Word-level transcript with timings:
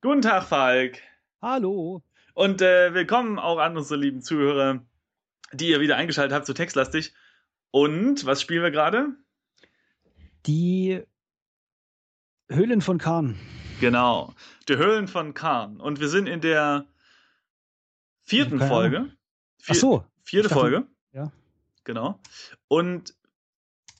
Guten 0.00 0.22
Tag, 0.22 0.44
Falk. 0.44 1.00
Hallo. 1.40 2.02
Und 2.34 2.62
äh, 2.62 2.92
willkommen 2.94 3.38
auch 3.38 3.58
an 3.58 3.76
unsere 3.76 3.98
lieben 4.00 4.22
Zuhörer, 4.22 4.84
die 5.52 5.68
ihr 5.68 5.80
wieder 5.80 5.96
eingeschaltet 5.96 6.34
habt 6.34 6.46
zu 6.46 6.54
Textlastig. 6.54 7.14
Und 7.70 8.24
was 8.26 8.40
spielen 8.42 8.62
wir 8.62 8.70
gerade? 8.70 9.08
Die 10.46 11.02
Höhlen 12.48 12.80
von 12.80 12.98
Kahn. 12.98 13.38
Genau, 13.80 14.34
die 14.68 14.76
Höhlen 14.76 15.08
von 15.08 15.34
Kahn. 15.34 15.80
Und 15.80 16.00
wir 16.00 16.08
sind 16.08 16.26
in 16.28 16.40
der 16.40 16.86
vierten 18.20 18.58
Keine 18.58 18.70
Folge. 18.70 18.98
Vier, 19.58 19.74
Ach 19.74 19.74
so. 19.74 20.04
Vierte 20.22 20.48
dachte- 20.48 20.60
Folge. 20.60 20.86
Ja. 21.12 21.32
Genau. 21.84 22.20
Und 22.68 23.14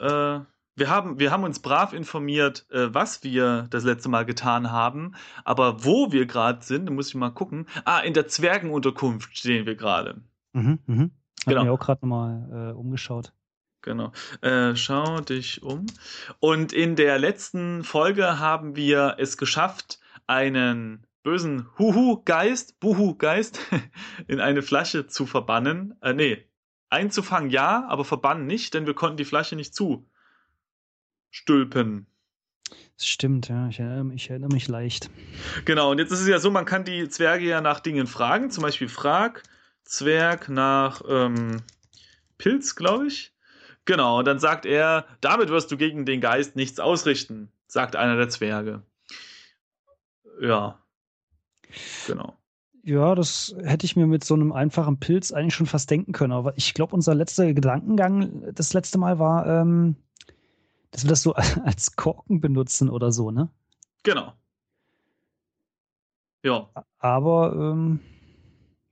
äh, 0.00 0.40
wir, 0.76 0.90
haben, 0.90 1.18
wir 1.18 1.30
haben 1.30 1.44
uns 1.44 1.60
brav 1.60 1.92
informiert, 1.92 2.66
äh, 2.70 2.92
was 2.92 3.22
wir 3.22 3.66
das 3.70 3.84
letzte 3.84 4.08
Mal 4.08 4.24
getan 4.24 4.70
haben. 4.70 5.14
Aber 5.44 5.84
wo 5.84 6.12
wir 6.12 6.26
gerade 6.26 6.64
sind, 6.64 6.86
da 6.86 6.92
muss 6.92 7.08
ich 7.08 7.14
mal 7.14 7.30
gucken. 7.30 7.66
Ah, 7.84 8.00
in 8.00 8.14
der 8.14 8.26
Zwergenunterkunft 8.26 9.36
stehen 9.36 9.66
wir 9.66 9.76
gerade. 9.76 10.20
Mhm, 10.52 10.78
mhm. 10.86 11.10
Hab 11.40 11.48
Genau. 11.48 11.64
mir 11.64 11.72
auch 11.72 11.80
gerade 11.80 12.06
nochmal 12.06 12.70
äh, 12.70 12.72
umgeschaut. 12.72 13.32
Genau. 13.82 14.12
Äh, 14.40 14.74
schau 14.76 15.20
dich 15.20 15.62
um. 15.62 15.86
Und 16.40 16.72
in 16.72 16.96
der 16.96 17.18
letzten 17.18 17.84
Folge 17.84 18.38
haben 18.38 18.76
wir 18.76 19.16
es 19.18 19.36
geschafft, 19.36 20.00
einen 20.26 21.06
bösen 21.22 21.66
Huhu-Geist, 21.78 22.80
Buhu-Geist, 22.80 23.58
in 24.26 24.40
eine 24.40 24.62
Flasche 24.62 25.06
zu 25.06 25.26
verbannen. 25.26 25.94
Äh, 26.00 26.14
nee, 26.14 26.44
einzufangen 26.88 27.50
ja, 27.50 27.86
aber 27.88 28.04
verbannen 28.04 28.46
nicht, 28.46 28.72
denn 28.72 28.86
wir 28.86 28.94
konnten 28.94 29.18
die 29.18 29.24
Flasche 29.24 29.54
nicht 29.54 29.74
zustülpen. 31.34 32.06
Das 32.96 33.06
stimmt, 33.06 33.48
ja. 33.48 33.68
Ich 33.68 33.80
erinnere, 33.80 34.04
mich- 34.04 34.24
ich 34.24 34.30
erinnere 34.30 34.52
mich 34.52 34.68
leicht. 34.68 35.10
Genau, 35.64 35.90
und 35.90 35.98
jetzt 35.98 36.12
ist 36.12 36.20
es 36.20 36.28
ja 36.28 36.38
so, 36.38 36.50
man 36.50 36.64
kann 36.64 36.84
die 36.84 37.08
Zwerge 37.08 37.44
ja 37.44 37.60
nach 37.60 37.80
Dingen 37.80 38.06
fragen. 38.06 38.50
Zum 38.50 38.62
Beispiel 38.62 38.88
frag 38.88 39.42
Zwerg 39.84 40.48
nach 40.48 41.02
ähm, 41.08 41.62
Pilz, 42.38 42.76
glaube 42.76 43.08
ich. 43.08 43.32
Genau, 43.84 44.20
und 44.20 44.24
dann 44.26 44.38
sagt 44.38 44.64
er, 44.64 45.06
damit 45.20 45.48
wirst 45.50 45.70
du 45.72 45.76
gegen 45.76 46.06
den 46.06 46.20
Geist 46.20 46.56
nichts 46.56 46.80
ausrichten, 46.80 47.50
sagt 47.66 47.96
einer 47.96 48.16
der 48.16 48.28
Zwerge. 48.30 48.82
Ja. 50.40 50.78
Genau. 52.06 52.36
Ja, 52.84 53.14
das 53.14 53.54
hätte 53.62 53.86
ich 53.86 53.96
mir 53.96 54.06
mit 54.06 54.24
so 54.24 54.34
einem 54.34 54.52
einfachen 54.52 55.00
Pilz 55.00 55.32
eigentlich 55.32 55.54
schon 55.54 55.66
fast 55.66 55.90
denken 55.90 56.12
können. 56.12 56.32
Aber 56.32 56.56
ich 56.56 56.74
glaube, 56.74 56.94
unser 56.94 57.14
letzter 57.14 57.52
Gedankengang 57.52 58.52
das 58.54 58.72
letzte 58.72 58.98
Mal 58.98 59.18
war, 59.18 59.46
ähm, 59.46 59.96
dass 60.94 61.04
wir 61.04 61.10
das 61.10 61.22
so 61.22 61.34
als 61.64 61.96
Korken 61.96 62.40
benutzen 62.40 62.88
oder 62.88 63.12
so, 63.12 63.30
ne? 63.30 63.48
Genau. 64.04 64.32
Ja. 66.44 66.68
Aber 66.98 67.52
ähm, 67.54 68.00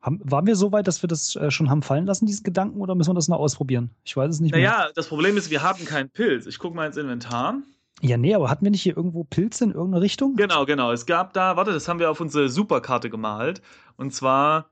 haben, 0.00 0.20
waren 0.24 0.46
wir 0.46 0.56
so 0.56 0.72
weit, 0.72 0.88
dass 0.88 1.02
wir 1.02 1.06
das 1.06 1.36
äh, 1.36 1.50
schon 1.50 1.70
haben 1.70 1.82
fallen 1.82 2.06
lassen, 2.06 2.26
diesen 2.26 2.42
Gedanken, 2.42 2.80
oder 2.80 2.94
müssen 2.94 3.10
wir 3.10 3.14
das 3.14 3.28
noch 3.28 3.38
ausprobieren? 3.38 3.90
Ich 4.04 4.16
weiß 4.16 4.30
es 4.34 4.40
nicht 4.40 4.52
mehr. 4.52 4.68
Naja, 4.68 4.90
das 4.94 5.06
Problem 5.06 5.36
ist, 5.36 5.50
wir 5.50 5.62
haben 5.62 5.84
keinen 5.84 6.10
Pilz. 6.10 6.46
Ich 6.46 6.58
gucke 6.58 6.74
mal 6.74 6.86
ins 6.86 6.96
Inventar. 6.96 7.58
Ja, 8.00 8.16
nee, 8.16 8.34
aber 8.34 8.50
hatten 8.50 8.64
wir 8.64 8.72
nicht 8.72 8.82
hier 8.82 8.96
irgendwo 8.96 9.22
Pilze 9.22 9.64
in 9.64 9.72
irgendeine 9.72 10.02
Richtung? 10.02 10.34
Genau, 10.34 10.66
genau. 10.66 10.90
Es 10.90 11.06
gab 11.06 11.34
da, 11.34 11.56
warte, 11.56 11.72
das 11.72 11.86
haben 11.86 12.00
wir 12.00 12.10
auf 12.10 12.20
unsere 12.20 12.48
Superkarte 12.48 13.10
gemalt. 13.10 13.62
Und 13.96 14.12
zwar, 14.12 14.71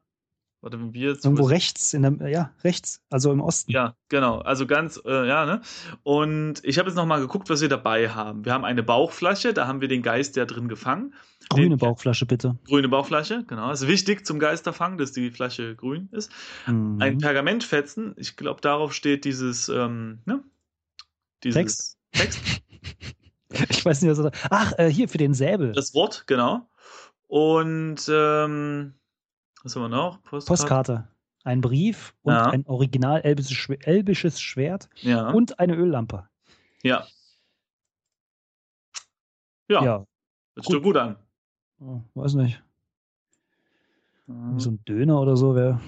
warte, 0.60 0.78
wenn 0.78 0.92
wir 0.94 1.10
jetzt. 1.10 1.24
Irgendwo 1.24 1.44
rechts, 1.44 1.92
in 1.94 2.02
der, 2.02 2.28
ja, 2.28 2.52
rechts, 2.62 3.02
also 3.10 3.32
im 3.32 3.40
Osten. 3.40 3.70
Ja, 3.72 3.94
genau. 4.08 4.38
Also 4.38 4.66
ganz, 4.66 5.00
äh, 5.04 5.26
ja, 5.26 5.46
ne? 5.46 5.60
Und 6.02 6.62
ich 6.64 6.78
habe 6.78 6.88
jetzt 6.88 6.96
nochmal 6.96 7.20
geguckt, 7.20 7.50
was 7.50 7.60
wir 7.60 7.68
dabei 7.68 8.10
haben. 8.10 8.44
Wir 8.44 8.52
haben 8.52 8.64
eine 8.64 8.82
Bauchflasche, 8.82 9.52
da 9.54 9.66
haben 9.66 9.80
wir 9.80 9.88
den 9.88 10.02
Geist 10.02 10.36
ja 10.36 10.44
drin 10.44 10.68
gefangen. 10.68 11.14
Grüne 11.48 11.70
Den- 11.70 11.78
Bauchflasche, 11.78 12.26
bitte. 12.26 12.58
Grüne 12.66 12.88
Bauchflasche, 12.88 13.44
genau. 13.46 13.70
Ist 13.72 13.86
wichtig 13.86 14.26
zum 14.26 14.38
Geisterfang, 14.38 14.98
dass 14.98 15.12
die 15.12 15.30
Flasche 15.30 15.74
grün 15.74 16.08
ist. 16.12 16.30
Mhm. 16.66 17.00
Ein 17.00 17.18
Pergamentfetzen, 17.18 18.14
ich 18.16 18.36
glaube, 18.36 18.60
darauf 18.60 18.92
steht 18.92 19.24
dieses, 19.24 19.68
ähm, 19.68 20.20
ne? 20.26 20.42
Dieses 21.42 21.54
Text? 21.56 21.98
Text. 22.12 22.40
Ich 23.68 23.84
weiß 23.84 24.00
nicht, 24.02 24.10
was 24.16 24.18
er 24.20 24.30
Ach, 24.50 24.72
äh, 24.78 24.88
hier 24.88 25.08
für 25.08 25.18
den 25.18 25.34
Säbel. 25.34 25.72
Das 25.72 25.92
Wort, 25.92 26.24
genau. 26.28 26.70
Und, 27.26 28.08
ähm, 28.08 28.94
was 29.62 29.74
haben 29.76 29.82
wir 29.82 29.88
noch? 29.88 30.22
Postkarte. 30.22 30.46
Postkarte. 30.48 31.08
Ein 31.44 31.60
Brief 31.62 32.14
und 32.22 32.34
Ja. 32.34 32.46
ein 32.50 32.66
original 32.66 33.22
elbisches, 33.22 33.52
Schw- 33.56 33.82
elbisches 33.84 34.40
Schwert 34.40 34.88
Ja. 34.96 35.30
und 35.30 35.58
eine 35.58 35.74
Öllampe. 35.76 36.28
ja. 36.82 37.06
Ja, 39.68 39.84
Ja. 39.84 40.06
das 40.56 40.66
gut. 40.66 40.82
gut 40.82 40.96
an. 40.96 41.16
Oh, 41.80 42.00
weiß 42.14 42.34
nicht. 42.34 42.60
So 44.56 44.70
ein 44.70 44.84
Döner 44.84 45.20
oder 45.20 45.36
so 45.36 45.54
wäre. 45.54 45.80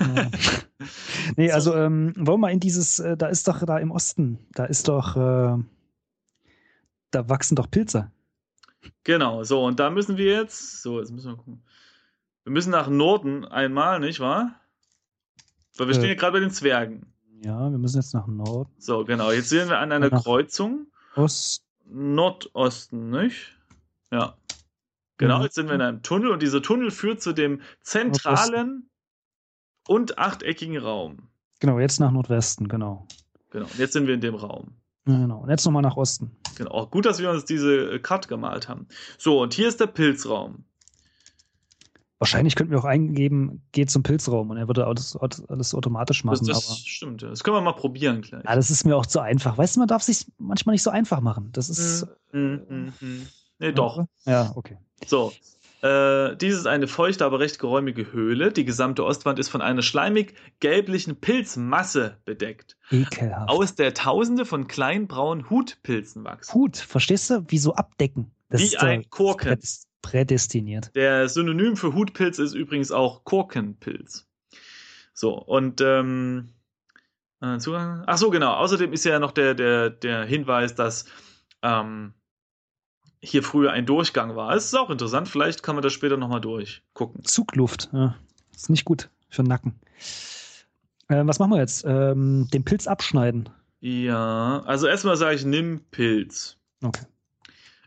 Ja. 0.00 0.30
nee, 1.36 1.48
So. 1.48 1.54
also 1.54 1.74
ähm, 1.74 2.12
wollen 2.16 2.26
wir 2.26 2.38
mal 2.38 2.52
in 2.52 2.60
dieses, 2.60 2.98
äh, 2.98 3.16
da 3.16 3.26
ist 3.28 3.48
doch 3.48 3.64
da 3.64 3.78
im 3.78 3.90
Osten, 3.90 4.38
da 4.52 4.64
ist 4.66 4.88
doch, 4.88 5.16
äh, 5.16 5.62
da 7.10 7.28
wachsen 7.28 7.56
doch 7.56 7.70
Pilze. 7.70 8.10
Genau, 9.04 9.42
so, 9.44 9.64
und 9.64 9.78
da 9.80 9.90
müssen 9.90 10.16
wir 10.16 10.26
jetzt, 10.26 10.82
so, 10.82 11.00
jetzt 11.00 11.10
müssen 11.10 11.32
wir 11.32 11.36
gucken. 11.36 11.62
Wir 12.44 12.52
müssen 12.52 12.70
nach 12.70 12.88
Norden 12.88 13.44
einmal, 13.44 14.00
nicht 14.00 14.20
wahr? 14.20 14.54
Weil 15.76 15.86
wir 15.88 15.92
Äh. 15.94 15.98
stehen 15.98 16.08
ja 16.08 16.14
gerade 16.14 16.32
bei 16.32 16.40
den 16.40 16.50
Zwergen. 16.50 17.06
Ja, 17.44 17.70
wir 17.70 17.78
müssen 17.78 17.96
jetzt 17.96 18.14
nach 18.14 18.26
Norden, 18.26 18.70
So, 18.78 19.04
genau, 19.04 19.30
jetzt 19.32 19.48
sind 19.48 19.68
wir 19.68 19.78
an 19.78 19.90
einer 19.92 20.10
Nach- 20.10 20.22
Kreuzung. 20.22 20.86
Ost. 21.16 21.64
Nordosten, 21.84 23.10
nicht? 23.10 23.56
Ja. 24.10 24.36
Genau, 25.18 25.38
Mhm. 25.38 25.44
jetzt 25.44 25.54
sind 25.54 25.66
wir 25.68 25.74
in 25.74 25.80
einem 25.82 26.02
Tunnel 26.02 26.30
und 26.30 26.42
dieser 26.42 26.62
Tunnel 26.62 26.90
führt 26.90 27.20
zu 27.20 27.32
dem 27.32 27.60
zentralen 27.80 28.88
und 29.88 30.18
achteckigen 30.18 30.78
Raum. 30.78 31.28
Genau, 31.60 31.78
jetzt 31.78 32.00
nach 32.00 32.10
Nordwesten, 32.10 32.68
genau. 32.68 33.06
Genau, 33.50 33.66
und 33.66 33.78
jetzt 33.78 33.92
sind 33.92 34.06
wir 34.06 34.14
in 34.14 34.20
dem 34.20 34.34
Raum. 34.34 34.72
Ja, 35.06 35.16
Genau. 35.18 35.40
Und 35.40 35.50
jetzt 35.50 35.64
nochmal 35.64 35.82
nach 35.82 35.96
Osten. 35.96 36.30
Genau, 36.56 36.70
auch 36.70 36.90
gut, 36.90 37.06
dass 37.06 37.18
wir 37.18 37.30
uns 37.30 37.44
diese 37.44 37.98
Karte 38.00 38.28
gemalt 38.28 38.68
haben. 38.68 38.86
So, 39.18 39.40
und 39.42 39.52
hier 39.54 39.68
ist 39.68 39.80
der 39.80 39.86
Pilzraum. 39.88 40.64
Wahrscheinlich 42.22 42.54
könnten 42.54 42.72
wir 42.72 42.78
auch 42.78 42.84
eingeben, 42.84 43.62
geht 43.72 43.90
zum 43.90 44.02
Pilzraum 44.02 44.50
und 44.50 44.56
er 44.56 44.68
würde 44.68 44.86
alles, 44.86 45.16
alles 45.16 45.74
automatisch 45.74 46.18
Das, 46.22 46.24
machen. 46.24 46.46
das 46.46 46.66
aber 46.68 46.76
stimmt, 46.76 47.22
das 47.22 47.42
können 47.44 47.56
wir 47.56 47.60
mal 47.60 47.72
probieren 47.72 48.22
gleich. 48.22 48.44
ja, 48.44 48.54
das 48.54 48.70
ist 48.70 48.84
mir 48.84 48.96
auch 48.96 49.06
zu 49.06 49.20
einfach. 49.20 49.58
Weißt 49.58 49.76
du, 49.76 49.80
man 49.80 49.88
darf 49.88 50.02
sich 50.02 50.26
manchmal 50.38 50.74
nicht 50.74 50.82
so 50.82 50.90
einfach 50.90 51.20
machen. 51.20 51.50
Das 51.52 51.68
ist. 51.68 52.06
Mhm, 52.32 52.62
mhm, 52.68 52.92
mhm. 53.00 53.26
Nee, 53.58 53.72
doch. 53.72 54.04
Ja, 54.24 54.52
okay. 54.56 54.78
So. 55.06 55.32
Äh, 55.82 56.36
dies 56.36 56.54
ist 56.54 56.66
eine 56.66 56.86
feuchte, 56.86 57.24
aber 57.24 57.40
recht 57.40 57.58
geräumige 57.58 58.12
Höhle. 58.12 58.52
Die 58.52 58.64
gesamte 58.64 59.04
Ostwand 59.04 59.40
ist 59.40 59.48
von 59.48 59.60
einer 59.60 59.82
schleimig-gelblichen 59.82 61.16
Pilzmasse 61.16 62.18
bedeckt, 62.24 62.76
Ekelhaft. 62.92 63.50
aus 63.50 63.74
der 63.74 63.92
Tausende 63.92 64.44
von 64.44 64.68
kleinen 64.68 65.08
braunen 65.08 65.50
Hutpilzen 65.50 66.22
wachsen. 66.22 66.54
Hut, 66.54 66.76
verstehst 66.76 67.30
du? 67.30 67.44
Wie 67.48 67.58
so 67.58 67.74
abdecken. 67.74 68.30
Das 68.48 68.60
Wie 68.60 68.66
ist 68.66 68.78
ein 68.80 69.10
Korken. 69.10 69.48
prädest- 69.48 69.88
Prädestiniert. 70.02 70.94
Der 70.94 71.28
Synonym 71.28 71.76
für 71.76 71.94
Hutpilz 71.94 72.38
ist 72.38 72.54
übrigens 72.54 72.90
auch 72.90 73.24
Korkenpilz. 73.24 74.28
So, 75.14 75.38
und 75.38 75.80
ähm, 75.80 76.48
äh, 77.40 77.58
Zugang. 77.58 78.04
Ach 78.06 78.18
so, 78.18 78.30
genau. 78.30 78.54
Außerdem 78.54 78.92
ist 78.92 79.04
ja 79.04 79.18
noch 79.18 79.32
der, 79.32 79.54
der, 79.54 79.90
der 79.90 80.24
Hinweis, 80.24 80.74
dass 80.74 81.06
ähm, 81.62 82.14
hier 83.20 83.42
früher 83.42 83.72
ein 83.72 83.86
Durchgang 83.86 84.36
war. 84.36 84.54
Es 84.54 84.66
ist 84.66 84.74
auch 84.74 84.90
interessant, 84.90 85.28
vielleicht 85.28 85.62
kann 85.62 85.76
man 85.76 85.82
das 85.82 85.92
später 85.92 86.16
nochmal 86.16 86.40
durchgucken. 86.40 87.24
Zugluft. 87.24 87.88
Ja. 87.92 88.16
Ist 88.54 88.70
nicht 88.70 88.84
gut 88.84 89.10
für 89.28 89.42
den 89.42 89.48
Nacken. 89.48 89.80
Äh, 91.08 91.22
was 91.24 91.38
machen 91.38 91.50
wir 91.50 91.58
jetzt? 91.58 91.84
Ähm, 91.86 92.48
den 92.52 92.64
Pilz 92.64 92.86
abschneiden. 92.86 93.48
Ja, 93.80 94.62
also 94.64 94.86
erstmal 94.86 95.16
sage 95.16 95.34
ich, 95.34 95.44
nimm 95.44 95.80
Pilz. 95.90 96.56
Okay. 96.82 97.04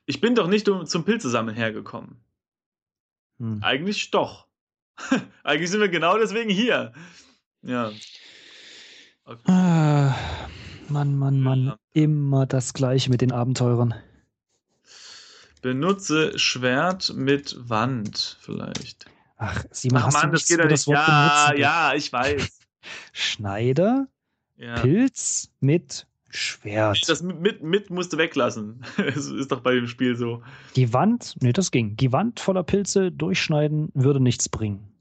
Ich 0.06 0.22
bin 0.22 0.36
doch 0.36 0.48
nicht 0.48 0.70
um, 0.70 0.86
zum 0.86 1.04
Pilzesammeln 1.04 1.56
hergekommen. 1.56 2.18
Hm. 3.40 3.62
Eigentlich 3.64 4.12
doch. 4.12 4.48
Eigentlich 5.44 5.72
sind 5.72 5.82
wir 5.82 5.90
genau 5.90 6.18
deswegen 6.18 6.50
hier. 6.50 6.94
Ja. 7.62 7.92
Okay. 9.26 9.52
Ah, 9.52 10.16
Mann, 10.90 11.18
Mann, 11.18 11.40
Mann. 11.42 11.66
Ja. 11.66 11.80
Immer 11.94 12.46
das 12.46 12.74
Gleiche 12.74 13.10
mit 13.10 13.22
den 13.22 13.32
Abenteurern. 13.32 13.96
Benutze 15.62 16.38
Schwert 16.38 17.14
mit 17.16 17.56
Wand 17.70 18.38
vielleicht. 18.40 19.08
Ach, 19.38 19.66
Simon, 19.72 20.02
Ach 20.02 20.06
hast 20.08 20.14
Mann, 20.14 20.28
du 20.28 20.34
das 20.34 20.46
geht 20.48 20.60
ja 20.60 20.68
das 20.68 20.86
Wort 20.88 20.98
Ja, 20.98 21.46
benutzen? 21.48 21.62
ja, 21.62 21.94
ich 21.96 22.14
weiß. 22.14 22.60
Schneider, 23.14 24.08
Ja. 24.58 24.76
Pilz 24.76 25.50
mit 25.60 26.06
Schwert. 26.36 27.08
Das 27.08 27.22
mit, 27.22 27.64
mit 27.64 27.90
musst 27.90 28.14
du 28.14 28.18
weglassen. 28.18 28.84
Es 28.98 29.28
ist 29.28 29.52
doch 29.52 29.62
bei 29.62 29.74
dem 29.76 29.88
Spiel 29.88 30.16
so. 30.16 30.44
Die 30.76 30.94
Wand, 30.94 31.36
nee, 31.42 31.54
das 31.54 31.72
ging. 31.72 31.96
Die 31.96 32.12
Wand 32.12 32.40
voller 32.40 32.64
Pilze 32.64 33.12
durchschneiden 33.12 33.90
würde 33.94 34.20
nichts 34.20 34.50
bringen. 34.50 34.92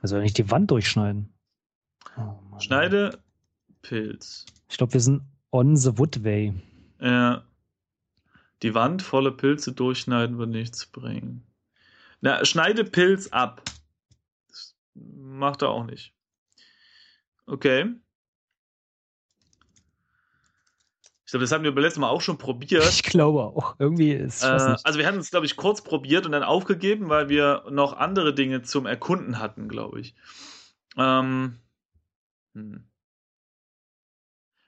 Also 0.00 0.18
nicht 0.18 0.36
die 0.36 0.50
Wand 0.50 0.70
durchschneiden. 0.70 1.32
Oh. 2.16 2.36
Schneide 2.58 3.18
Pilz. 3.82 4.46
Ich 4.68 4.76
glaube, 4.76 4.92
wir 4.92 5.00
sind 5.00 5.22
on 5.50 5.76
the 5.76 5.96
wood 5.98 6.22
way. 6.24 6.52
Ja. 7.00 7.44
Die 8.62 8.74
Wand 8.74 9.02
volle 9.02 9.32
Pilze 9.32 9.72
durchschneiden 9.72 10.38
wird 10.38 10.50
nichts 10.50 10.86
bringen. 10.86 11.46
Na, 12.20 12.44
schneide 12.44 12.84
Pilz 12.84 13.28
ab. 13.28 13.62
Das 14.48 14.76
macht 14.94 15.62
er 15.62 15.70
auch 15.70 15.84
nicht. 15.84 16.14
Okay. 17.46 17.94
Ich 21.26 21.30
glaube, 21.30 21.42
das 21.44 21.52
haben 21.52 21.64
wir 21.64 21.74
beim 21.74 21.82
letzten 21.82 22.00
Mal 22.00 22.10
auch 22.10 22.20
schon 22.20 22.36
probiert. 22.36 22.84
Ich 22.88 23.02
glaube 23.02 23.42
auch. 23.42 23.76
Irgendwie 23.78 24.12
ist 24.12 24.42
äh, 24.42 24.76
Also 24.82 24.98
wir 24.98 25.06
hatten 25.06 25.18
es, 25.18 25.30
glaube 25.30 25.46
ich, 25.46 25.56
kurz 25.56 25.82
probiert 25.82 26.26
und 26.26 26.32
dann 26.32 26.42
aufgegeben, 26.42 27.08
weil 27.08 27.28
wir 27.28 27.64
noch 27.70 27.94
andere 27.94 28.34
Dinge 28.34 28.62
zum 28.62 28.86
Erkunden 28.86 29.38
hatten, 29.38 29.68
glaube 29.68 30.00
ich. 30.00 30.14
Ähm, 30.96 31.58
hm. 32.54 32.84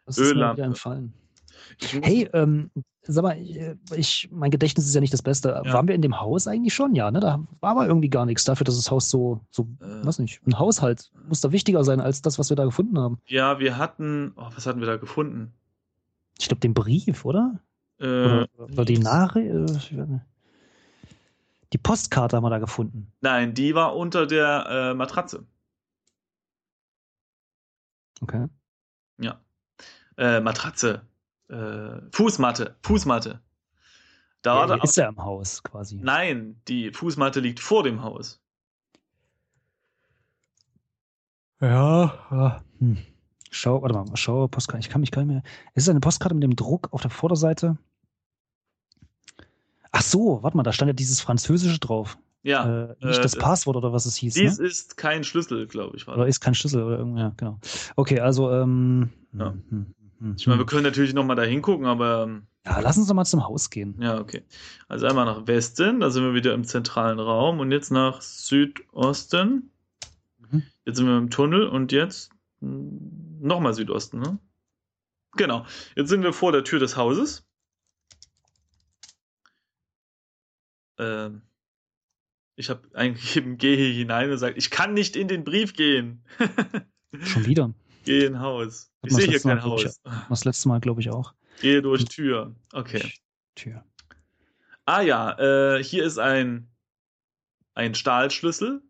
Das 0.07 0.19
ist 0.19 0.35
mir 0.35 0.53
wieder 0.53 0.65
entfallen. 0.65 1.13
Hey, 2.01 2.29
ähm, 2.33 2.71
sag 3.03 3.23
mal, 3.23 3.39
ich, 3.95 4.29
mein 4.31 4.51
Gedächtnis 4.51 4.87
ist 4.87 4.95
ja 4.95 5.01
nicht 5.01 5.13
das 5.13 5.23
Beste. 5.23 5.63
Ja. 5.65 5.73
Waren 5.73 5.89
wir 5.89 5.95
in 5.95 6.03
dem 6.03 6.21
Haus 6.21 6.47
eigentlich 6.47 6.75
schon? 6.75 6.95
Ja, 6.95 7.11
ne? 7.11 7.21
Da 7.21 7.41
war 7.61 7.71
aber 7.73 7.87
irgendwie 7.87 8.09
gar 8.09 8.25
nichts 8.25 8.45
dafür, 8.45 8.65
dass 8.65 8.77
das 8.77 8.91
Haus 8.91 9.11
so, 9.11 9.41
so, 9.51 9.65
äh, 9.81 10.05
was 10.05 10.19
nicht, 10.19 10.41
ein 10.47 10.59
Haushalt 10.59 11.11
muss 11.29 11.41
da 11.41 11.53
wichtiger 11.53 11.85
sein 11.85 12.01
als 12.01 12.23
das, 12.23 12.39
was 12.39 12.51
wir 12.51 12.57
da 12.57 12.65
gefunden 12.65 12.99
haben. 12.99 13.19
Ja, 13.27 13.59
wir 13.59 13.77
hatten, 13.77 14.33
oh, 14.37 14.49
was 14.55 14.67
hatten 14.67 14.81
wir 14.81 14.87
da 14.87 14.97
gefunden? 14.97 15.53
Ich 16.39 16.49
glaube, 16.49 16.61
den 16.61 16.75
Brief, 16.75 17.25
oder? 17.25 17.61
Äh, 17.99 18.05
oder, 18.05 18.49
oder 18.59 18.85
die 18.85 18.99
Nachricht. 18.99 19.93
Äh, 19.93 20.21
die 21.73 21.79
Postkarte 21.79 22.37
haben 22.37 22.45
wir 22.45 22.51
da 22.51 22.59
gefunden. 22.59 23.13
Nein, 23.21 23.55
die 23.55 23.75
war 23.75 23.97
unter 23.97 24.27
der 24.27 24.67
äh, 24.69 24.95
Matratze. 24.95 25.47
Okay. 28.21 28.47
Ja. 29.19 29.41
Äh, 30.17 30.41
Matratze. 30.41 31.03
Äh, 31.49 32.01
Fußmatte. 32.13 32.77
Fußmatte. 32.83 33.41
Da 34.43 34.67
ja, 34.67 34.83
ist 34.83 34.97
er 34.97 35.09
im 35.09 35.23
Haus 35.23 35.63
quasi. 35.63 35.97
Nein, 35.97 36.61
die 36.69 36.93
Fußmatte 36.93 37.41
liegt 37.41 37.61
vor 37.61 37.83
dem 37.83 38.03
Haus. 38.03 38.41
Ja. 41.61 42.63
Hm. 42.79 42.99
Schau, 43.57 43.81
warte 43.81 43.95
mal, 43.95 44.05
schau, 44.17 44.47
Postkarte. 44.49 44.81
Ich 44.81 44.91
kann 44.91 45.01
mich 45.01 45.11
gar 45.11 45.23
nicht 45.23 45.33
mehr. 45.33 45.43
Ist 45.75 45.85
es 45.85 45.89
eine 45.89 46.01
Postkarte 46.01 46.35
mit 46.35 46.45
dem 46.45 46.57
Druck 46.57 46.89
auf 46.91 47.01
der 47.01 47.11
Vorderseite? 47.11 47.79
Ach 49.93 50.03
so, 50.03 50.43
warte 50.43 50.59
mal, 50.59 50.63
da 50.63 50.75
stand 50.75 50.91
ja 50.91 50.93
dieses 50.93 51.23
Französische 51.23 51.79
drauf. 51.79 52.19
Ja. 52.43 52.85
Äh, 52.85 52.97
nicht 53.01 53.19
äh, 53.19 53.23
das 53.23 53.35
Passwort 53.35 53.79
oder 53.79 53.95
was 53.95 54.05
es 54.05 54.17
hieß. 54.17 54.35
Dies 54.35 54.59
ne? 54.59 54.67
ist 54.67 54.99
kein 54.99 55.25
Schlüssel, 55.25 55.67
glaube 55.67 55.97
ich. 55.97 56.07
Oder 56.07 56.27
ist 56.27 56.41
kein 56.41 56.55
Schlüssel 56.55 56.83
oder 56.83 56.99
irgendwie, 56.99 57.21
ja, 57.21 57.33
genau. 57.35 57.59
Okay, 57.97 58.21
also, 58.21 58.53
ähm. 58.53 59.09
Ja. 59.33 59.47
Hm, 59.47 59.63
hm, 59.71 59.87
hm, 60.19 60.35
ich 60.37 60.47
meine, 60.47 60.59
wir 60.61 60.67
können 60.67 60.85
natürlich 60.85 61.15
nochmal 61.15 61.37
da 61.37 61.43
hingucken, 61.43 61.87
aber. 61.87 62.25
Ähm, 62.25 62.43
ja, 62.67 62.79
lass 62.81 62.99
uns 62.99 63.09
doch 63.09 63.15
mal 63.15 63.25
zum 63.25 63.47
Haus 63.47 63.71
gehen. 63.71 63.97
Ja, 64.03 64.21
okay. 64.21 64.43
Also 64.87 65.07
einmal 65.07 65.25
nach 65.25 65.47
Westen, 65.47 66.01
da 66.01 66.11
sind 66.11 66.25
wir 66.25 66.35
wieder 66.35 66.53
im 66.53 66.65
zentralen 66.65 67.21
Raum 67.21 67.61
und 67.61 67.73
jetzt 67.73 67.91
nach 67.91 68.21
Südosten. 68.21 69.71
Mhm. 70.51 70.63
Jetzt 70.85 70.97
sind 70.99 71.07
wir 71.07 71.17
im 71.17 71.31
Tunnel 71.31 71.67
und 71.67 71.91
jetzt 71.91 72.31
nochmal 73.47 73.75
Südosten, 73.75 74.21
ne? 74.21 74.39
Genau. 75.37 75.67
Jetzt 75.95 76.09
sind 76.09 76.23
wir 76.23 76.33
vor 76.33 76.53
der 76.53 76.65
Tür 76.65 76.79
des 76.79 76.97
Hauses. 76.97 77.47
Ähm, 80.99 81.43
ich 82.57 82.71
habe 82.71 82.89
eingegeben, 82.95 83.59
gehe 83.59 83.77
hier 83.77 83.93
hinein 83.93 84.31
und 84.31 84.39
sagt, 84.39 84.57
ich 84.57 84.71
kann 84.71 84.95
nicht 84.95 85.15
in 85.15 85.29
den 85.29 85.45
Brief 85.45 85.75
gehen. 85.75 86.25
Schon 87.23 87.45
wieder. 87.45 87.75
Gehe 88.05 88.25
in 88.25 88.41
Haus. 88.41 88.91
Ich 89.03 89.15
sehe 89.15 89.27
hier 89.27 89.41
kein 89.41 89.63
Haus. 89.63 89.85
Ich, 89.85 90.13
das 90.29 90.45
letzte 90.45 90.69
Mal, 90.69 90.81
glaube 90.81 91.01
ich, 91.01 91.11
auch. 91.11 91.35
Gehe 91.61 91.83
durch 91.83 92.05
Tür. 92.07 92.55
Okay. 92.73 93.13
Tür. 93.55 93.85
Ah 94.85 95.01
ja, 95.01 95.77
äh, 95.77 95.83
hier 95.83 96.05
ist 96.05 96.19
ein, 96.19 96.71
ein 97.75 97.95
Stahlschlüssel, 97.95 98.83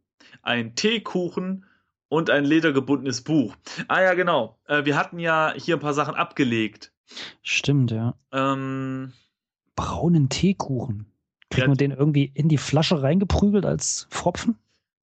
ein 0.42 0.74
Teekuchen 0.74 1.64
und 2.08 2.30
ein 2.30 2.44
ledergebundenes 2.44 3.22
Buch. 3.22 3.56
Ah 3.88 4.02
ja, 4.02 4.14
genau. 4.14 4.58
Äh, 4.66 4.84
wir 4.84 4.96
hatten 4.96 5.18
ja 5.18 5.52
hier 5.56 5.76
ein 5.76 5.80
paar 5.80 5.94
Sachen 5.94 6.14
abgelegt. 6.14 6.92
Stimmt, 7.42 7.90
ja. 7.90 8.14
Ähm, 8.32 9.12
Braunen 9.74 10.28
Teekuchen. 10.28 11.12
Kriegt 11.50 11.68
man 11.68 11.76
den 11.76 11.92
irgendwie 11.92 12.30
in 12.34 12.48
die 12.48 12.58
Flasche 12.58 13.02
reingeprügelt 13.02 13.64
als 13.64 14.08
Pfropfen? 14.10 14.58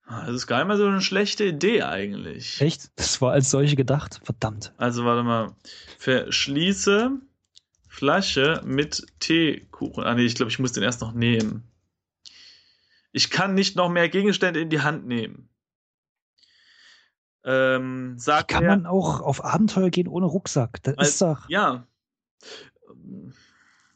Ah, 0.06 0.25
das 0.25 0.36
ist 0.36 0.48
gar 0.48 0.57
nicht 0.57 0.68
mal 0.68 0.77
so 0.77 0.88
eine 0.88 1.01
schlechte 1.01 1.45
Idee 1.45 1.83
eigentlich. 1.83 2.59
Echt? 2.59 2.92
Das 2.95 3.21
war 3.21 3.31
als 3.31 3.50
solche 3.50 3.75
gedacht? 3.75 4.19
Verdammt. 4.24 4.74
Also 4.77 5.06
warte 5.06 5.24
mal. 5.24 5.56
Verschließe 6.00 7.12
Flasche 7.88 8.62
mit 8.65 9.06
Teekuchen. 9.19 10.03
Ah 10.03 10.15
nee, 10.15 10.25
ich 10.25 10.36
glaube, 10.36 10.51
ich 10.51 10.59
muss 10.59 10.74
den 10.74 10.83
erst 10.83 11.01
noch 11.01 11.13
nehmen. 11.13 11.63
Ich 13.12 13.30
kann 13.30 13.53
nicht 13.53 13.75
noch 13.75 13.89
mehr 13.89 14.09
Gegenstände 14.09 14.59
in 14.59 14.69
die 14.69 14.81
Hand 14.81 15.06
nehmen. 15.06 15.50
Ähm, 17.43 18.17
sagt 18.17 18.49
kann 18.49 18.63
er, 18.63 18.69
man 18.69 18.85
auch 18.85 19.21
auf 19.21 19.43
Abenteuer 19.43 19.89
gehen 19.89 20.07
ohne 20.07 20.27
Rucksack? 20.27 20.81
Das 20.83 20.95
ist 20.99 21.21
doch. 21.21 21.49
Ja. 21.49 21.88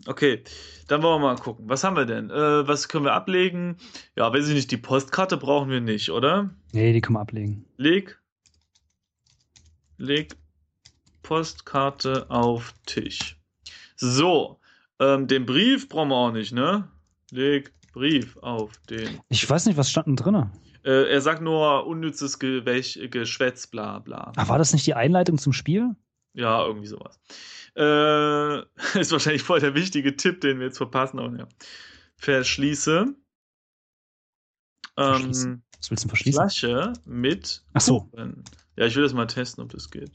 Okay, 0.07 0.43
dann 0.87 1.01
wollen 1.01 1.21
wir 1.21 1.27
mal 1.27 1.35
gucken. 1.37 1.67
Was 1.67 1.83
haben 1.83 1.95
wir 1.95 2.05
denn? 2.05 2.29
Äh, 2.29 2.67
was 2.67 2.89
können 2.89 3.05
wir 3.05 3.13
ablegen? 3.13 3.77
Ja, 4.15 4.31
weiß 4.31 4.47
ich 4.47 4.53
nicht, 4.53 4.71
die 4.71 4.77
Postkarte 4.77 5.37
brauchen 5.37 5.69
wir 5.69 5.81
nicht, 5.81 6.11
oder? 6.11 6.51
Nee, 6.73 6.93
die 6.93 7.01
können 7.01 7.15
wir 7.15 7.21
ablegen. 7.21 7.65
Leg. 7.77 8.19
Leg 9.97 10.35
Postkarte 11.23 12.29
auf 12.29 12.73
Tisch. 12.85 13.39
So, 13.95 14.59
ähm, 14.99 15.27
den 15.27 15.45
Brief 15.45 15.89
brauchen 15.89 16.09
wir 16.09 16.15
auch 16.15 16.31
nicht, 16.31 16.51
ne? 16.51 16.87
Leg 17.31 17.73
Brief 17.93 18.37
auf 18.37 18.71
den. 18.89 19.21
Ich 19.29 19.49
weiß 19.49 19.65
nicht, 19.65 19.77
was 19.77 19.89
stand 19.89 20.07
denn 20.07 20.15
drin? 20.17 20.51
Äh, 20.85 21.09
er 21.11 21.19
sagt 21.21 21.41
nur 21.41 21.87
unnützes 21.87 22.37
Gewäch, 22.37 22.99
Geschwätz, 23.09 23.65
bla 23.65 23.99
bla. 23.99 24.31
Ach, 24.35 24.49
war 24.49 24.59
das 24.59 24.71
nicht 24.71 24.85
die 24.85 24.93
Einleitung 24.93 25.39
zum 25.39 25.51
Spiel? 25.51 25.95
Ja, 26.33 26.63
irgendwie 26.63 26.87
sowas. 26.87 27.19
Äh, 27.75 28.59
ist 28.99 29.11
wahrscheinlich 29.11 29.41
voll 29.41 29.59
der 29.59 29.73
wichtige 29.73 30.15
Tipp, 30.15 30.41
den 30.41 30.59
wir 30.59 30.67
jetzt 30.67 30.77
verpassen. 30.77 31.19
Aber 31.19 31.35
ja. 31.35 31.47
Verschließe. 32.17 33.15
Ähm, 34.97 35.63
Was 35.79 35.89
willst 35.89 36.03
du 36.03 36.07
verschließen? 36.07 36.39
Flasche 36.39 36.93
mit 37.05 37.65
Ach 37.73 37.81
so. 37.81 38.09
Ja, 38.77 38.85
ich 38.85 38.95
will 38.95 39.03
das 39.03 39.13
mal 39.13 39.25
testen, 39.25 39.63
ob 39.63 39.71
das 39.71 39.89
geht. 39.89 40.11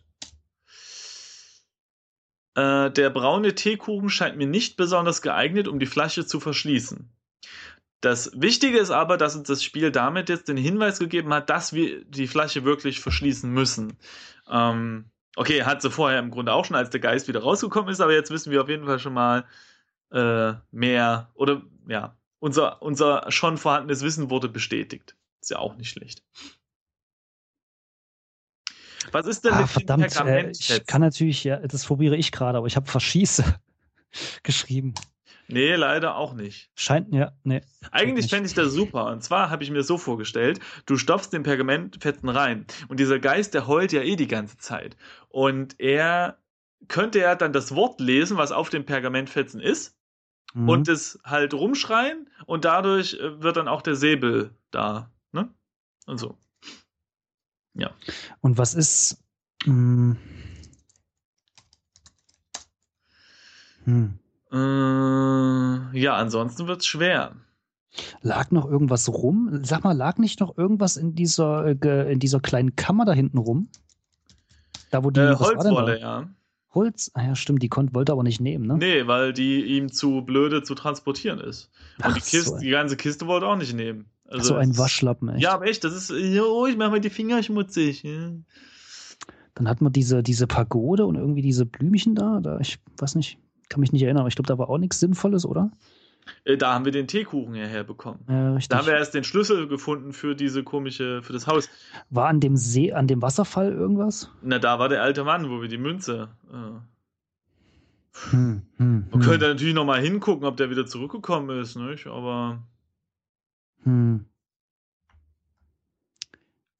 Äh, 2.55 2.90
der 2.93 3.11
braune 3.11 3.56
Teekuchen 3.56 4.08
scheint 4.08 4.37
mir 4.37 4.46
nicht 4.46 4.76
besonders 4.76 5.20
geeignet, 5.20 5.67
um 5.67 5.81
die 5.81 5.87
Flasche 5.87 6.26
zu 6.26 6.38
verschließen. 6.38 7.11
Das 8.01 8.31
Wichtige 8.35 8.79
ist 8.79 8.91
aber, 8.91 9.17
dass 9.17 9.37
uns 9.37 9.49
das 9.49 9.63
Spiel 9.63 9.91
damit 9.91 10.29
jetzt 10.29 10.49
den 10.49 10.57
Hinweis 10.57 10.99
gegeben 10.99 11.33
hat, 11.35 11.51
dass 11.51 11.73
wir 11.73 12.05
die 12.05 12.27
Flasche 12.27 12.65
wirklich 12.65 13.01
verschließen 13.01 13.53
müssen. 13.53 13.99
Ähm, 14.51 15.11
Okay, 15.37 15.63
hat 15.63 15.81
sie 15.81 15.91
vorher 15.91 16.19
im 16.19 16.31
Grunde 16.31 16.53
auch 16.53 16.65
schon, 16.65 16.77
als 16.77 16.91
der 16.91 17.01
Geist 17.01 17.29
wieder 17.29 17.41
rausgekommen 17.41 17.91
ist, 17.91 18.01
aber 18.01 18.13
jetzt 18.13 18.31
wissen 18.31 18.51
wir 18.51 18.63
auf 18.63 18.69
jeden 18.69 18.85
Fall 18.85 18.99
schon 18.99 19.15
mal 19.15 19.47
äh, 20.13 20.55
mehr 20.73 21.31
oder 21.35 21.63
ja, 21.89 22.17
unser, 22.41 22.83
unser 22.83 23.31
schon 23.31 23.57
vorhandenes 23.57 24.03
Wissen 24.03 24.29
wurde 24.29 24.49
bestätigt. 24.49 25.17
Ist 25.41 25.51
ja 25.51 25.59
auch 25.59 25.77
nicht 25.77 25.91
schlecht. 25.91 26.23
Was 29.13 29.27
ist 29.27 29.45
denn 29.45 29.55
ah, 29.55 29.61
mit 29.63 29.71
verdammt, 29.71 30.17
äh, 30.27 30.51
Ich 30.51 30.87
kann 30.87 31.01
natürlich, 31.01 31.45
ja, 31.45 31.57
das 31.57 31.87
probiere 31.87 32.17
ich 32.17 32.33
gerade, 32.33 32.59
aber 32.59 32.67
ich 32.67 32.77
habe 32.77 32.91
Verschieße 32.91 33.45
geschrieben. 34.43 34.95
Nee, 35.53 35.75
leider 35.75 36.17
auch 36.17 36.33
nicht. 36.33 36.71
Scheint, 36.77 37.13
ja, 37.13 37.33
nee. 37.43 37.61
Eigentlich 37.91 38.31
fände 38.31 38.47
ich 38.47 38.55
das 38.55 38.73
super. 38.73 39.07
Und 39.07 39.23
zwar 39.23 39.51
habe 39.51 39.65
ich 39.65 39.71
mir 39.71 39.83
so 39.83 39.99
vorgestellt, 39.99 40.61
du 40.87 40.97
stopfst 40.97 41.33
den 41.33 41.43
Pergamentfetzen 41.43 42.29
rein 42.29 42.67
und 42.89 43.01
dieser 43.01 43.19
Geist, 43.19 43.55
der 43.55 43.67
heult 43.67 43.93
ja 43.93 44.03
eh 44.03 44.17
die 44.17 44.29
ganze 44.29 44.59
Zeit. 44.59 44.97
Und 45.29 45.81
er 45.81 46.39
könnte 46.89 47.19
ja 47.19 47.35
dann 47.35 47.53
das 47.53 47.75
Wort 47.75 48.01
lesen, 48.01 48.37
was 48.37 48.53
auf 48.53 48.71
dem 48.71 48.87
Pergamentfetzen 48.87 49.61
ist 49.61 49.97
mhm. 50.55 50.69
und 50.69 50.89
es 50.89 51.19
halt 51.25 51.53
rumschreien 51.53 52.29
und 52.47 52.65
dadurch 52.65 53.15
äh, 53.15 53.43
wird 53.43 53.57
dann 53.57 53.69
auch 53.69 53.83
der 53.83 53.97
Säbel 53.97 54.55
da, 54.71 55.11
ne? 55.33 55.49
Und 56.07 56.19
so. 56.19 56.39
Ja. 57.75 57.91
Und 58.41 58.59
was 58.59 58.75
ist. 58.75 59.23
Hm. 59.65 60.17
Hm. 63.85 64.19
Äh, 64.53 65.99
ja, 65.99 66.17
ansonsten 66.17 66.67
wird 66.67 66.81
es 66.81 66.87
schwer. 66.87 67.37
Lag 68.23 68.51
noch 68.51 68.71
irgendwas 68.71 69.09
rum? 69.09 69.61
Sag 69.63 69.85
mal, 69.85 69.97
lag 69.97 70.19
nicht 70.19 70.41
noch 70.41 70.57
irgendwas 70.57 70.97
in 70.97 71.15
dieser, 71.15 71.67
äh, 71.67 72.13
in 72.13 72.19
dieser 72.19 72.41
kleinen 72.41 72.77
Kammer 72.77 73.05
da 73.05 73.13
hinten 73.13 73.39
rum? 73.39 73.69
Da, 74.91 75.05
wo 75.05 75.11
die 75.11 75.21
äh, 75.21 75.35
Holzwolle, 75.35 76.01
ja. 76.01 76.29
Holz? 76.73 77.11
Ah 77.15 77.25
ja, 77.25 77.35
stimmt, 77.35 77.63
die 77.63 77.69
konnte, 77.69 77.95
wollte 77.95 78.13
aber 78.13 78.23
nicht 78.23 78.41
nehmen, 78.41 78.67
ne? 78.67 78.77
Nee, 78.77 79.07
weil 79.07 79.33
die 79.33 79.65
ihm 79.77 79.91
zu 79.91 80.23
blöde 80.23 80.63
zu 80.63 80.75
transportieren 80.75 81.41
ist. 81.41 81.71
Und 81.99 82.07
Ach, 82.07 82.15
die, 82.15 82.21
Kiste, 82.21 82.51
so 82.51 82.59
die 82.59 82.71
ganze 82.71 82.97
Kiste 82.97 83.27
wollte 83.27 83.47
auch 83.47 83.57
nicht 83.57 83.75
nehmen. 83.75 84.07
Also 84.29 84.49
so 84.49 84.55
ein 84.55 84.79
Waschlappen, 84.79 85.29
echt. 85.31 85.43
Ja, 85.43 85.55
aber 85.55 85.67
echt, 85.67 85.83
das 85.83 85.95
ist, 85.95 86.13
oh, 86.13 86.67
ich 86.67 86.77
mach 86.77 86.91
mal 86.91 87.01
die 87.01 87.11
Finger 87.11 87.43
schmutzig. 87.43 88.05
Ja. 88.05 88.31
Dann 89.55 89.69
hat 89.69 89.81
man 89.81 89.93
diese, 89.93 90.23
diese 90.23 90.47
Pagode 90.47 91.07
und 91.07 91.17
irgendwie 91.17 91.43
diese 91.43 91.67
Blümchen 91.67 92.15
da, 92.15 92.39
da, 92.41 92.61
ich 92.61 92.79
weiß 92.99 93.17
nicht, 93.17 93.39
kann 93.70 93.81
mich 93.81 93.93
nicht 93.93 94.03
erinnern, 94.03 94.20
aber 94.20 94.29
ich 94.29 94.34
glaube, 94.34 94.48
da 94.48 94.58
war 94.58 94.69
auch 94.69 94.77
nichts 94.77 95.00
Sinnvolles, 95.00 95.46
oder? 95.46 95.70
Äh, 96.44 96.58
da 96.58 96.74
haben 96.74 96.84
wir 96.84 96.93
den 96.93 97.06
Teekuchen 97.06 97.55
hierher 97.55 97.84
bekommen. 97.84 98.20
Ja. 98.29 98.58
Da 98.69 98.79
haben 98.79 98.86
wir 98.86 98.94
erst 98.94 99.15
den 99.15 99.24
Schlüssel 99.24 99.67
gefunden 99.67 100.12
für 100.12 100.36
diese 100.36 100.62
komische, 100.62 101.22
für 101.22 101.32
das 101.32 101.46
Haus. 101.46 101.70
war 102.10 102.29
an 102.29 102.41
dem 102.41 102.56
See, 102.56 102.93
an 102.93 103.06
dem 103.06 103.22
Wasserfall 103.22 103.72
irgendwas? 103.72 104.31
Na, 104.43 104.58
da 104.58 104.79
war 104.79 104.91
der 104.91 105.03
alte 105.03 105.24
Mann, 105.24 105.48
wo 105.48 105.62
wir 105.62 105.69
die 105.69 105.79
Münze. 105.79 106.29
Äh, 106.53 106.81
Hm, 108.31 108.62
hm, 108.77 109.06
man 109.10 109.20
hm, 109.20 109.20
könnte 109.20 109.46
natürlich 109.46 109.74
noch 109.74 109.84
mal 109.84 110.00
hingucken, 110.00 110.44
ob 110.44 110.56
der 110.56 110.69
wieder 110.69 110.84
zurückgekommen 110.84 111.60
ist, 111.60 111.77
nicht? 111.77 112.08
Aber 112.08 112.62
hm. 113.84 114.27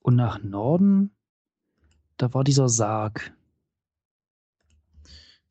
Und 0.00 0.16
nach 0.16 0.42
Norden, 0.42 1.11
da 2.16 2.32
war 2.35 2.44
dieser 2.44 2.68
Sarg. 2.68 3.32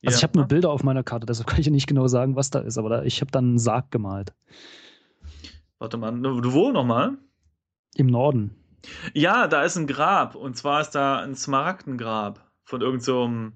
Also 0.06 0.18
ich 0.18 0.24
habe 0.24 0.38
nur 0.38 0.48
Bilder 0.48 0.70
auf 0.72 0.84
meiner 0.84 1.03
Karte, 1.03 1.25
deshalb 1.25 1.48
kann 1.48 1.60
ich 1.60 1.70
nicht 1.70 1.88
genau 1.88 2.08
sagen, 2.08 2.36
was 2.36 2.50
da 2.50 2.60
ist, 2.60 2.77
aber 2.77 2.89
da, 2.89 3.03
ich 3.03 3.22
habe 3.22 3.32
dann 3.32 3.46
einen 3.46 3.60
Sarg 3.60 3.91
gemalt. 3.91 4.34
Warte 5.77 5.98
mal, 5.98 6.12
du 6.12 6.53
wo 6.53 6.72
noch 6.72 6.86
mal? 6.86 7.18
Im 7.96 8.08
Norden. 8.08 8.56
Ja, 9.13 9.48
da 9.48 9.63
ist 9.63 9.77
ein 9.77 9.88
Grab 9.88 10.36
und 10.36 10.56
zwar 10.56 10.82
ist 10.82 10.91
da 10.91 11.20
ein 11.20 11.36
Smaragdengrab 11.36 12.50
von 12.63 12.82
irgendeinem 12.82 13.03
so 13.03 13.51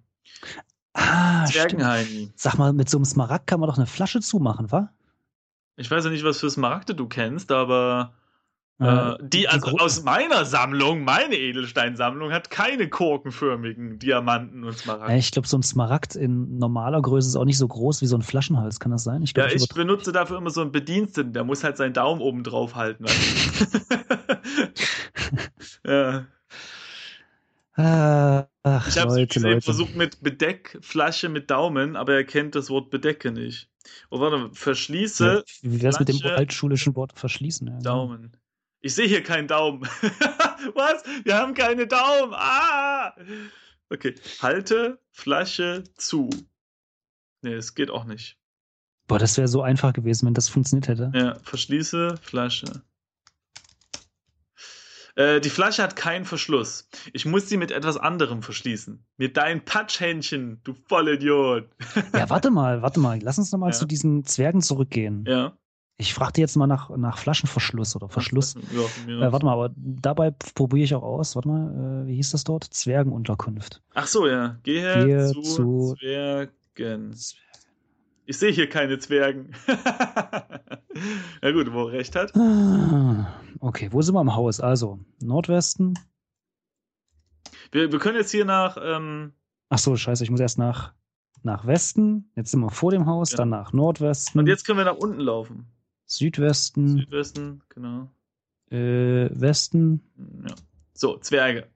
Ah, 0.94 1.48
stimmt. 1.48 1.70
Zwergenheini. 1.72 2.32
Sag 2.36 2.58
mal, 2.58 2.74
mit 2.74 2.90
so 2.90 2.98
einem 2.98 3.06
Smaragd 3.06 3.48
kann 3.48 3.60
man 3.60 3.70
doch 3.70 3.78
eine 3.78 3.88
Flasche 3.88 4.22
zumachen, 4.22 4.72
wa? 4.72 4.92
Ich 5.76 5.90
weiß 5.90 6.04
ja 6.04 6.12
nicht, 6.12 6.24
was 6.24 6.40
für 6.40 6.50
Smaragde 6.50 6.94
du 6.94 7.08
kennst, 7.08 7.52
aber 7.52 8.14
Äh, 8.80 8.86
äh, 8.86 9.18
die, 9.22 9.48
also 9.48 9.72
Gro- 9.72 9.84
aus 9.84 10.04
meiner 10.04 10.46
Sammlung, 10.46 11.04
meine 11.04 11.36
Edelsteinsammlung, 11.36 12.32
hat 12.32 12.50
keine 12.50 12.90
korkenförmigen 12.90 14.00
Diamanten 14.00 14.64
und 14.64 14.72
Ja, 14.74 14.78
Smaragde. 14.78 15.18
ich 15.18 15.32
glaube, 15.32 15.48
so 15.48 15.58
ein 15.58 15.64
Smaragd 15.64 16.16
in 16.16 16.58
normaler 16.58 17.02
Größe 17.02 17.30
ist 17.30 17.36
auch 17.36 17.46
nicht 17.46 17.58
so 17.58 17.68
groß 17.68 18.02
wie 18.02 18.08
so 18.08 18.18
ein 18.18 18.22
Flaschenhals, 18.24 18.80
kann 18.80 18.92
das 18.92 19.04
sein? 19.04 19.22
Ich 19.22 19.34
Ja, 19.38 19.46
glaub, 19.46 19.56
ich 19.56 19.64
übertreibe- 19.64 19.76
benutze 19.76 20.12
dafür 20.12 20.38
immer 20.38 20.50
so 20.50 20.62
einen 20.62 20.72
Bediensteten, 20.72 21.34
der 21.34 21.44
muss 21.44 21.64
halt 21.64 21.78
seinen 21.78 21.94
Daumen 21.94 22.22
oben 22.22 22.44
drauf 22.44 22.76
halten. 22.76 23.06
ja. 25.86 26.26
Ah, 27.76 28.46
ach, 28.64 28.88
Ich 28.88 28.98
habe 29.00 29.16
Leute, 29.16 29.40
es 29.40 29.44
Leute. 29.44 29.62
versucht 29.62 29.96
mit 29.96 30.22
Bedeckflasche 30.22 31.30
mit 31.30 31.50
Daumen, 31.50 31.96
aber 31.96 32.14
er 32.14 32.24
kennt 32.24 32.56
das 32.56 32.70
Wort 32.70 32.90
Bedecke 32.92 33.32
nicht. 33.32 33.70
Oh, 34.10 34.20
warte, 34.20 34.50
verschließe 34.54 35.44
Ja, 35.64 35.72
wie 35.72 35.82
wär's 35.82 36.00
mit 36.00 36.10
dem 36.10 36.22
altschulischen 36.24 36.96
Wort 36.96 37.14
verschließen? 37.18 37.68
Ja, 37.68 37.78
genau. 37.78 38.08
Daumen. 38.08 38.32
Ich 38.86 38.96
sehe 38.96 39.08
hier 39.08 39.24
keinen 39.24 39.48
Daumen. 39.48 39.82
Was? 40.76 41.04
Wir 41.24 41.38
haben 41.38 41.54
keine 41.54 41.88
Daumen. 41.88 42.34
Ah! 42.36 43.16
Okay. 43.90 44.14
Halte 44.42 45.00
Flasche 45.12 45.86
zu. 45.96 46.30
Nee, 47.42 47.54
es 47.54 47.76
geht 47.76 47.90
auch 47.90 48.04
nicht. 48.04 48.38
Boah, 49.08 49.20
das 49.20 49.38
wäre 49.38 49.48
so 49.48 49.62
einfach 49.62 49.94
gewesen, 49.94 50.26
wenn 50.28 50.34
das 50.34 50.50
funktioniert 50.50 50.90
hätte. 50.90 51.12
Ja, 51.16 51.36
verschließe 51.44 52.18
Flasche. 52.22 52.84
Äh, 55.16 55.40
die 55.40 55.50
Flasche 55.50 55.82
hat 55.84 55.96
keinen 55.96 56.26
Verschluss. 56.26 56.90
Ich 57.14 57.26
muss 57.26 57.48
sie 57.48 57.58
mit 57.58 57.72
etwas 57.72 57.98
anderem 57.98 58.42
verschließen. 58.42 59.06
Mit 59.18 59.38
deinem 59.38 59.64
Patschhändchen, 59.64 60.60
du 60.66 60.74
Vollidiot. 60.74 61.70
Ja, 62.14 62.30
warte 62.30 62.50
mal, 62.50 62.82
warte 62.82 63.00
mal. 63.00 63.20
Lass 63.22 63.38
uns 63.38 63.52
nochmal 63.54 63.70
Ja. 63.74 63.78
zu 63.78 63.86
diesen 63.86 64.26
Zwergen 64.26 64.62
zurückgehen. 64.62 65.24
Ja. 65.28 65.58
Ich 65.98 66.14
fragte 66.14 66.42
jetzt 66.42 66.56
mal 66.58 66.68
nach, 66.68 66.90
nach 66.98 67.18
Flaschenverschluss 67.20 67.96
oder 67.96 68.10
Verschluss. 68.10 68.56
Ja, 69.08 69.28
Äh, 69.28 69.32
warte 69.32 69.46
mal, 69.46 69.54
aber 69.54 69.72
dabei 69.76 70.32
probiere 70.56 70.84
ich 70.86 70.96
auch 70.96 71.04
aus. 71.04 71.36
Warte 71.36 71.48
mal, 71.48 72.04
äh, 72.04 72.08
wie 72.08 72.16
hieß 72.16 72.32
das 72.32 72.44
dort? 72.44 72.64
Zwergenunterkunft. 72.66 73.82
Ach 73.94 74.08
so, 74.08 74.28
ja. 74.28 74.58
Gehe, 74.64 75.06
Gehe 75.06 75.28
zu, 75.32 75.42
zu- 75.42 75.96
Zwergen. 76.00 77.16
Ich 78.26 78.38
sehe 78.38 78.52
hier 78.52 78.68
keine 78.70 78.98
Zwergen. 79.00 79.52
Na 81.42 81.52
gut, 81.52 81.72
wo 81.74 81.88
er 81.88 81.92
recht 81.94 82.16
hat. 82.16 82.36
Ah, 82.36 83.28
okay, 83.60 83.90
wo 83.92 84.02
sind 84.02 84.16
wir 84.16 84.22
im 84.22 84.36
Haus? 84.36 84.60
Also, 84.60 85.00
Nordwesten. 85.22 85.94
Wir, 87.72 87.92
wir 87.92 88.00
können 88.00 88.18
jetzt 88.18 88.32
hier 88.32 88.46
nach. 88.46 88.78
Ähm, 88.82 89.34
Ach 89.70 89.78
so, 89.78 89.96
scheiße, 89.96 90.24
ich 90.24 90.30
muss 90.32 90.40
erst 90.40 90.58
nach, 90.58 90.94
nach 91.44 91.66
Westen. 91.68 92.32
Jetzt 92.36 92.52
sind 92.52 92.62
wir 92.62 92.70
vor 92.70 92.92
dem 92.92 93.06
Haus, 93.06 93.32
Ja. 93.32 93.38
dann 93.38 93.50
nach 93.50 93.74
Nordwesten. 93.74 94.40
und 94.40 94.48
jetzt 94.48 94.66
können 94.66 94.78
wir 94.80 94.86
nach 94.86 94.96
unten 94.98 95.20
laufen. 95.20 95.68
Südwesten, 96.16 96.98
Südwesten, 97.00 97.62
genau. 97.70 98.10
äh, 98.70 99.30
Westen. 99.32 100.02
Ja. 100.48 100.56
So, 100.94 101.18
Zwerge. 101.18 101.68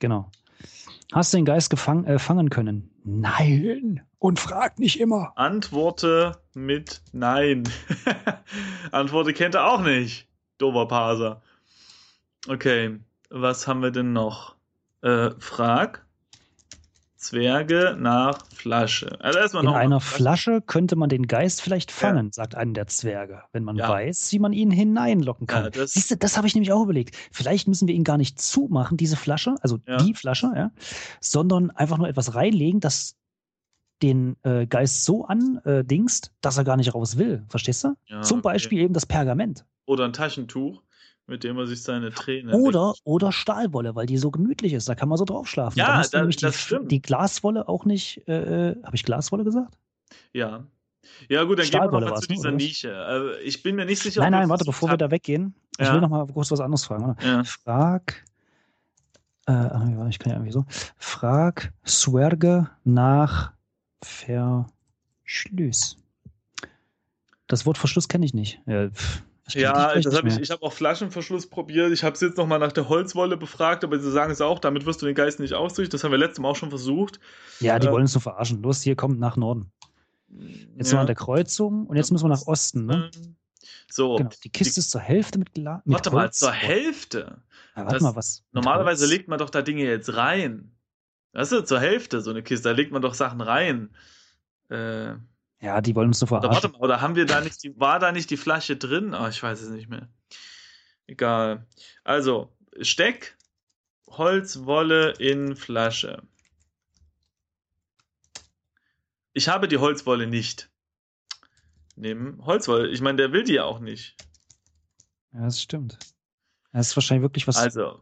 Genau. 0.00 0.30
Hast 1.12 1.32
du 1.32 1.38
den 1.38 1.44
Geist 1.44 1.70
gefang, 1.70 2.04
äh, 2.04 2.18
fangen 2.18 2.50
können? 2.50 2.90
Nein. 3.04 4.02
Und 4.18 4.40
frag 4.40 4.78
nicht 4.78 5.00
immer. 5.00 5.32
Antworte 5.36 6.42
mit 6.54 7.02
Nein. 7.12 7.64
Antworte 8.92 9.32
kennt 9.32 9.54
er 9.54 9.72
auch 9.72 9.80
nicht. 9.80 10.28
Dober 10.58 10.88
Parser. 10.88 11.40
Okay, 12.46 12.98
was 13.30 13.66
haben 13.66 13.82
wir 13.82 13.90
denn 13.90 14.12
noch? 14.12 14.56
Äh, 15.02 15.30
frag 15.38 16.04
Zwerge 17.18 17.96
nach 17.98 18.38
Flasche. 18.54 19.18
Also 19.20 19.38
erstmal 19.40 19.64
In 19.64 19.70
noch 19.70 19.74
einer 19.76 20.00
Flasche 20.00 20.60
könnte 20.62 20.94
man 20.96 21.08
den 21.08 21.26
Geist 21.26 21.60
vielleicht 21.60 21.90
fangen, 21.90 22.30
sagt 22.32 22.54
einer 22.54 22.72
der 22.72 22.86
Zwerge, 22.86 23.42
wenn 23.52 23.64
man 23.64 23.76
Ja. 23.76 23.88
weiß, 23.88 24.32
wie 24.32 24.38
man 24.38 24.52
ihn 24.52 24.70
hineinlocken 24.70 25.46
kann. 25.48 25.64
Ja, 25.64 25.70
das- 25.70 25.92
Siehst 25.92 26.12
du, 26.12 26.16
das 26.16 26.36
habe 26.36 26.46
ich 26.46 26.54
nämlich 26.54 26.72
auch 26.72 26.82
überlegt. 26.84 27.16
Vielleicht 27.32 27.66
müssen 27.66 27.88
wir 27.88 27.94
ihn 27.94 28.04
gar 28.04 28.18
nicht 28.18 28.40
zumachen, 28.40 28.96
diese 28.96 29.16
Flasche, 29.16 29.56
also 29.62 29.78
Ja. 29.86 29.96
die 29.96 30.14
Flasche, 30.14 30.52
ja, 30.54 30.70
sondern 31.20 31.70
einfach 31.72 31.98
nur 31.98 32.08
etwas 32.08 32.34
reinlegen, 32.36 32.80
das 32.80 33.16
den 34.00 34.36
äh, 34.44 34.66
Geist 34.66 35.04
so 35.04 35.24
andingst, 35.26 36.32
dass 36.40 36.56
er 36.56 36.62
gar 36.62 36.76
nicht 36.76 36.94
raus 36.94 37.18
will. 37.18 37.44
Verstehst 37.48 37.82
du? 37.82 37.94
Ja, 38.06 38.22
Zum 38.22 38.38
okay. 38.38 38.44
Beispiel 38.44 38.78
eben 38.82 38.94
das 38.94 39.06
Pergament. 39.06 39.66
Oder 39.86 40.04
ein 40.04 40.12
Taschentuch, 40.12 40.82
mit 41.28 41.44
dem 41.44 41.58
er 41.58 41.66
sich 41.66 41.82
seine 41.82 42.10
Tränen. 42.10 42.54
Oder, 42.54 42.94
oder 43.04 43.30
Stahlwolle, 43.32 43.94
weil 43.94 44.06
die 44.06 44.16
so 44.18 44.30
gemütlich 44.30 44.72
ist. 44.72 44.88
Da 44.88 44.94
kann 44.94 45.08
man 45.08 45.18
so 45.18 45.24
drauf 45.24 45.46
schlafen. 45.46 45.78
Ja, 45.78 45.86
da 45.92 45.98
musst 45.98 46.12
du 46.12 46.16
da- 46.16 46.20
nämlich 46.22 46.36
die, 46.36 46.44
das 46.46 46.56
stimmt. 46.60 46.90
die 46.90 47.02
Glaswolle 47.02 47.68
auch 47.68 47.84
nicht. 47.84 48.26
Äh, 48.26 48.74
Habe 48.82 48.96
ich 48.96 49.04
Glaswolle 49.04 49.44
gesagt? 49.44 49.78
Ja. 50.32 50.64
Ja, 51.28 51.44
gut, 51.44 51.58
dann 51.58 51.64
gehen 51.64 51.72
wir 51.74 51.78
Stahlwolle 51.78 52.06
mal 52.10 52.16
zu 52.20 52.28
ne, 52.28 52.34
dieser 52.34 52.48
oder? 52.48 52.56
Nische. 52.56 53.36
Äh, 53.38 53.42
ich 53.42 53.62
bin 53.62 53.76
mir 53.76 53.84
nicht 53.84 54.02
sicher, 54.02 54.20
nein, 54.20 54.34
ob 54.34 54.40
nein, 54.40 54.48
warte, 54.48 54.64
bevor 54.64 54.90
wir 54.90 54.96
da 54.96 55.10
weggehen. 55.10 55.54
Ich 55.78 55.86
Ja. 55.86 55.94
will 55.94 56.00
noch 56.00 56.08
mal 56.08 56.26
kurz 56.26 56.50
was 56.50 56.60
anderes 56.60 56.84
fragen. 56.84 57.14
Ja. 57.22 57.44
Frag. 57.44 58.24
Äh, 59.46 59.52
ah, 59.52 60.06
ich 60.10 60.18
kann 60.18 60.30
ja 60.30 60.36
irgendwie 60.36 60.52
so. 60.52 60.64
Frag 60.96 61.72
Zwerge 61.84 62.68
nach 62.84 63.52
Verschluss. 64.02 65.96
Das 67.46 67.64
Wort 67.64 67.78
Verschluss 67.78 68.08
kenne 68.08 68.26
ich 68.26 68.34
nicht. 68.34 68.60
Ja, 68.66 68.90
pff, 68.90 69.22
ich 69.22 69.27
Ja, 69.54 69.94
das 70.00 70.14
hab 70.14 70.24
ich, 70.26 70.38
ich 70.38 70.50
habe 70.50 70.62
auch 70.62 70.72
Flaschenverschluss 70.72 71.46
probiert. 71.48 71.92
Ich 71.92 72.04
habe 72.04 72.14
es 72.14 72.20
jetzt 72.20 72.36
nochmal 72.36 72.58
nach 72.58 72.72
der 72.72 72.88
Holzwolle 72.88 73.36
befragt, 73.36 73.84
aber 73.84 73.98
sie 73.98 74.10
sagen 74.10 74.30
es 74.32 74.40
auch, 74.40 74.58
damit 74.58 74.84
wirst 74.86 75.00
du 75.02 75.06
den 75.06 75.14
Geist 75.14 75.40
nicht 75.40 75.54
ausrichten. 75.54 75.92
Das 75.92 76.04
haben 76.04 76.10
wir 76.10 76.18
letztes 76.18 76.40
Mal 76.40 76.48
auch 76.50 76.56
schon 76.56 76.70
versucht. 76.70 77.18
ja, 77.60 77.78
die 77.78 77.86
äh, 77.86 77.90
wollen 77.90 78.02
uns 78.02 78.14
nur 78.14 78.22
verarschen. 78.22 78.62
Los, 78.62 78.82
hier 78.82 78.96
kommt 78.96 79.18
nach 79.18 79.36
Norden. 79.36 79.70
Jetzt 80.76 80.88
sind 80.88 80.96
wir 80.96 81.00
an 81.00 81.06
der 81.06 81.16
Kreuzung 81.16 81.86
und 81.86 81.96
jetzt 81.96 82.10
müssen 82.12 82.24
wir 82.24 82.28
nach 82.28 82.46
Osten. 82.46 82.84
Ne? 82.86 83.10
So, 83.90 84.16
Genau. 84.16 84.30
Die 84.44 84.50
Kiste 84.50 84.80
ist 84.80 84.90
zur 84.90 85.00
Hälfte 85.00 85.38
mit 85.38 85.54
Glas. 85.54 85.80
Warte 85.86 86.10
mal, 86.10 86.24
Holz. 86.24 86.38
zur 86.38 86.52
Hälfte. 86.52 87.40
Ja, 87.74 87.82
warte 87.82 87.94
Das- 87.94 88.02
mal, 88.02 88.14
was? 88.16 88.44
Normalerweise 88.52 89.02
Holz? 89.04 89.10
legt 89.12 89.28
man 89.28 89.38
doch 89.38 89.50
da 89.50 89.62
Dinge 89.62 89.84
jetzt 89.84 90.14
rein. 90.14 90.72
Weißt 91.32 91.52
du, 91.52 91.62
zur 91.64 91.80
Hälfte 91.80 92.20
so 92.20 92.30
eine 92.30 92.42
Kiste, 92.42 92.68
da 92.68 92.74
legt 92.74 92.92
man 92.92 93.00
doch 93.02 93.14
Sachen 93.14 93.40
rein. 93.40 93.90
Äh, 94.68 95.14
Ja, 95.60 95.80
die 95.80 95.94
wollen 95.94 96.08
uns 96.08 96.20
nur 96.20 96.30
oder 96.30 96.42
warte 96.42 96.60
verarschen. 96.60 96.72
mal, 96.72 96.84
oder 96.84 97.00
haben 97.00 97.16
wir 97.16 97.26
da 97.26 97.40
nicht 97.40 97.62
die, 97.62 97.78
war 97.78 97.98
da 97.98 98.12
nicht 98.12 98.30
die 98.30 98.36
Flasche 98.36 98.76
drin? 98.76 99.14
Ah, 99.14 99.28
ich 99.28 99.42
weiß 99.42 99.60
es 99.60 99.70
nicht 99.70 99.88
mehr. 99.88 100.08
Egal. 101.06 101.66
Also, 102.04 102.56
Steck, 102.80 103.36
Holzwolle 104.06 105.12
in 105.18 105.56
Flasche. 105.56 106.22
Ich 109.32 109.48
habe 109.48 109.68
die 109.68 109.78
Holzwolle 109.78 110.26
nicht. 110.26 110.70
Nehmen 111.96 112.44
Holzwolle. 112.44 112.88
Ich 112.88 113.00
meine, 113.00 113.16
der 113.16 113.32
will 113.32 113.42
die 113.42 113.54
ja 113.54 113.64
auch 113.64 113.80
nicht. 113.80 114.16
Ja, 115.32 115.42
das 115.42 115.60
stimmt. 115.60 115.98
Das 116.72 116.88
ist 116.88 116.96
wahrscheinlich 116.96 117.22
wirklich 117.22 117.46
was. 117.48 117.56
Also, 117.56 118.00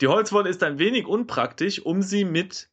die 0.00 0.08
Holzwolle 0.08 0.48
ist 0.48 0.62
ein 0.62 0.78
wenig 0.78 1.06
unpraktisch, 1.06 1.80
um 1.80 2.02
sie 2.02 2.24
mit 2.24 2.70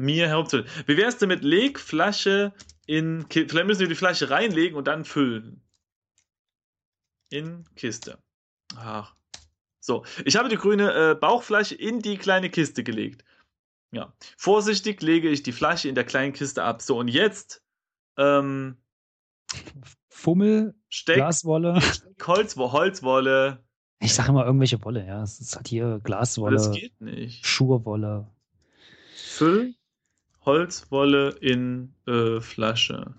mir 0.00 0.28
herumzuholen. 0.28 0.68
Wie 0.86 0.96
wär's 0.96 1.18
denn 1.18 1.28
mit 1.28 1.44
leg 1.44 1.78
Flasche 1.78 2.52
in 2.86 3.28
Ki 3.28 3.46
Vielleicht 3.48 3.66
müssen 3.66 3.80
wir 3.80 3.88
die 3.88 3.94
Flasche 3.94 4.30
reinlegen 4.30 4.76
und 4.76 4.86
dann 4.86 5.04
füllen. 5.04 5.62
In 7.30 7.64
Kiste. 7.76 8.18
Ach. 8.76 9.14
So, 9.78 10.04
ich 10.24 10.36
habe 10.36 10.48
die 10.48 10.56
grüne 10.56 10.92
äh, 10.92 11.14
Bauchflasche 11.14 11.74
in 11.74 12.00
die 12.00 12.18
kleine 12.18 12.50
Kiste 12.50 12.82
gelegt. 12.82 13.24
Ja. 13.92 14.12
Vorsichtig 14.36 15.02
lege 15.02 15.28
ich 15.28 15.42
die 15.42 15.52
Flasche 15.52 15.88
in 15.88 15.94
der 15.94 16.04
kleinen 16.04 16.32
Kiste 16.32 16.62
ab. 16.62 16.82
So, 16.82 16.98
und 16.98 17.08
jetzt 17.08 17.62
ähm, 18.16 18.76
Fummel, 20.08 20.74
Steck, 20.88 21.16
Glaswolle. 21.16 21.80
Steck 21.80 22.26
Holzwo 22.26 22.72
Holzwolle. 22.72 23.64
Ich 24.00 24.14
sage 24.14 24.30
immer 24.30 24.44
irgendwelche 24.44 24.82
Wolle, 24.84 25.06
ja. 25.06 25.22
Es 25.22 25.40
ist 25.40 25.56
halt 25.56 25.68
hier 25.68 26.00
Glaswolle, 26.02 26.56
das 26.56 26.72
geht 26.72 27.00
nicht. 27.00 27.46
Schurwolle. 27.46 28.30
Füll 29.14 29.74
Holzwolle 30.44 31.30
in 31.40 31.94
äh, 32.06 32.40
Flasche. 32.40 33.14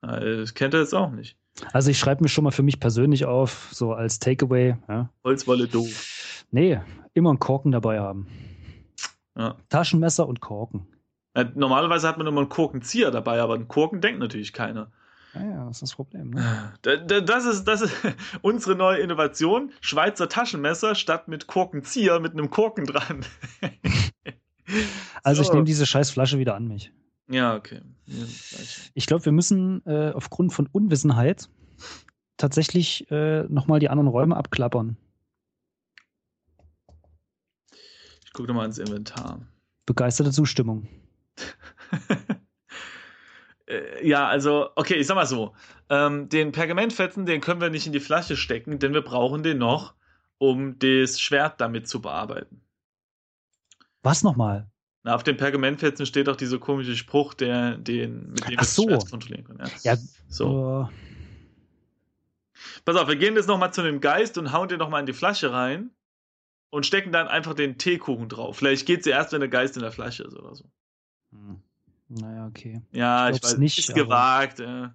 Das 0.00 0.54
kennt 0.54 0.74
er 0.74 0.80
jetzt 0.80 0.94
auch 0.94 1.10
nicht. 1.10 1.36
Also 1.72 1.90
ich 1.90 1.98
schreibe 1.98 2.22
mir 2.22 2.28
schon 2.28 2.44
mal 2.44 2.50
für 2.50 2.62
mich 2.62 2.78
persönlich 2.80 3.24
auf, 3.24 3.68
so 3.72 3.92
als 3.92 4.20
Takeaway. 4.20 4.76
Ja. 4.88 5.10
Holzwolle 5.24 5.66
doof. 5.66 6.44
Nee, 6.50 6.80
immer 7.14 7.30
einen 7.30 7.40
Korken 7.40 7.72
dabei 7.72 8.00
haben. 8.00 8.28
Ja. 9.36 9.56
Taschenmesser 9.68 10.26
und 10.26 10.40
Korken. 10.40 10.86
Ja, 11.36 11.44
normalerweise 11.54 12.08
hat 12.08 12.18
man 12.18 12.26
immer 12.26 12.40
einen 12.40 12.48
Korkenzieher 12.48 13.10
dabei, 13.10 13.40
aber 13.40 13.54
einen 13.54 13.68
Korken 13.68 14.00
denkt 14.00 14.20
natürlich 14.20 14.52
keiner. 14.52 14.90
Ja, 15.34 15.42
ja, 15.42 15.64
das 15.66 15.76
ist 15.76 15.82
das 15.82 15.94
Problem. 15.94 16.30
Ne? 16.30 16.72
Das 16.82 17.44
ist, 17.44 17.64
das 17.64 17.82
ist 17.82 17.94
unsere 18.42 18.76
neue 18.76 18.98
Innovation. 18.98 19.72
Schweizer 19.80 20.28
Taschenmesser 20.28 20.94
statt 20.94 21.28
mit 21.28 21.46
Korkenzieher 21.46 22.18
mit 22.18 22.32
einem 22.32 22.50
Korken 22.50 22.86
dran. 22.86 23.24
also 25.22 25.42
so. 25.42 25.48
ich 25.48 25.52
nehme 25.52 25.64
diese 25.64 25.86
scheiß 25.86 26.10
Flasche 26.10 26.38
wieder 26.38 26.54
an 26.54 26.66
mich. 26.68 26.92
Ja, 27.28 27.54
okay. 27.54 27.82
Ja, 28.06 28.24
ich 28.94 29.06
glaube, 29.06 29.24
wir 29.24 29.32
müssen 29.32 29.84
äh, 29.86 30.12
aufgrund 30.14 30.52
von 30.52 30.66
Unwissenheit 30.66 31.48
tatsächlich 32.38 33.10
äh, 33.10 33.42
nochmal 33.44 33.80
die 33.80 33.90
anderen 33.90 34.08
Räume 34.08 34.36
abklappern. 34.36 34.96
Ich 38.24 38.32
gucke 38.32 38.48
nochmal 38.48 38.66
ins 38.66 38.78
Inventar. 38.78 39.40
Begeisterte 39.86 40.30
Zustimmung. 40.32 40.88
Äh, 43.68 44.06
ja, 44.06 44.26
also, 44.26 44.70
okay, 44.76 44.94
ich 44.94 45.06
sag 45.06 45.14
mal 45.14 45.26
so. 45.26 45.54
Ähm, 45.90 46.30
den 46.30 46.52
Pergamentfetzen, 46.52 47.26
den 47.26 47.42
können 47.42 47.60
wir 47.60 47.68
nicht 47.68 47.86
in 47.86 47.92
die 47.92 48.00
Flasche 48.00 48.34
stecken, 48.34 48.78
denn 48.78 48.94
wir 48.94 49.02
brauchen 49.02 49.42
den 49.42 49.58
noch, 49.58 49.94
um 50.38 50.78
das 50.78 51.20
Schwert 51.20 51.60
damit 51.60 51.86
zu 51.86 52.00
bearbeiten. 52.00 52.62
Was 54.02 54.22
nochmal? 54.22 54.70
Na, 55.08 55.14
auf 55.14 55.22
den 55.22 55.38
Pergamentfetzen 55.38 56.04
steht 56.04 56.28
auch 56.28 56.36
dieser 56.36 56.58
komische 56.58 56.94
Spruch, 56.94 57.32
der, 57.32 57.78
den, 57.78 58.28
mit 58.28 58.46
dem 58.46 58.58
wir 58.58 58.62
so. 58.62 58.84
das 58.84 59.04
Schwert 59.04 59.10
kontrollieren 59.10 59.44
können. 59.44 59.60
Ja, 59.82 59.94
ja 59.94 59.98
so. 60.28 60.82
Uh. 60.82 60.88
Pass 62.84 62.94
auf, 62.94 63.08
wir 63.08 63.16
gehen 63.16 63.34
jetzt 63.34 63.48
nochmal 63.48 63.72
zu 63.72 63.80
dem 63.80 64.02
Geist 64.02 64.36
und 64.36 64.52
hauen 64.52 64.68
den 64.68 64.78
nochmal 64.78 65.00
in 65.00 65.06
die 65.06 65.14
Flasche 65.14 65.50
rein 65.50 65.88
und 66.68 66.84
stecken 66.84 67.10
dann 67.10 67.26
einfach 67.26 67.54
den 67.54 67.78
Teekuchen 67.78 68.28
drauf. 68.28 68.58
Vielleicht 68.58 68.84
geht 68.84 69.02
sie 69.02 69.08
erst, 69.08 69.32
wenn 69.32 69.40
der 69.40 69.48
Geist 69.48 69.76
in 69.76 69.82
der 69.82 69.92
Flasche 69.92 70.24
ist 70.24 70.36
oder 70.36 70.54
so. 70.54 70.66
Hm. 71.32 71.56
Naja, 72.10 72.46
okay. 72.46 72.82
Ja, 72.92 73.30
ich, 73.30 73.36
ich 73.36 73.44
weiß 73.44 73.56
nicht. 73.56 73.78
Ist 73.78 73.94
gewagt. 73.94 74.60
Äh. 74.60 74.88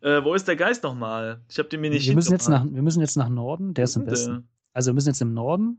Äh, 0.00 0.24
wo 0.24 0.32
ist 0.32 0.48
der 0.48 0.56
Geist 0.56 0.82
nochmal? 0.82 1.42
Ich 1.50 1.58
habe 1.58 1.68
den 1.68 1.82
mir 1.82 1.90
nicht 1.90 2.08
wir 2.08 2.14
müssen, 2.14 2.32
jetzt 2.32 2.48
nach, 2.48 2.64
wir 2.64 2.80
müssen 2.80 3.02
jetzt 3.02 3.18
nach 3.18 3.28
Norden, 3.28 3.74
der 3.74 3.84
ist 3.84 3.96
im 3.96 4.06
Westen. 4.06 4.48
Also 4.72 4.92
wir 4.92 4.94
müssen 4.94 5.08
jetzt 5.08 5.20
im 5.20 5.34
Norden. 5.34 5.78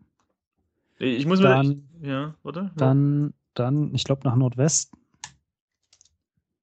Ich 1.00 1.26
muss 1.26 1.40
dann, 1.40 1.88
mir. 2.00 2.08
Ja, 2.08 2.36
oder? 2.44 2.70
Dann, 2.76 3.34
dann, 3.54 3.94
ich 3.94 4.04
glaube, 4.04 4.22
nach 4.24 4.36
Nordwesten. 4.36 5.00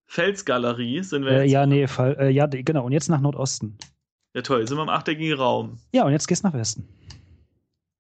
Felsgalerie 0.07 1.03
sind 1.03 1.25
wir 1.25 1.33
äh, 1.33 1.43
jetzt. 1.43 1.53
Ja, 1.53 1.67
nee, 1.67 1.87
Fall, 1.87 2.17
äh, 2.19 2.31
ja, 2.31 2.47
genau. 2.47 2.85
Und 2.85 2.93
jetzt 2.93 3.09
nach 3.09 3.21
Nordosten. 3.21 3.79
Ja, 4.35 4.43
toll. 4.43 4.67
Sind 4.67 4.77
wir 4.77 4.83
im 4.83 4.89
achteckigen 4.89 5.39
Raum. 5.39 5.79
Ja, 5.93 6.05
und 6.05 6.13
jetzt 6.13 6.27
gehst 6.27 6.43
du 6.43 6.49
nach 6.49 6.55
Westen. 6.55 6.89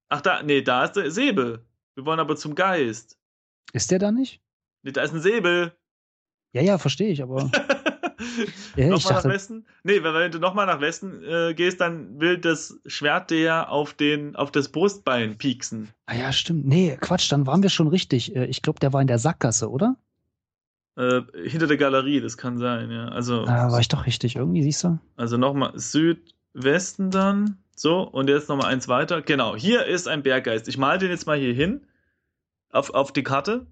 Ach, 0.08 0.20
da, 0.20 0.42
nee, 0.42 0.60
da 0.60 0.84
ist 0.84 0.92
der 0.94 1.10
Säbel. 1.10 1.64
Wir 1.94 2.04
wollen 2.04 2.18
aber 2.18 2.34
zum 2.34 2.56
Geist. 2.56 3.16
Ist 3.72 3.92
der 3.92 4.00
da 4.00 4.10
nicht? 4.10 4.40
Nee, 4.82 4.90
da 4.90 5.02
ist 5.02 5.14
ein 5.14 5.20
Säbel. 5.20 5.72
Ja, 6.52 6.62
ja, 6.62 6.78
verstehe 6.78 7.10
ich, 7.10 7.22
aber. 7.22 7.48
ja, 8.76 8.88
nochmal 8.88 9.14
nach 9.14 9.24
Westen? 9.24 9.66
Nee, 9.82 10.02
wenn 10.02 10.32
du 10.32 10.38
nochmal 10.38 10.66
nach 10.66 10.80
Westen 10.80 11.22
äh, 11.22 11.54
gehst, 11.54 11.80
dann 11.80 12.20
will 12.20 12.38
das 12.38 12.78
Schwert 12.86 13.30
dir 13.30 13.70
auf, 13.70 13.94
den, 13.94 14.36
auf 14.36 14.50
das 14.50 14.70
Brustbein 14.70 15.38
pieksen. 15.38 15.88
Ah 16.06 16.14
ja, 16.14 16.32
stimmt. 16.32 16.66
Nee, 16.66 16.96
Quatsch, 17.00 17.30
dann 17.30 17.46
waren 17.46 17.62
wir 17.62 17.70
schon 17.70 17.88
richtig. 17.88 18.34
Äh, 18.36 18.46
ich 18.46 18.62
glaube, 18.62 18.80
der 18.80 18.92
war 18.92 19.00
in 19.00 19.06
der 19.06 19.18
Sackgasse, 19.18 19.70
oder? 19.70 19.96
Äh, 20.96 21.22
hinter 21.44 21.66
der 21.66 21.76
Galerie, 21.76 22.20
das 22.20 22.36
kann 22.36 22.58
sein, 22.58 22.90
ja. 22.90 23.08
Also, 23.08 23.44
ah, 23.44 23.70
war 23.70 23.80
ich 23.80 23.88
doch 23.88 24.06
richtig, 24.06 24.36
irgendwie, 24.36 24.62
siehst 24.62 24.84
du? 24.84 24.98
Also 25.16 25.36
nochmal 25.36 25.72
Südwesten 25.78 27.10
dann. 27.10 27.58
So, 27.74 28.02
und 28.02 28.28
jetzt 28.28 28.50
nochmal 28.50 28.70
eins 28.70 28.88
weiter. 28.88 29.22
Genau, 29.22 29.56
hier 29.56 29.86
ist 29.86 30.06
ein 30.06 30.22
Berggeist. 30.22 30.68
Ich 30.68 30.76
male 30.76 30.98
den 30.98 31.10
jetzt 31.10 31.26
mal 31.26 31.38
hier 31.38 31.54
hin. 31.54 31.86
Auf, 32.70 32.90
auf 32.90 33.12
die 33.12 33.22
Karte. 33.22 33.66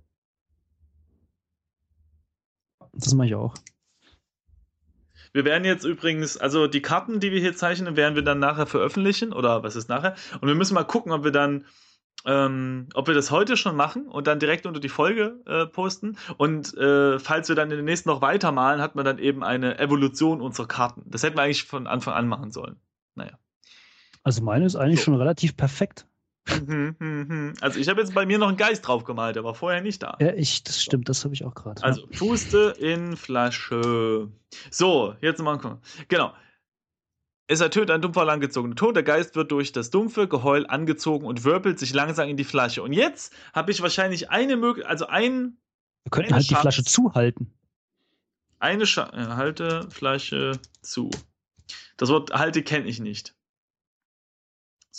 Das 2.94 3.12
mache 3.12 3.26
ich 3.28 3.34
auch. 3.34 3.54
Wir 5.38 5.44
werden 5.44 5.64
jetzt 5.64 5.84
übrigens, 5.84 6.36
also 6.36 6.66
die 6.66 6.82
Karten, 6.82 7.20
die 7.20 7.30
wir 7.30 7.38
hier 7.38 7.54
zeichnen, 7.54 7.94
werden 7.94 8.16
wir 8.16 8.24
dann 8.24 8.40
nachher 8.40 8.66
veröffentlichen 8.66 9.32
oder 9.32 9.62
was 9.62 9.76
ist 9.76 9.88
nachher? 9.88 10.16
Und 10.40 10.48
wir 10.48 10.56
müssen 10.56 10.74
mal 10.74 10.82
gucken, 10.82 11.12
ob 11.12 11.22
wir 11.22 11.30
dann, 11.30 11.64
ähm, 12.26 12.88
ob 12.94 13.06
wir 13.06 13.14
das 13.14 13.30
heute 13.30 13.56
schon 13.56 13.76
machen 13.76 14.08
und 14.08 14.26
dann 14.26 14.40
direkt 14.40 14.66
unter 14.66 14.80
die 14.80 14.88
Folge 14.88 15.40
äh, 15.46 15.66
posten. 15.66 16.16
Und 16.38 16.76
äh, 16.76 17.20
falls 17.20 17.48
wir 17.48 17.54
dann 17.54 17.70
in 17.70 17.76
den 17.76 17.84
nächsten 17.84 18.08
noch 18.08 18.20
weitermalen, 18.20 18.82
hat 18.82 18.96
man 18.96 19.04
dann 19.04 19.20
eben 19.20 19.44
eine 19.44 19.78
Evolution 19.78 20.40
unserer 20.40 20.66
Karten. 20.66 21.04
Das 21.06 21.22
hätten 21.22 21.36
wir 21.36 21.42
eigentlich 21.42 21.62
von 21.62 21.86
Anfang 21.86 22.14
an 22.14 22.26
machen 22.26 22.50
sollen. 22.50 22.74
Naja. 23.14 23.38
Also 24.24 24.42
meine 24.42 24.66
ist 24.66 24.74
eigentlich 24.74 24.98
so. 24.98 25.04
schon 25.04 25.14
relativ 25.14 25.56
perfekt. 25.56 26.04
Mhm, 26.66 26.96
mhm. 26.98 27.54
Also 27.60 27.78
ich 27.78 27.88
habe 27.88 28.00
jetzt 28.00 28.14
bei 28.14 28.26
mir 28.26 28.38
noch 28.38 28.48
einen 28.48 28.56
Geist 28.56 28.86
drauf 28.86 29.04
gemalt, 29.04 29.36
der 29.36 29.44
war 29.44 29.54
vorher 29.54 29.80
nicht 29.80 30.02
da. 30.02 30.16
Ja, 30.20 30.32
ich, 30.34 30.62
das 30.64 30.82
stimmt, 30.82 31.08
das 31.08 31.24
habe 31.24 31.34
ich 31.34 31.44
auch 31.44 31.54
gerade. 31.54 31.82
Also 31.82 32.06
Puste 32.06 32.74
in 32.78 33.16
Flasche. 33.16 34.28
So, 34.70 35.14
jetzt 35.20 35.40
mal 35.42 35.58
gucken. 35.58 35.78
Genau. 36.08 36.32
Es 37.50 37.60
ertönt 37.60 37.90
ein 37.90 38.02
dumpfer, 38.02 38.26
langgezogener 38.26 38.76
Ton. 38.76 38.92
Der 38.92 39.02
Geist 39.02 39.34
wird 39.34 39.50
durch 39.50 39.72
das 39.72 39.90
dumpfe 39.90 40.28
Geheul 40.28 40.66
angezogen 40.66 41.24
und 41.26 41.44
wirbelt 41.44 41.78
sich 41.78 41.94
langsam 41.94 42.28
in 42.28 42.36
die 42.36 42.44
Flasche. 42.44 42.82
Und 42.82 42.92
jetzt 42.92 43.34
habe 43.54 43.70
ich 43.70 43.80
wahrscheinlich 43.80 44.30
eine 44.30 44.56
Möglichkeit, 44.56 44.90
also 44.90 45.06
ein. 45.06 45.56
Wir 46.04 46.10
könnten 46.10 46.34
halt 46.34 46.44
Chance. 46.44 46.54
die 46.54 46.60
Flasche 46.60 46.84
zuhalten. 46.84 47.54
Eine 48.58 48.86
Sch 48.86 48.98
halte 48.98 49.88
Flasche 49.90 50.58
zu. 50.82 51.10
Das 51.96 52.10
Wort 52.10 52.32
halte 52.32 52.62
kenne 52.62 52.86
ich 52.86 53.00
nicht. 53.00 53.34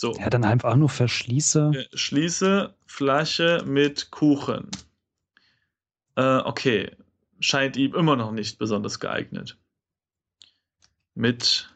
So. 0.00 0.14
Ja, 0.14 0.30
dann 0.30 0.44
einfach 0.44 0.76
nur 0.76 0.88
verschließe. 0.88 1.88
Schließe 1.92 2.74
Flasche 2.86 3.62
mit 3.66 4.10
Kuchen. 4.10 4.70
Äh, 6.16 6.38
okay. 6.38 6.96
Scheint 7.40 7.76
ihm 7.76 7.94
immer 7.94 8.16
noch 8.16 8.32
nicht 8.32 8.58
besonders 8.58 8.98
geeignet. 8.98 9.58
Mit 11.14 11.68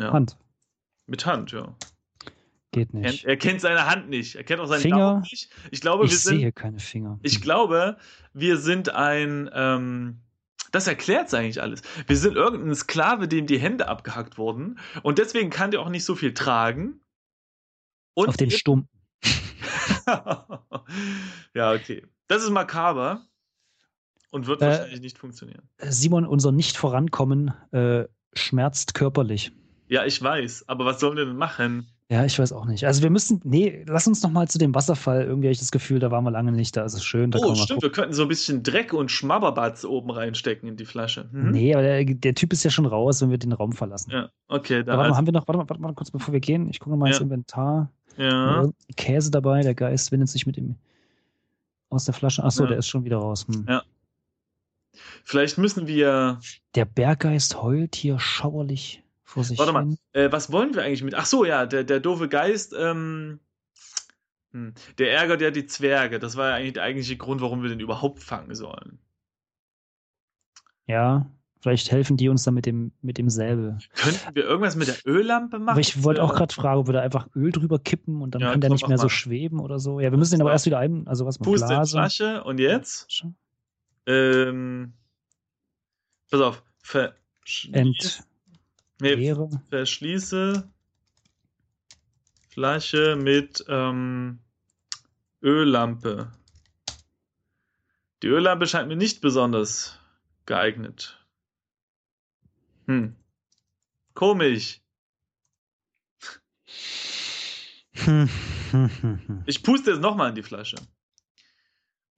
ja. 0.00 0.12
Hand. 0.12 0.36
Mit 1.06 1.24
Hand, 1.24 1.52
ja. 1.52 1.72
Geht 2.72 2.92
nicht. 2.92 3.22
Er, 3.22 3.30
er 3.30 3.36
kennt 3.36 3.60
seine 3.60 3.86
Hand 3.86 4.08
nicht. 4.08 4.34
Er 4.34 4.42
kennt 4.42 4.60
auch 4.60 4.66
seinen 4.66 4.80
Finger. 4.80 4.96
Daumen 4.96 5.20
nicht. 5.20 5.50
Ich 5.70 5.80
glaube, 5.80 6.04
ich 6.04 6.10
wir 6.10 6.18
sind. 6.18 6.38
sehe 6.40 6.50
keine 6.50 6.80
Finger. 6.80 7.20
Ich 7.22 7.40
glaube, 7.40 7.96
wir 8.32 8.56
sind 8.56 8.88
ein 8.88 9.48
ähm, 9.54 10.18
das 10.70 10.86
erklärt 10.86 11.32
eigentlich 11.34 11.62
alles. 11.62 11.82
Wir 12.06 12.16
sind 12.16 12.36
irgendein 12.36 12.74
Sklave, 12.74 13.28
dem 13.28 13.46
die 13.46 13.58
Hände 13.58 13.88
abgehackt 13.88 14.38
wurden 14.38 14.78
und 15.02 15.18
deswegen 15.18 15.50
kann 15.50 15.70
der 15.70 15.80
auch 15.80 15.88
nicht 15.88 16.04
so 16.04 16.14
viel 16.14 16.34
tragen. 16.34 17.00
Und 18.14 18.28
Auf 18.28 18.36
den 18.36 18.50
Stumpen. 18.50 18.88
ja, 21.54 21.72
okay. 21.72 22.04
Das 22.26 22.42
ist 22.42 22.50
makaber 22.50 23.22
und 24.30 24.46
wird 24.46 24.62
äh, 24.62 24.66
wahrscheinlich 24.66 25.00
nicht 25.00 25.18
funktionieren. 25.18 25.68
Simon, 25.78 26.26
unser 26.26 26.52
Nicht-Vorankommen 26.52 27.52
äh, 27.72 28.04
schmerzt 28.34 28.94
körperlich. 28.94 29.52
Ja, 29.88 30.04
ich 30.04 30.20
weiß, 30.20 30.68
aber 30.68 30.84
was 30.84 31.00
sollen 31.00 31.16
wir 31.16 31.24
denn 31.24 31.36
machen? 31.36 31.90
Ja, 32.10 32.24
ich 32.24 32.38
weiß 32.38 32.52
auch 32.52 32.64
nicht. 32.64 32.86
Also 32.86 33.02
wir 33.02 33.10
müssen, 33.10 33.42
nee, 33.44 33.84
lass 33.86 34.06
uns 34.06 34.22
noch 34.22 34.30
mal 34.30 34.48
zu 34.48 34.56
dem 34.56 34.74
Wasserfall. 34.74 35.24
Irgendwie 35.24 35.48
habe 35.48 35.52
ich 35.52 35.58
das 35.58 35.70
Gefühl, 35.70 35.98
da 35.98 36.10
waren 36.10 36.24
wir 36.24 36.30
lange 36.30 36.52
nicht, 36.52 36.74
da 36.74 36.84
ist 36.84 36.94
es 36.94 37.04
schön. 37.04 37.30
Da 37.30 37.38
oh, 37.38 37.54
stimmt, 37.54 37.82
wir 37.82 37.92
könnten 37.92 38.14
so 38.14 38.22
ein 38.22 38.28
bisschen 38.28 38.62
Dreck 38.62 38.94
und 38.94 39.10
Schmabberbatz 39.10 39.84
oben 39.84 40.10
reinstecken 40.10 40.70
in 40.70 40.76
die 40.76 40.86
Flasche. 40.86 41.28
Mhm. 41.32 41.50
Nee, 41.50 41.74
aber 41.74 41.82
der, 41.82 42.04
der, 42.04 42.34
Typ 42.34 42.54
ist 42.54 42.64
ja 42.64 42.70
schon 42.70 42.86
raus, 42.86 43.20
wenn 43.20 43.30
wir 43.30 43.36
den 43.36 43.52
Raum 43.52 43.72
verlassen. 43.72 44.10
Ja, 44.10 44.30
okay. 44.48 44.82
Dann 44.82 44.96
warte 44.96 45.10
mal, 45.10 45.16
haben 45.18 45.26
wir 45.26 45.34
noch, 45.34 45.46
warte 45.46 45.58
mal, 45.58 45.68
warte 45.68 45.82
mal 45.82 45.92
kurz, 45.92 46.10
bevor 46.10 46.32
wir 46.32 46.40
gehen. 46.40 46.70
Ich 46.70 46.80
gucke 46.80 46.96
mal 46.96 47.08
ja. 47.08 47.12
ins 47.12 47.20
Inventar. 47.20 47.90
Ja. 48.16 48.66
Käse 48.96 49.30
dabei, 49.30 49.60
der 49.60 49.74
Geist 49.74 50.10
windet 50.10 50.30
sich 50.30 50.46
mit 50.46 50.56
ihm 50.56 50.76
aus 51.90 52.06
der 52.06 52.14
Flasche. 52.14 52.42
Achso, 52.42 52.62
ja. 52.64 52.70
der 52.70 52.78
ist 52.78 52.88
schon 52.88 53.04
wieder 53.04 53.18
raus. 53.18 53.46
Hm. 53.46 53.66
Ja. 53.68 53.82
Vielleicht 55.24 55.58
müssen 55.58 55.86
wir. 55.86 56.40
Der 56.74 56.86
Berggeist 56.86 57.62
heult 57.62 57.96
hier 57.96 58.18
schauerlich 58.18 59.02
vor 59.28 59.44
sich 59.44 59.58
Warte 59.58 59.72
mal, 59.72 59.94
äh, 60.12 60.32
was 60.32 60.50
wollen 60.50 60.74
wir 60.74 60.82
eigentlich 60.82 61.02
mit? 61.02 61.14
Ach 61.14 61.26
so, 61.26 61.44
ja, 61.44 61.66
der, 61.66 61.84
der 61.84 62.00
doofe 62.00 62.30
Geist, 62.30 62.74
ähm, 62.76 63.40
hm, 64.52 64.72
der 64.96 65.12
ärgert 65.12 65.42
ja 65.42 65.50
die 65.50 65.66
Zwerge. 65.66 66.18
Das 66.18 66.36
war 66.36 66.48
ja 66.48 66.54
eigentlich 66.54 66.72
der 66.72 66.84
eigentliche 66.84 67.18
Grund, 67.18 67.42
warum 67.42 67.62
wir 67.62 67.68
den 67.68 67.78
überhaupt 67.78 68.22
fangen 68.22 68.54
sollen. 68.54 68.98
Ja, 70.86 71.30
vielleicht 71.60 71.90
helfen 71.90 72.16
die 72.16 72.30
uns 72.30 72.44
dann 72.44 72.54
mit 72.54 72.64
dem, 72.64 72.92
mit 73.02 73.18
dem 73.18 73.28
Säbel. 73.28 73.76
Könnten 73.96 74.34
wir 74.34 74.44
irgendwas 74.44 74.76
mit 74.76 74.88
der 74.88 74.96
Öllampe 75.04 75.58
machen? 75.58 75.72
Aber 75.72 75.80
ich 75.80 76.02
wollte 76.02 76.22
auch 76.22 76.34
gerade 76.34 76.54
fragen, 76.54 76.80
ob 76.80 76.86
wir 76.86 76.94
da 76.94 77.02
einfach 77.02 77.28
Öl 77.36 77.52
drüber 77.52 77.78
kippen 77.78 78.22
und 78.22 78.34
dann 78.34 78.40
ja, 78.40 78.52
kann 78.52 78.62
der 78.62 78.70
nicht 78.70 78.88
mehr 78.88 78.96
so 78.96 79.10
schweben 79.10 79.60
oder 79.60 79.78
so. 79.78 80.00
Ja, 80.00 80.10
wir 80.10 80.16
müssen 80.16 80.36
den 80.36 80.40
aber 80.40 80.52
erst 80.52 80.64
wieder 80.64 80.78
ein, 80.78 81.06
also 81.06 81.26
was 81.26 81.38
mit 81.38 81.44
Puste 81.44 81.66
Blase. 81.66 81.98
in 81.98 82.00
Flasche 82.00 82.44
und 82.44 82.60
jetzt? 82.60 83.26
Ähm, 84.06 84.94
pass 86.30 86.40
auf. 86.40 86.62
Ent 87.72 88.26
Nee, 89.00 89.36
verschließe 89.70 90.68
Flasche 92.48 93.16
mit 93.16 93.64
ähm, 93.68 94.40
Öllampe. 95.42 96.32
Die 98.22 98.26
Öllampe 98.26 98.66
scheint 98.66 98.88
mir 98.88 98.96
nicht 98.96 99.20
besonders 99.20 99.98
geeignet. 100.46 101.24
Hm. 102.86 103.14
Komisch. 104.14 104.80
Ich 109.46 109.62
puste 109.62 109.92
jetzt 109.92 110.00
nochmal 110.02 110.28
in 110.28 110.34
die 110.34 110.42
Flasche. 110.42 110.76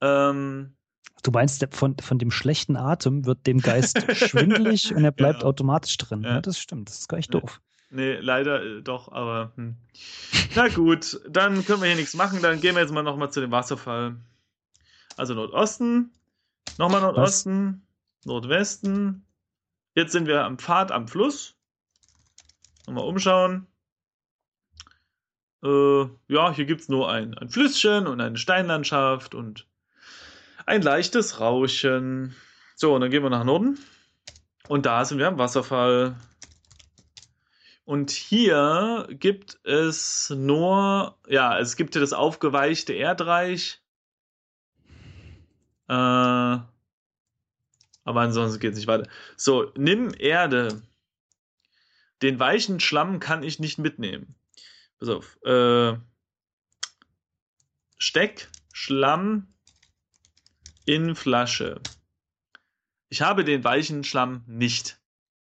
Ähm, 0.01 0.77
du 1.23 1.31
meinst, 1.31 1.67
von, 1.71 1.97
von 1.99 2.19
dem 2.19 2.31
schlechten 2.31 2.77
Atem 2.77 3.27
wird 3.27 3.47
dem 3.47 3.61
Geist 3.61 4.05
schwindelig 4.17 4.95
und 4.95 5.05
er 5.05 5.13
bleibt 5.13 5.41
genau. 5.41 5.51
automatisch 5.51 5.97
drin. 5.99 6.23
Ja. 6.23 6.35
ja. 6.35 6.41
das 6.41 6.59
stimmt. 6.59 6.89
Das 6.89 7.01
ist 7.01 7.09
gar 7.09 7.17
nicht 7.17 7.33
doof. 7.33 7.61
Nee, 7.91 8.15
leider 8.21 8.63
äh, 8.63 8.83
doch, 8.83 9.11
aber 9.11 9.53
hm. 9.57 9.77
na 10.55 10.69
gut, 10.69 11.21
dann 11.29 11.65
können 11.65 11.83
wir 11.83 11.89
hier 11.89 11.97
nichts 11.97 12.15
machen. 12.15 12.41
Dann 12.41 12.61
gehen 12.61 12.77
wir 12.77 12.83
jetzt 12.83 12.93
mal 12.93 13.03
nochmal 13.03 13.33
zu 13.33 13.41
dem 13.41 13.51
Wasserfall. 13.51 14.17
Also 15.17 15.35
Nordosten, 15.35 16.13
nochmal 16.79 17.01
Nordosten, 17.01 17.83
Was? 18.21 18.27
Nordwesten. 18.27 19.27
Jetzt 19.95 20.13
sind 20.13 20.29
wir 20.29 20.45
am 20.45 20.59
Pfad 20.59 20.93
am 20.93 21.09
Fluss. 21.09 21.57
Nochmal 22.87 23.05
umschauen. 23.05 23.67
Äh, 25.65 26.05
ja, 26.29 26.53
hier 26.53 26.65
gibt 26.65 26.83
es 26.83 26.89
nur 26.89 27.11
ein, 27.11 27.37
ein 27.37 27.49
Flüsschen 27.49 28.07
und 28.07 28.21
eine 28.21 28.39
Steinlandschaft 28.39 29.35
und 29.35 29.67
ein 30.71 30.83
leichtes 30.83 31.41
Rauschen. 31.41 32.35
So, 32.77 32.95
und 32.95 33.01
dann 33.01 33.11
gehen 33.11 33.25
wir 33.25 33.31
nach 33.31 33.45
Norden. 33.45 33.79
Und 34.69 34.87
da 34.87 35.05
sind 35.05 35.19
wir 35.19 35.27
am 35.27 35.39
Wasserfall. 35.39 36.17
Und 37.85 38.11
hier 38.13 39.09
gibt 39.11 39.59
es 39.65 40.31
nur, 40.31 41.19
ja, 41.27 41.59
es 41.59 41.77
gibt 41.77 41.95
hier 41.95 42.01
das 42.01 42.13
aufgeweichte 42.13 42.93
Erdreich. 42.93 43.83
Äh, 45.89 45.93
aber 45.93 46.67
ansonsten 48.05 48.61
geht 48.61 48.73
es 48.73 48.79
nicht 48.79 48.87
weiter. 48.87 49.11
So, 49.37 49.73
nimm 49.77 50.15
Erde. 50.17 50.83
Den 52.23 52.39
weichen 52.39 52.79
Schlamm 52.79 53.19
kann 53.19 53.43
ich 53.43 53.59
nicht 53.59 53.79
mitnehmen. 53.79 54.37
Pass 55.01 55.09
auf. 55.09 55.43
Äh, 55.43 55.99
Steck 57.99 58.49
Schlamm 58.73 59.49
in 60.85 61.15
Flasche. 61.15 61.81
Ich 63.09 63.23
habe 63.23 63.45
den 63.45 63.65
weichen 63.65 64.05
Schlamm 64.05 64.45
nicht. 64.47 65.01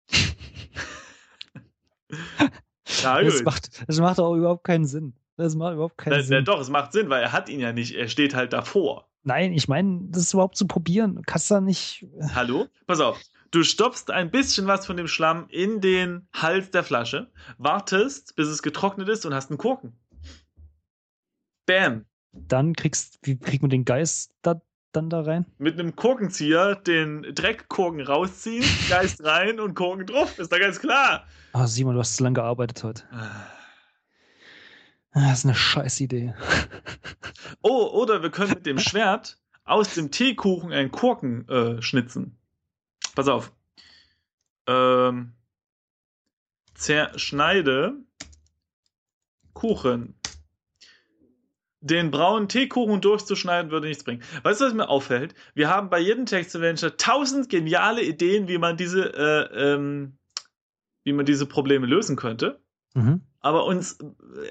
ja, 3.01 3.21
das, 3.21 3.43
macht, 3.43 3.87
das 3.87 3.99
macht 3.99 4.19
auch 4.19 4.35
überhaupt 4.35 4.63
keinen 4.63 4.85
Sinn. 4.85 5.13
Das 5.37 5.55
macht 5.55 5.73
überhaupt 5.73 5.97
keinen 5.97 6.17
na, 6.17 6.23
Sinn. 6.23 6.37
Na, 6.37 6.41
doch, 6.41 6.59
es 6.59 6.69
macht 6.69 6.93
Sinn, 6.93 7.09
weil 7.09 7.23
er 7.23 7.31
hat 7.31 7.49
ihn 7.49 7.59
ja 7.59 7.73
nicht. 7.73 7.95
Er 7.95 8.07
steht 8.07 8.35
halt 8.35 8.53
davor. 8.53 9.09
Nein, 9.23 9.53
ich 9.53 9.67
meine, 9.67 10.01
das 10.09 10.23
ist 10.23 10.33
überhaupt 10.33 10.55
zu 10.55 10.67
probieren. 10.67 11.15
Du 11.15 11.21
kannst 11.25 11.49
da 11.49 11.59
nicht. 11.59 12.05
Hallo? 12.35 12.67
Pass 12.85 12.99
auf. 12.99 13.19
Du 13.51 13.63
stopfst 13.63 14.11
ein 14.11 14.31
bisschen 14.31 14.67
was 14.67 14.85
von 14.85 14.97
dem 14.97 15.07
Schlamm 15.07 15.47
in 15.49 15.81
den 15.81 16.27
Hals 16.33 16.71
der 16.71 16.83
Flasche, 16.83 17.31
wartest, 17.57 18.35
bis 18.35 18.47
es 18.47 18.61
getrocknet 18.61 19.07
ist 19.07 19.25
und 19.25 19.33
hast 19.33 19.49
einen 19.49 19.57
Korken. 19.57 19.97
Bam. 21.65 22.05
Dann 22.33 22.73
kriegst, 22.73 23.19
wie 23.23 23.37
kriegt 23.37 23.61
man 23.61 23.69
den 23.69 23.85
Geist 23.85 24.31
da 24.41 24.61
dann 24.95 25.09
da 25.09 25.21
rein? 25.21 25.45
Mit 25.57 25.79
einem 25.79 25.95
Korkenzieher 25.95 26.75
den 26.75 27.23
Dreckkorken 27.33 28.01
rausziehen, 28.01 28.65
Geist 28.89 29.23
rein 29.23 29.59
und 29.59 29.73
Korken 29.75 30.05
drauf. 30.05 30.37
Ist 30.39 30.51
da 30.51 30.59
ganz 30.59 30.79
klar. 30.79 31.25
Ah, 31.53 31.67
Simon, 31.67 31.95
du 31.95 31.99
hast 31.99 32.17
zu 32.17 32.23
lange 32.23 32.35
gearbeitet 32.35 32.83
heute. 32.83 33.03
Ah. 33.11 33.47
Ah, 35.11 35.29
das 35.29 35.39
ist 35.39 35.45
eine 35.45 35.55
scheiß 35.55 35.99
Idee. 36.01 36.33
Oh, 37.61 37.89
oder 37.93 38.21
wir 38.21 38.29
können 38.29 38.51
mit 38.51 38.65
dem 38.67 38.77
Schwert 38.77 39.39
aus 39.63 39.95
dem 39.95 40.11
Teekuchen 40.11 40.71
einen 40.71 40.91
Korken 40.91 41.47
äh, 41.49 41.81
schnitzen. 41.81 42.37
Pass 43.15 43.27
auf. 43.27 43.51
Ähm, 44.67 45.33
zerschneide 46.75 47.95
Kuchen 49.53 50.15
den 51.85 52.09
braunen 52.09 52.49
Teekuchen 52.49 52.99
durchzuschneiden 52.99 53.69
würde 53.69 53.87
nichts 53.87 54.03
bringen. 54.03 54.23
Weißt 54.41 54.59
du, 54.59 54.65
was 54.65 54.73
mir 54.73 54.89
auffällt? 54.89 55.35
Wir 55.53 55.69
haben 55.69 55.89
bei 55.89 55.99
jedem 55.99 56.25
Text 56.25 56.55
Adventure 56.55 56.97
tausend 56.97 57.47
geniale 57.49 58.01
Ideen, 58.01 58.47
wie 58.47 58.57
man 58.57 58.75
diese, 58.75 59.13
äh, 59.13 59.73
ähm, 59.73 60.17
wie 61.03 61.13
man 61.13 61.27
diese 61.27 61.45
Probleme 61.45 61.85
lösen 61.85 62.15
könnte. 62.15 62.59
Mhm. 62.95 63.21
Aber 63.39 63.65
uns, 63.65 63.99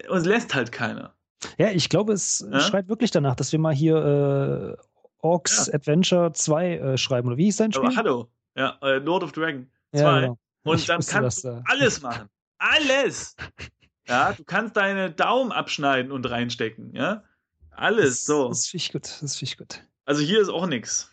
uns 0.09 0.25
lässt 0.25 0.55
halt 0.55 0.70
keiner. 0.70 1.14
Ja, 1.59 1.70
ich 1.70 1.88
glaube, 1.88 2.12
es 2.12 2.47
ja? 2.49 2.61
schreit 2.61 2.88
wirklich 2.88 3.11
danach, 3.11 3.35
dass 3.35 3.51
wir 3.51 3.59
mal 3.59 3.75
hier 3.75 4.77
äh, 4.79 4.83
Orks 5.18 5.66
ja. 5.66 5.75
Adventure 5.75 6.33
2 6.33 6.77
äh, 6.77 6.97
schreiben. 6.99 7.27
Oder 7.27 7.37
wie 7.37 7.47
hieß 7.47 7.57
dein 7.57 7.73
Spiel? 7.73 7.87
Aber 7.87 7.97
hallo. 7.97 8.29
Ja, 8.57 8.79
äh, 8.81 8.99
Lord 8.99 9.25
of 9.25 9.33
Dragon 9.33 9.66
2. 9.92 10.01
Ja, 10.01 10.20
genau. 10.20 10.38
Und 10.62 10.79
ich 10.79 10.87
dann 10.87 11.01
kannst 11.01 11.44
du 11.44 11.62
alles 11.66 12.01
machen. 12.01 12.29
Alles! 12.59 13.35
Ja, 14.09 14.33
du 14.33 14.45
kannst 14.45 14.77
deine 14.77 15.11
Daumen 15.11 15.53
abschneiden 15.53 16.12
und 16.12 16.29
reinstecken, 16.29 16.95
ja. 16.95 17.25
Alles 17.71 18.21
das, 18.21 18.27
so. 18.27 18.49
Das 18.49 18.67
finde 18.67 18.83
ich 18.85 18.93
gut. 18.93 19.03
Das 19.23 19.37
finde 19.37 19.51
ich 19.51 19.59
gut. 19.59 19.83
Also 20.05 20.23
hier 20.23 20.40
ist 20.40 20.49
auch 20.49 20.67
nichts. 20.67 21.11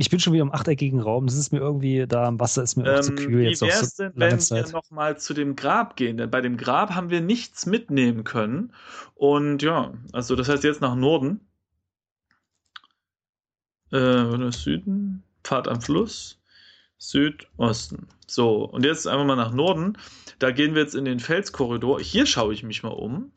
Ich 0.00 0.10
bin 0.10 0.20
schon 0.20 0.32
wieder 0.32 0.42
im 0.42 0.52
achteckigen 0.52 1.00
Raum. 1.00 1.26
Das 1.26 1.34
ist 1.34 1.50
mir 1.50 1.58
irgendwie 1.58 2.06
da 2.06 2.26
am 2.26 2.38
Wasser 2.38 2.62
ist 2.62 2.76
mir 2.76 2.86
ähm, 2.86 2.94
auch 2.94 3.00
zu 3.00 3.14
kühl 3.16 3.42
jetzt 3.42 3.62
Wie 3.62 3.66
wär's 3.66 3.96
so 3.96 4.04
denn, 4.04 4.12
wenn 4.14 4.38
Zeit. 4.38 4.66
wir 4.66 4.72
nochmal 4.72 5.18
zu 5.18 5.34
dem 5.34 5.56
Grab 5.56 5.96
gehen? 5.96 6.16
Denn 6.16 6.30
bei 6.30 6.40
dem 6.40 6.56
Grab 6.56 6.94
haben 6.94 7.10
wir 7.10 7.20
nichts 7.20 7.66
mitnehmen 7.66 8.22
können. 8.22 8.72
Und 9.16 9.60
ja, 9.62 9.92
also 10.12 10.36
das 10.36 10.48
heißt 10.48 10.62
jetzt 10.62 10.80
nach 10.80 10.94
Norden. 10.94 11.40
Äh, 13.90 14.52
Süden, 14.52 15.24
Pfad 15.42 15.66
am 15.66 15.80
Fluss, 15.80 16.37
Südosten. 16.98 18.08
So, 18.26 18.64
und 18.64 18.84
jetzt 18.84 19.06
einfach 19.06 19.24
mal 19.24 19.36
nach 19.36 19.52
Norden. 19.52 19.96
Da 20.38 20.50
gehen 20.50 20.74
wir 20.74 20.82
jetzt 20.82 20.94
in 20.94 21.04
den 21.04 21.20
Felskorridor. 21.20 22.00
Hier 22.00 22.26
schaue 22.26 22.52
ich 22.52 22.62
mich 22.62 22.82
mal 22.82 22.90
um. 22.90 23.32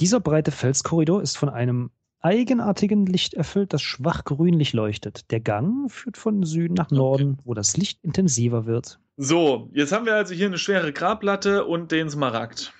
Dieser 0.00 0.18
breite 0.18 0.50
Felskorridor 0.50 1.22
ist 1.22 1.38
von 1.38 1.48
einem 1.48 1.90
eigenartigen 2.20 3.04
Licht 3.06 3.34
erfüllt, 3.34 3.74
das 3.74 3.82
schwach 3.82 4.24
grünlich 4.24 4.72
leuchtet. 4.72 5.30
Der 5.30 5.40
Gang 5.40 5.90
führt 5.90 6.16
von 6.16 6.42
Süden 6.42 6.74
nach 6.74 6.90
Norden, 6.90 7.34
okay. 7.34 7.42
wo 7.44 7.54
das 7.54 7.76
Licht 7.76 8.02
intensiver 8.02 8.64
wird. 8.64 8.98
So, 9.16 9.70
jetzt 9.74 9.92
haben 9.92 10.06
wir 10.06 10.14
also 10.14 10.34
hier 10.34 10.46
eine 10.46 10.58
schwere 10.58 10.92
Grabplatte 10.92 11.66
und 11.66 11.92
den 11.92 12.08
Smaragd. 12.08 12.72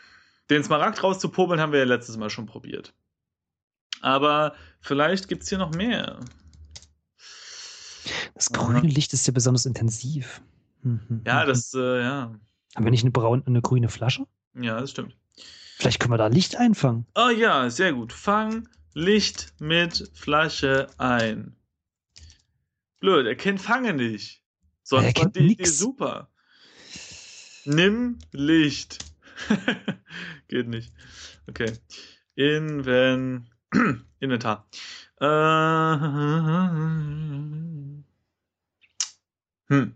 Den 0.50 0.64
Smaragd 0.64 1.02
rauszupobeln 1.02 1.60
haben 1.60 1.72
wir 1.72 1.80
ja 1.80 1.84
letztes 1.84 2.16
Mal 2.16 2.30
schon 2.30 2.46
probiert. 2.46 2.94
Aber 4.00 4.54
vielleicht 4.80 5.28
gibt 5.28 5.42
es 5.42 5.48
hier 5.50 5.58
noch 5.58 5.74
mehr. 5.74 6.18
Das 8.34 8.50
grüne 8.50 8.80
Licht 8.80 9.12
ist 9.12 9.26
ja 9.26 9.32
besonders 9.32 9.64
intensiv. 9.64 10.42
Mhm. 10.82 11.22
Ja, 11.24 11.46
das, 11.46 11.72
äh, 11.74 12.02
ja. 12.02 12.34
Haben 12.74 12.84
wir 12.84 12.90
nicht 12.90 13.04
eine, 13.04 13.12
braun, 13.12 13.42
eine 13.46 13.62
grüne 13.62 13.88
Flasche? 13.88 14.26
Ja, 14.54 14.80
das 14.80 14.90
stimmt. 14.90 15.16
Vielleicht 15.78 16.00
können 16.00 16.12
wir 16.12 16.18
da 16.18 16.26
Licht 16.26 16.56
einfangen. 16.56 17.06
Oh 17.14 17.30
ja, 17.30 17.70
sehr 17.70 17.92
gut. 17.92 18.12
Fang 18.12 18.68
Licht 18.92 19.54
mit 19.60 20.10
Flasche 20.14 20.88
ein. 20.98 21.56
Blöd, 23.00 23.26
er 23.26 23.36
kennt 23.36 23.60
Fange 23.60 23.92
nicht. 23.94 24.42
Sonst 24.82 25.18
war 25.18 25.30
die 25.30 25.52
Idee 25.52 25.64
super. 25.64 26.28
Nimm 27.64 28.18
Licht. 28.32 28.98
Geht 30.48 30.68
nicht. 30.68 30.92
Okay. 31.48 31.72
Inven 32.34 33.48
Inventar. 34.20 34.66
Äh, 35.20 35.24
hm. 39.68 39.94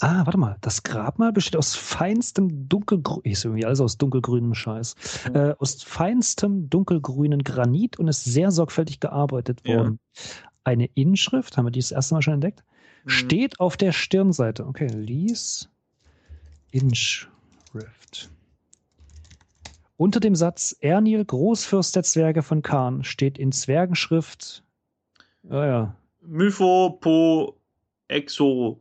Ah, 0.00 0.26
warte 0.26 0.38
mal. 0.38 0.58
Das 0.60 0.82
Grabmal 0.82 1.32
besteht 1.32 1.56
aus 1.56 1.74
feinstem 1.74 2.68
dunkelgrün, 2.68 3.22
ist 3.24 3.44
irgendwie 3.44 3.64
alles 3.64 3.80
aus 3.80 3.96
dunkelgrünem 3.96 4.54
Scheiß, 4.54 4.94
mhm. 5.28 5.36
äh, 5.36 5.54
aus 5.58 5.82
feinstem 5.82 6.68
dunkelgrünen 6.68 7.42
Granit 7.42 7.98
und 7.98 8.08
ist 8.08 8.24
sehr 8.24 8.50
sorgfältig 8.50 9.00
gearbeitet 9.00 9.64
worden. 9.64 9.98
Ja. 10.14 10.22
Eine 10.64 10.86
Inschrift, 10.94 11.56
haben 11.56 11.66
wir 11.66 11.70
die 11.70 11.80
das 11.80 11.90
erste 11.90 12.14
Mal 12.14 12.22
schon 12.22 12.34
entdeckt, 12.34 12.62
mhm. 13.04 13.10
steht 13.10 13.60
auf 13.60 13.76
der 13.78 13.92
Stirnseite. 13.92 14.66
Okay, 14.66 14.88
lies 14.88 15.70
Inschrift. 16.70 17.30
Unter 19.96 20.20
dem 20.20 20.34
Satz 20.34 20.76
Ernil, 20.80 21.24
Großfürst 21.24 21.96
der 21.96 22.02
Zwerge 22.02 22.42
von 22.42 22.62
Kahn, 22.62 23.04
steht 23.04 23.38
in 23.38 23.52
Zwergenschrift, 23.52 24.64
ah 25.48 25.64
ja. 25.64 25.96
Mypho 26.22 26.98
po 27.00 27.60
exo. 28.08 28.80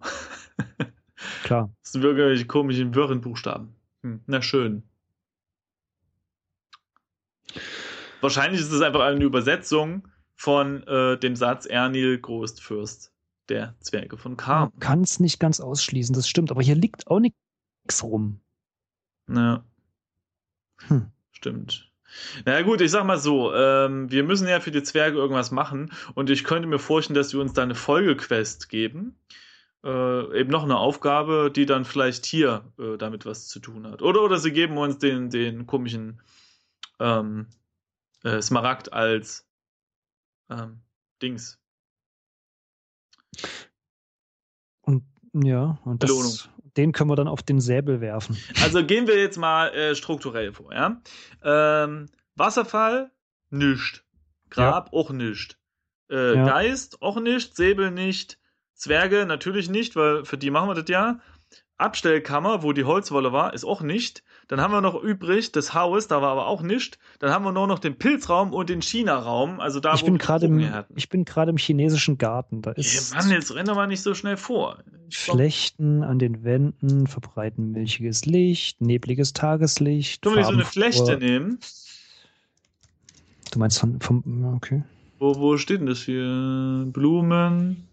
Klar. 1.43 1.73
Das 1.81 1.91
sind 1.91 2.03
wirklich 2.03 2.47
komischen 2.47 2.93
wirren 2.95 3.21
Buchstaben. 3.21 3.75
Hm, 4.03 4.21
na 4.27 4.41
schön. 4.41 4.83
Wahrscheinlich 8.21 8.61
ist 8.61 8.71
es 8.71 8.81
einfach 8.81 9.01
eine 9.01 9.23
Übersetzung 9.23 10.07
von 10.35 10.85
äh, 10.87 11.17
dem 11.17 11.35
Satz 11.35 11.65
Ernil 11.65 12.19
Großfürst 12.19 13.11
der 13.49 13.75
Zwerge 13.79 14.17
von 14.17 14.37
Karm. 14.37 14.71
Kann 14.79 15.01
es 15.01 15.19
nicht 15.19 15.39
ganz 15.39 15.59
ausschließen, 15.59 16.15
das 16.15 16.27
stimmt, 16.27 16.51
aber 16.51 16.61
hier 16.61 16.75
liegt 16.75 17.07
auch 17.07 17.19
nichts 17.19 18.03
rum. 18.03 18.39
Ja. 19.27 19.63
Hm. 20.87 21.11
Stimmt. 21.31 21.90
Na 22.45 22.61
gut, 22.61 22.81
ich 22.81 22.91
sag 22.91 23.05
mal 23.05 23.17
so, 23.17 23.53
ähm, 23.53 24.11
wir 24.11 24.23
müssen 24.23 24.47
ja 24.47 24.59
für 24.59 24.71
die 24.71 24.83
Zwerge 24.83 25.17
irgendwas 25.17 25.51
machen 25.51 25.91
und 26.15 26.29
ich 26.29 26.43
könnte 26.43 26.67
mir 26.67 26.79
vorstellen, 26.79 27.15
dass 27.15 27.29
sie 27.29 27.37
uns 27.37 27.53
da 27.53 27.63
eine 27.63 27.75
Folgequest 27.75 28.69
geben. 28.69 29.15
Äh, 29.83 30.39
eben 30.39 30.51
noch 30.51 30.63
eine 30.63 30.77
Aufgabe, 30.77 31.51
die 31.53 31.65
dann 31.65 31.85
vielleicht 31.85 32.25
hier 32.25 32.63
äh, 32.77 32.97
damit 32.97 33.25
was 33.25 33.47
zu 33.47 33.59
tun 33.59 33.87
hat. 33.87 34.03
Oder, 34.03 34.21
oder 34.21 34.37
sie 34.37 34.51
geben 34.51 34.77
uns 34.77 34.99
den, 34.99 35.31
den 35.31 35.65
komischen 35.65 36.21
ähm, 36.99 37.47
äh, 38.23 38.41
Smaragd 38.41 38.93
als 38.93 39.47
ähm, 40.51 40.81
Dings. 41.21 41.59
Und 44.81 45.03
ja, 45.33 45.79
und 45.83 46.03
das, 46.03 46.09
Belohnung. 46.09 46.33
Den 46.77 46.91
können 46.91 47.09
wir 47.09 47.15
dann 47.15 47.27
auf 47.27 47.43
den 47.43 47.59
Säbel 47.59 48.01
werfen. 48.01 48.37
Also 48.61 48.85
gehen 48.85 49.07
wir 49.07 49.19
jetzt 49.19 49.37
mal 49.37 49.69
äh, 49.73 49.95
strukturell 49.95 50.53
vor, 50.53 50.73
ja. 50.73 51.01
Ähm, 51.43 52.07
Wasserfall, 52.35 53.11
nischt. 53.49 54.03
Grab, 54.49 54.93
auch 54.93 55.11
nischt. 55.11 55.57
Äh, 56.09 56.35
Ja. 56.35 56.45
Geist, 56.45 57.01
auch 57.01 57.19
nicht. 57.19 57.55
Säbel 57.55 57.91
nicht. 57.91 58.37
Zwerge, 58.73 59.25
natürlich 59.25 59.69
nicht, 59.69 59.95
weil 59.95 60.25
für 60.25 60.37
die 60.37 60.49
machen 60.49 60.69
wir 60.69 60.75
das 60.75 60.89
ja. 60.89 61.19
Abstellkammer, 61.77 62.63
wo 62.63 62.73
die 62.73 62.83
Holzwolle 62.83 63.31
war, 63.31 63.53
ist 63.53 63.63
auch 63.65 63.81
nicht. 63.81 64.23
Dann 64.51 64.59
haben 64.59 64.73
wir 64.73 64.81
noch 64.81 65.01
übrig 65.01 65.53
das 65.53 65.73
Haus, 65.73 66.09
da 66.09 66.21
war 66.21 66.33
aber 66.33 66.47
auch 66.47 66.61
nicht. 66.61 66.99
Dann 67.19 67.31
haben 67.31 67.45
wir 67.45 67.53
nur 67.53 67.67
noch 67.67 67.79
den 67.79 67.97
Pilzraum 67.97 68.51
und 68.51 68.69
den 68.69 68.81
China-Raum, 68.81 69.61
also 69.61 69.79
da, 69.79 69.93
ich 69.93 70.01
wo 70.01 70.07
bin 70.07 70.17
gerade 70.17 70.47
im, 70.47 70.69
hatten. 70.69 70.93
ich 70.97 71.07
bin 71.07 71.23
gerade 71.23 71.51
im 71.51 71.55
chinesischen 71.55 72.17
Garten. 72.17 72.61
Da 72.61 72.71
ist 72.71 73.15
Mann, 73.15 73.31
jetzt 73.31 73.55
renn 73.55 73.65
doch 73.65 73.75
mal 73.75 73.87
nicht 73.87 74.01
so 74.01 74.13
schnell 74.13 74.35
vor. 74.35 74.79
Ich 75.07 75.19
Flechten 75.19 76.03
an 76.03 76.19
den 76.19 76.43
Wänden 76.43 77.07
verbreiten 77.07 77.71
milchiges 77.71 78.25
Licht, 78.25 78.81
nebliges 78.81 79.31
Tageslicht. 79.31 80.21
Können 80.21 80.35
wir 80.35 80.43
so 80.43 80.51
eine 80.51 80.65
Flechte 80.65 81.15
nehmen? 81.15 81.59
Du 83.53 83.59
meinst 83.59 83.79
von, 83.79 84.01
vom, 84.01 84.53
okay. 84.53 84.83
Wo, 85.17 85.33
wo 85.35 85.55
steht 85.55 85.79
denn 85.79 85.87
das 85.87 86.01
hier? 86.01 86.87
Blumen. 86.87 87.87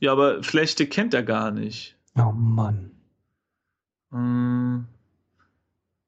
Ja, 0.00 0.12
aber 0.12 0.42
Flechte 0.42 0.86
kennt 0.86 1.12
er 1.12 1.22
gar 1.22 1.50
nicht. 1.50 1.94
Oh 2.16 2.32
Mann. 2.32 2.92
Hm. 4.12 4.86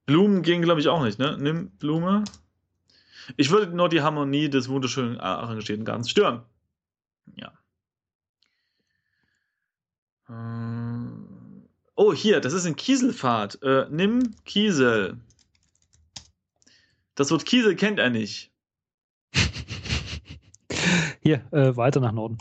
Blumen 0.06 0.42
gehen, 0.42 0.62
glaube 0.62 0.80
ich, 0.80 0.88
auch 0.88 1.02
nicht, 1.02 1.18
ne? 1.18 1.36
Nimm 1.38 1.70
Blume. 1.78 2.24
Ich 3.36 3.50
würde 3.50 3.74
nur 3.74 3.88
die 3.88 4.02
Harmonie 4.02 4.50
des 4.50 4.68
wunderschönen 4.68 5.18
arrangierten 5.18 5.86
Gartens 5.86 6.10
stören. 6.10 6.42
Ja. 7.36 7.52
Hm. 10.26 11.66
Oh, 11.96 12.12
hier, 12.12 12.40
das 12.40 12.52
ist 12.52 12.66
ein 12.66 12.76
Kieselpfad. 12.76 13.62
Äh, 13.62 13.86
nimm 13.90 14.34
Kiesel. 14.44 15.18
Das 17.14 17.30
Wort 17.30 17.46
Kiesel 17.46 17.76
kennt 17.76 17.98
er 17.98 18.10
nicht. 18.10 18.50
Hier, 21.22 21.46
äh, 21.52 21.76
weiter 21.76 22.00
nach 22.00 22.12
Norden. 22.12 22.38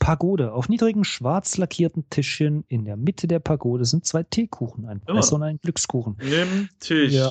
Pagode. 0.00 0.52
Auf 0.52 0.68
niedrigen, 0.68 1.04
schwarz 1.04 1.56
lackierten 1.58 2.10
Tischchen 2.10 2.64
in 2.66 2.84
der 2.84 2.96
Mitte 2.96 3.28
der 3.28 3.38
Pagode 3.38 3.84
sind 3.84 4.04
zwei 4.04 4.24
Teekuchen, 4.24 4.86
ein. 4.86 5.00
Messer 5.06 5.36
und 5.36 5.44
ein 5.44 5.58
Glückskuchen. 5.58 6.16
Nimm 6.20 6.68
Tisch. 6.80 7.12
Ja. 7.12 7.30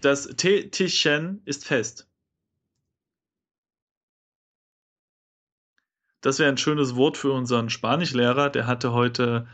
Das 0.00 0.26
T 0.36 0.68
Tischchen 0.70 1.42
ist 1.44 1.64
fest. 1.64 2.08
Das 6.20 6.38
wäre 6.38 6.48
ein 6.48 6.56
schönes 6.56 6.96
Wort 6.96 7.18
für 7.18 7.32
unseren 7.32 7.68
Spanischlehrer. 7.70 8.50
Der 8.50 8.66
hatte 8.66 8.92
heute 8.92 9.46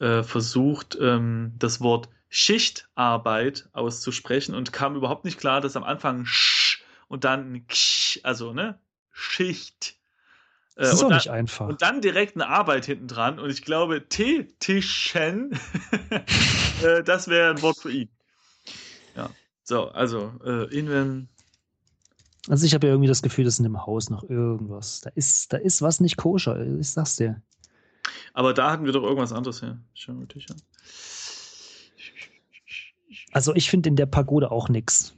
äh, 0.00 0.22
versucht, 0.22 0.98
ähm, 1.00 1.54
das 1.58 1.80
Wort 1.80 2.08
Schichtarbeit 2.28 3.68
auszusprechen 3.72 4.54
und 4.54 4.72
kam 4.72 4.96
überhaupt 4.96 5.24
nicht 5.24 5.38
klar, 5.38 5.60
dass 5.60 5.76
am 5.76 5.84
Anfang 5.84 6.26
Sch 6.26 6.82
und 7.06 7.24
dann 7.24 7.52
ein 7.52 7.66
Ksch, 7.68 8.20
also 8.24 8.52
ne 8.52 8.78
Schicht. 9.12 9.97
Äh, 10.78 10.82
Das 10.82 10.92
ist 10.94 11.00
und 11.00 11.06
auch 11.06 11.08
dann- 11.10 11.16
nicht 11.18 11.30
einfach. 11.30 11.68
und 11.68 11.82
dann 11.82 12.00
direkt 12.00 12.36
eine 12.36 12.46
Arbeit 12.48 12.86
hinten 12.86 13.08
dran. 13.08 13.38
Und 13.40 13.50
ich 13.50 13.62
glaube, 13.62 14.08
T-Tischen, 14.08 15.50
äh, 16.82 17.02
das 17.02 17.26
wäre 17.28 17.50
ein 17.50 17.60
Wort 17.62 17.78
für 17.78 17.90
ihn. 17.92 18.08
Ja. 19.16 19.28
So, 19.64 19.88
also, 19.90 20.32
äh, 20.44 20.64
Inven. 20.74 21.28
Also 22.48 22.64
ich 22.64 22.72
habe 22.74 22.86
ja 22.86 22.92
irgendwie 22.94 23.08
das 23.08 23.20
Gefühl, 23.22 23.44
dass 23.44 23.58
in 23.58 23.64
dem 23.64 23.84
Haus 23.84 24.08
noch 24.08 24.22
irgendwas. 24.22 25.00
Da 25.02 25.10
ist, 25.14 25.52
da 25.52 25.58
ist 25.58 25.82
was 25.82 26.00
nicht 26.00 26.16
koscher. 26.16 26.64
Ich 26.78 26.90
sag's 26.90 27.16
dir. 27.16 27.42
Aber 28.32 28.54
da 28.54 28.70
hatten 28.70 28.86
wir 28.86 28.92
doch 28.92 29.02
irgendwas 29.02 29.32
anderes 29.32 29.60
her. 29.60 29.78
Schauen 29.94 30.20
wir 30.20 30.28
Tisch 30.28 30.46
an. 30.48 30.56
Also 33.32 33.54
ich 33.54 33.68
finde 33.68 33.88
in 33.90 33.96
der 33.96 34.06
Pagode 34.06 34.50
auch 34.50 34.68
nix. 34.68 35.14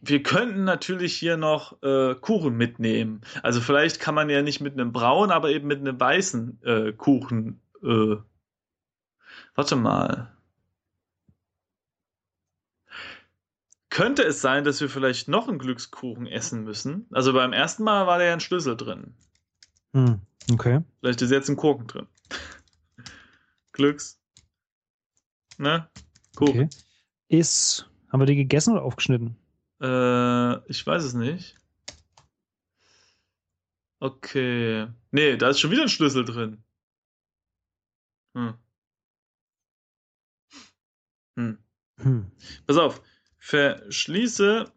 Wir 0.00 0.22
könnten 0.22 0.64
natürlich 0.64 1.16
hier 1.16 1.36
noch 1.36 1.82
äh, 1.82 2.14
Kuchen 2.14 2.56
mitnehmen. 2.56 3.20
Also 3.42 3.60
vielleicht 3.60 4.00
kann 4.00 4.14
man 4.14 4.30
ja 4.30 4.42
nicht 4.42 4.60
mit 4.60 4.74
einem 4.74 4.92
braunen, 4.92 5.32
aber 5.32 5.50
eben 5.50 5.66
mit 5.66 5.80
einem 5.80 5.98
weißen 5.98 6.62
äh, 6.62 6.92
Kuchen. 6.92 7.60
Äh, 7.82 8.16
warte 9.54 9.76
mal. 9.76 10.32
Könnte 13.90 14.22
es 14.22 14.40
sein, 14.40 14.62
dass 14.62 14.80
wir 14.80 14.88
vielleicht 14.88 15.26
noch 15.26 15.48
einen 15.48 15.58
Glückskuchen 15.58 16.26
essen 16.26 16.62
müssen? 16.62 17.06
Also 17.10 17.32
beim 17.32 17.52
ersten 17.52 17.82
Mal 17.82 18.06
war 18.06 18.18
da 18.18 18.24
ja 18.24 18.32
ein 18.32 18.40
Schlüssel 18.40 18.76
drin. 18.76 19.14
Hm, 19.92 20.20
okay. 20.52 20.82
Vielleicht 21.00 21.22
ist 21.22 21.32
jetzt 21.32 21.48
ein 21.48 21.56
Kuchen 21.56 21.88
drin. 21.88 22.06
Glücks. 23.72 24.20
Ne? 25.56 25.88
Kuchen. 26.36 26.50
okay. 26.50 26.68
Ist, 27.26 27.90
haben 28.10 28.20
wir 28.20 28.26
die 28.26 28.36
gegessen 28.36 28.74
oder 28.74 28.84
aufgeschnitten? 28.84 29.36
Äh, 29.80 30.70
ich 30.70 30.86
weiß 30.86 31.04
es 31.04 31.14
nicht. 31.14 31.56
Okay. 34.00 34.88
Nee, 35.10 35.36
da 35.36 35.48
ist 35.48 35.60
schon 35.60 35.70
wieder 35.70 35.82
ein 35.82 35.88
Schlüssel 35.88 36.24
drin. 36.24 36.62
Hm. 38.34 38.54
Hm. 41.36 41.58
Hm. 41.98 42.30
Pass 42.66 42.76
auf. 42.76 43.02
Verschließe 43.38 44.72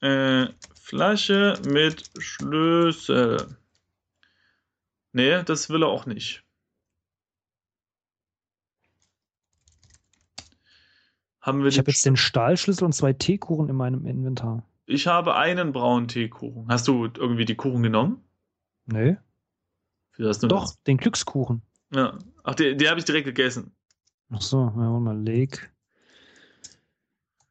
äh, 0.00 0.46
Flasche 0.74 1.60
mit 1.66 2.10
Schlüssel. 2.18 3.56
Nee, 5.12 5.42
das 5.42 5.68
will 5.70 5.82
er 5.82 5.88
auch 5.88 6.06
nicht. 6.06 6.44
Haben 11.40 11.60
wir 11.60 11.68
Ich 11.68 11.74
den 11.74 11.80
habe 11.80 11.90
jetzt 11.90 12.04
den 12.04 12.16
Stahlschlüssel 12.16 12.84
und 12.84 12.92
zwei 12.92 13.12
Teekuchen 13.12 13.68
in 13.68 13.76
meinem 13.76 14.06
Inventar. 14.06 14.66
Ich 14.86 15.06
habe 15.06 15.36
einen 15.36 15.72
braunen 15.72 16.08
Teekuchen. 16.08 16.66
Hast 16.68 16.88
du 16.88 17.04
irgendwie 17.04 17.44
die 17.44 17.54
Kuchen 17.54 17.82
genommen? 17.82 18.24
Nee. 18.86 19.16
Doch, 20.18 20.74
den 20.86 20.98
Glückskuchen. 20.98 21.62
Das? 21.90 21.98
Ja. 21.98 22.18
Ach, 22.44 22.54
die, 22.54 22.76
die 22.76 22.88
habe 22.88 22.98
ich 22.98 23.04
direkt 23.04 23.26
gegessen. 23.26 23.74
Ach 24.30 24.42
so, 24.42 24.58
ja, 24.58 24.76
warte 24.76 25.00
mal, 25.00 25.18
leg 25.18 25.72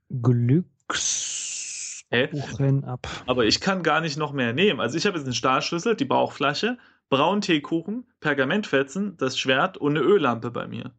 Glückskuchen 0.10 2.86
ab. 2.86 3.08
Aber 3.26 3.46
ich 3.46 3.60
kann 3.60 3.84
gar 3.84 4.02
nicht 4.02 4.18
noch 4.18 4.34
mehr 4.34 4.54
nehmen. 4.54 4.80
Also 4.80 4.98
ich 4.98 5.06
habe 5.06 5.18
jetzt 5.18 5.26
einen 5.26 5.34
Stahlschlüssel, 5.34 5.96
die 5.96 6.06
Bauchflasche, 6.06 6.78
braunen 7.10 7.42
Teekuchen, 7.42 8.08
Pergamentfetzen, 8.20 9.18
das 9.18 9.38
Schwert 9.38 9.78
und 9.78 9.98
eine 9.98 10.06
Öllampe 10.06 10.52
bei 10.52 10.68
mir. 10.68 10.94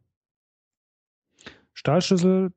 Stahlschlüssel, 1.73 2.51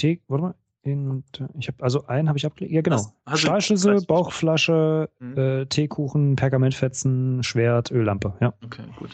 Tee, 0.00 0.20
warte 0.28 0.42
mal. 0.42 0.54
In, 0.82 1.24
ich 1.58 1.68
habe 1.68 1.82
also 1.84 2.06
einen 2.06 2.28
habe 2.28 2.38
ich 2.38 2.46
abgelegt. 2.46 2.72
Ja, 2.72 2.80
genau. 2.80 2.96
Hast- 2.96 3.12
hast 3.26 3.42
du- 3.42 3.46
Stahlschlüssel, 3.46 4.00
Bauchflasche, 4.06 5.10
Mhm. 5.18 5.36
äh, 5.36 5.66
Teekuchen, 5.66 6.36
Pergamentfetzen, 6.36 7.42
Schwert, 7.42 7.90
Öllampe. 7.90 8.34
Ja. 8.40 8.54
Okay, 8.64 8.82
gut. 8.96 9.10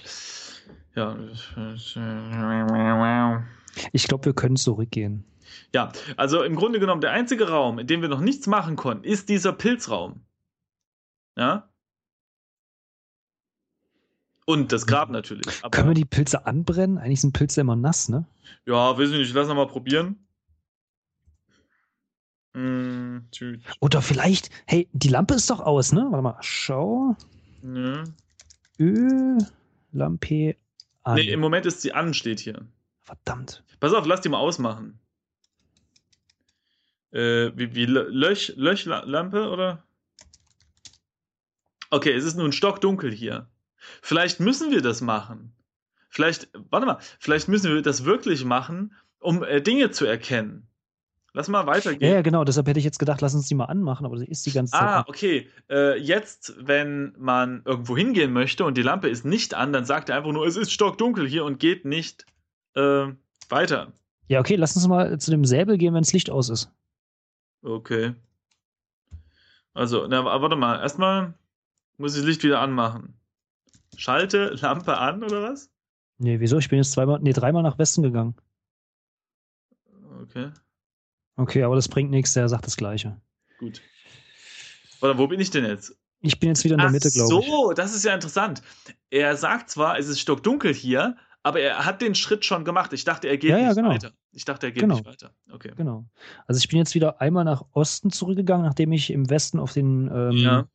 Ja. 0.95 1.17
Ich 3.93 4.07
glaube, 4.09 4.25
wir 4.27 4.33
können 4.35 4.57
zurückgehen. 4.57 5.25
Ja, 5.75 5.91
also 6.17 6.43
im 6.45 6.55
Grunde 6.55 6.79
genommen, 6.81 7.01
der 7.01 7.11
einzige 7.11 7.49
Raum, 7.49 7.79
in 7.81 7.87
dem 7.89 8.01
wir 8.01 8.09
noch 8.09 8.21
nichts 8.21 8.47
machen 8.47 8.77
konnten, 8.77 9.05
ist 9.05 9.29
dieser 9.29 9.53
Pilzraum. 9.53 10.21
Ja? 11.37 11.69
Und 14.45 14.71
das 14.73 14.87
Grab 14.87 15.11
natürlich. 15.11 15.47
Aber, 15.63 15.71
Können 15.71 15.89
wir 15.89 15.95
die 15.95 16.05
Pilze 16.05 16.47
anbrennen? 16.47 16.99
Eigentlich 16.99 17.21
sind 17.21 17.33
Pilze 17.33 17.61
immer 17.61 17.75
nass, 17.77 18.09
ne? 18.09 18.27
ja, 18.65 18.97
weiß 18.97 19.11
ich 19.11 19.19
nicht, 19.19 19.35
lass 19.35 19.49
noch 19.49 19.57
mal 19.57 19.67
probieren. 19.67 20.26
Hm, 22.57 23.29
Oder 23.81 24.01
vielleicht, 24.01 24.49
hey, 24.67 24.89
die 24.95 25.09
Lampe 25.11 25.35
ist 25.35 25.51
doch 25.51 25.61
aus, 25.61 25.93
ne? 25.93 26.07
Warte 26.09 26.23
mal, 26.23 26.39
schau. 26.41 27.15
ne. 27.61 28.05
Öllampe 28.79 30.57
an. 31.03 31.17
Nee, 31.17 31.31
im 31.33 31.41
Moment 31.41 31.67
ist 31.67 31.83
sie 31.83 31.93
an, 31.93 32.15
steht 32.15 32.41
hier. 32.41 32.67
Verdammt. 33.03 33.63
Pass 33.79 33.93
auf, 33.93 34.07
lass 34.07 34.23
die 34.23 34.31
mal 34.31 34.39
ausmachen. 34.39 34.99
Äh, 37.13 37.53
wie, 37.57 37.75
wie 37.75 37.85
Lö- 37.85 38.09
Löch, 38.09 38.55
Löchlampe 38.57 39.51
oder? 39.51 39.83
Okay, 41.91 42.13
es 42.13 42.25
ist 42.25 42.37
nun 42.37 42.53
stockdunkel 42.53 43.13
hier. 43.13 43.49
Vielleicht 44.01 44.41
müssen 44.41 44.71
wir 44.71 44.81
das 44.81 45.03
machen. 45.03 45.53
Vielleicht, 46.09 46.49
warte 46.71 46.87
mal, 46.87 46.99
vielleicht 47.19 47.49
müssen 47.49 47.73
wir 47.75 47.83
das 47.83 48.05
wirklich 48.07 48.45
machen, 48.47 48.95
um 49.19 49.43
äh, 49.45 49.61
Dinge 49.61 49.91
zu 49.91 50.07
erkennen. 50.07 50.67
Lass 51.37 51.49
mal 51.49 51.67
weitergehen. 51.67 52.01
Ja, 52.01 52.17
ja, 52.17 52.23
genau. 52.23 52.45
Deshalb 52.45 52.67
hätte 52.67 52.79
ich 52.79 52.85
jetzt 52.87 52.99
gedacht, 52.99 53.21
lass 53.21 53.35
uns 53.35 53.47
die 53.47 53.55
mal 53.55 53.67
anmachen, 53.67 54.07
aber 54.07 54.17
sie 54.17 54.25
ist 54.25 54.47
die 54.47 54.53
ganze 54.53 54.73
Zeit. 54.73 54.81
Ah, 54.81 55.05
okay. 55.07 55.51
Äh, 55.69 55.99
jetzt, 55.99 56.55
wenn 56.59 57.15
man 57.19 57.61
irgendwo 57.67 57.95
hingehen 57.95 58.33
möchte 58.33 58.65
und 58.65 58.79
die 58.79 58.83
Lampe 58.83 59.11
ist 59.11 59.27
nicht 59.27 59.53
an, 59.53 59.71
dann 59.71 59.85
sagt 59.85 60.09
er 60.09 60.17
einfach 60.17 60.33
nur, 60.33 60.47
es 60.47 60.57
ist 60.57 60.73
stockdunkel 60.73 61.29
hier 61.29 61.45
und 61.45 61.61
geht 61.61 61.85
nicht 61.85 62.25
äh, 62.73 63.09
weiter. 63.51 63.93
Ja, 64.29 64.41
okay, 64.41 64.57
lass 64.57 64.77
uns 64.77 64.89
mal 64.89 65.19
zu 65.19 65.31
dem 65.31 65.45
Säbel 65.45 65.77
gehen, 65.77 65.93
wenn 65.93 66.05
das 66.05 66.15
Licht 66.15 66.31
aus 66.31 66.49
ist. 66.49 66.73
Okay. 67.61 68.15
Also, 69.75 70.07
na, 70.09 70.25
warte 70.25 70.57
mal. 70.57 70.81
Erstmal 70.81 71.35
muss 71.99 72.15
ich 72.15 72.21
das 72.21 72.29
Licht 72.29 72.45
wieder 72.45 72.63
anmachen. 72.63 73.13
Schalte 73.99 74.57
Lampe 74.63 74.97
an 74.97 75.23
oder 75.23 75.43
was? 75.43 75.71
Nee, 76.17 76.41
wieso? 76.41 76.57
Ich 76.57 76.71
bin 76.71 76.79
jetzt 76.79 76.93
zweimal, 76.93 77.21
nee, 77.21 77.35
dreimal 77.35 77.63
nach 77.63 77.79
Westen 77.79 78.03
gegangen. 78.03 78.37
Okay, 80.23 80.51
Okay, 81.37 81.63
aber 81.63 81.77
das 81.77 81.89
bringt 81.89 82.11
nichts, 82.11 82.33
der 82.33 82.49
sagt 82.49 82.67
das 82.67 82.77
Gleiche. 82.77 83.21
gut. 83.59 83.83
Warte, 85.01 85.19
wo 85.19 85.27
bin 85.27 85.39
ich 85.41 85.51
denn 85.51 85.65
jetzt? 85.67 85.95
Ich 86.23 86.41
bin 86.41 86.49
jetzt 86.49 86.65
wieder 86.65 86.75
in 86.75 86.79
der 86.79 86.89
Ach 86.89 86.93
Mitte, 86.93 87.11
glaube 87.11 87.45
ich. 87.45 87.51
so, 87.51 87.73
das 87.75 87.95
ist 87.95 88.05
ja 88.05 88.15
interessant. 88.15 88.63
Er 89.11 89.37
sagt 89.37 89.69
zwar, 89.69 89.99
es 89.99 90.09
ist 90.09 90.21
stockdunkel 90.21 90.73
hier, 90.73 91.17
aber 91.43 91.61
er 91.61 91.85
hat 91.85 92.01
den 92.01 92.15
Schritt 92.15 92.47
schon 92.47 92.65
gemacht. 92.65 92.93
Ich 92.95 93.05
dachte, 93.05 93.29
er 93.29 93.37
geht 93.37 93.51
Ja, 93.51 93.59
ja, 93.59 93.67
nicht 93.69 93.77
genau. 93.77 93.91
weiter. 93.91 94.13
Ich 94.33 94.47
dachte, 94.47 94.67
er 94.69 94.73
geht 94.73 94.81
Genau. 94.81 94.95
nicht 94.97 95.07
weiter. 95.07 95.35
Okay. 95.53 95.73
Genau. 95.77 96.07
Also 96.47 96.59
ich 96.59 96.69
bin 96.69 96.79
jetzt 96.79 96.95
wieder 96.95 97.21
einmal 97.21 97.45
nach 97.45 97.63
Osten 97.73 98.11
zurückgegangen, 98.11 98.65
nachdem 98.65 98.91
ich 98.93 99.11
im 99.11 99.29
Westen 99.29 99.59
auf 99.61 99.75
den 99.75 100.09
ähm, 100.13 100.33
Ja. 100.33 100.69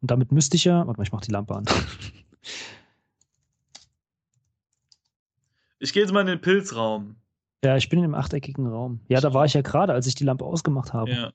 und 0.00 0.10
damit 0.10 0.32
müsste 0.32 0.56
ich 0.56 0.64
ja, 0.64 0.86
warte 0.86 0.98
mal, 0.98 1.04
ich 1.04 1.12
mach 1.12 1.20
die 1.20 1.30
Lampe 1.30 1.54
an. 1.54 1.66
Ich 5.78 5.92
gehe 5.92 6.02
jetzt 6.02 6.12
mal 6.12 6.20
in 6.22 6.26
den 6.28 6.40
Pilzraum. 6.40 7.16
Ja, 7.64 7.76
ich 7.76 7.88
bin 7.88 8.00
in 8.00 8.04
dem 8.04 8.14
achteckigen 8.14 8.66
Raum. 8.66 9.00
Ja, 9.08 9.20
da 9.20 9.32
war 9.34 9.44
ich 9.44 9.54
ja 9.54 9.62
gerade, 9.62 9.92
als 9.92 10.06
ich 10.06 10.14
die 10.14 10.24
Lampe 10.24 10.44
ausgemacht 10.44 10.92
habe. 10.92 11.10
Ja. 11.10 11.32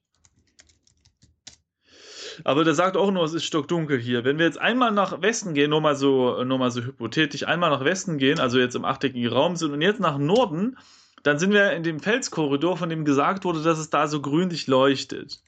Aber 2.44 2.64
der 2.64 2.76
sagt 2.76 2.98
auch 2.98 3.12
nur, 3.12 3.24
es 3.24 3.34
ist 3.34 3.46
stockdunkel 3.46 4.00
hier. 4.00 4.24
Wenn 4.24 4.38
wir 4.38 4.46
jetzt 4.46 4.60
einmal 4.60 4.92
nach 4.92 5.22
Westen 5.22 5.54
gehen, 5.54 5.70
nur 5.70 5.82
mal 5.82 5.96
so, 5.96 6.44
nur 6.44 6.58
mal 6.58 6.70
so 6.70 6.82
hypothetisch, 6.82 7.48
einmal 7.48 7.70
nach 7.70 7.84
Westen 7.84 8.18
gehen, 8.18 8.40
also 8.40 8.60
jetzt 8.60 8.76
im 8.76 8.86
achteckigen 8.86 9.32
Raum 9.32 9.56
sind 9.56 9.72
und 9.72 9.82
jetzt 9.82 10.00
nach 10.00 10.18
Norden, 10.18 10.78
dann 11.24 11.40
sind 11.40 11.52
wir 11.52 11.72
in 11.72 11.84
dem 11.84 12.00
Felskorridor, 12.00 12.78
von 12.78 12.90
dem 12.90 13.06
gesagt 13.06 13.44
wurde, 13.44 13.64
dass 13.64 13.80
es 13.80 13.90
da 13.90 14.08
so 14.08 14.22
grünlich 14.22 14.68
leuchtet. 14.68 15.42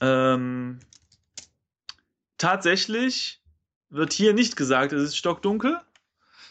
Ähm, 0.00 0.80
tatsächlich 2.36 3.40
wird 3.90 4.12
hier 4.12 4.32
nicht 4.32 4.56
gesagt, 4.56 4.92
es 4.92 5.02
ist 5.02 5.16
stockdunkel, 5.16 5.78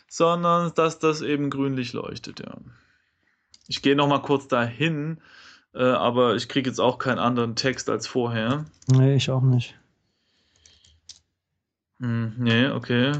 sondern 0.07 0.73
dass 0.75 0.99
das 0.99 1.21
eben 1.21 1.49
grünlich 1.49 1.93
leuchtet, 1.93 2.39
ja. 2.39 2.57
Ich 3.67 3.81
gehe 3.81 3.95
noch 3.95 4.07
mal 4.07 4.21
kurz 4.21 4.47
dahin, 4.47 5.21
äh, 5.73 5.83
aber 5.83 6.35
ich 6.35 6.47
kriege 6.47 6.69
jetzt 6.69 6.79
auch 6.79 6.97
keinen 6.97 7.19
anderen 7.19 7.55
Text 7.55 7.89
als 7.89 8.07
vorher. 8.07 8.65
Nee, 8.87 9.15
ich 9.15 9.29
auch 9.29 9.41
nicht. 9.41 9.77
Hm, 11.99 12.33
nee, 12.37 12.67
okay. 12.67 13.11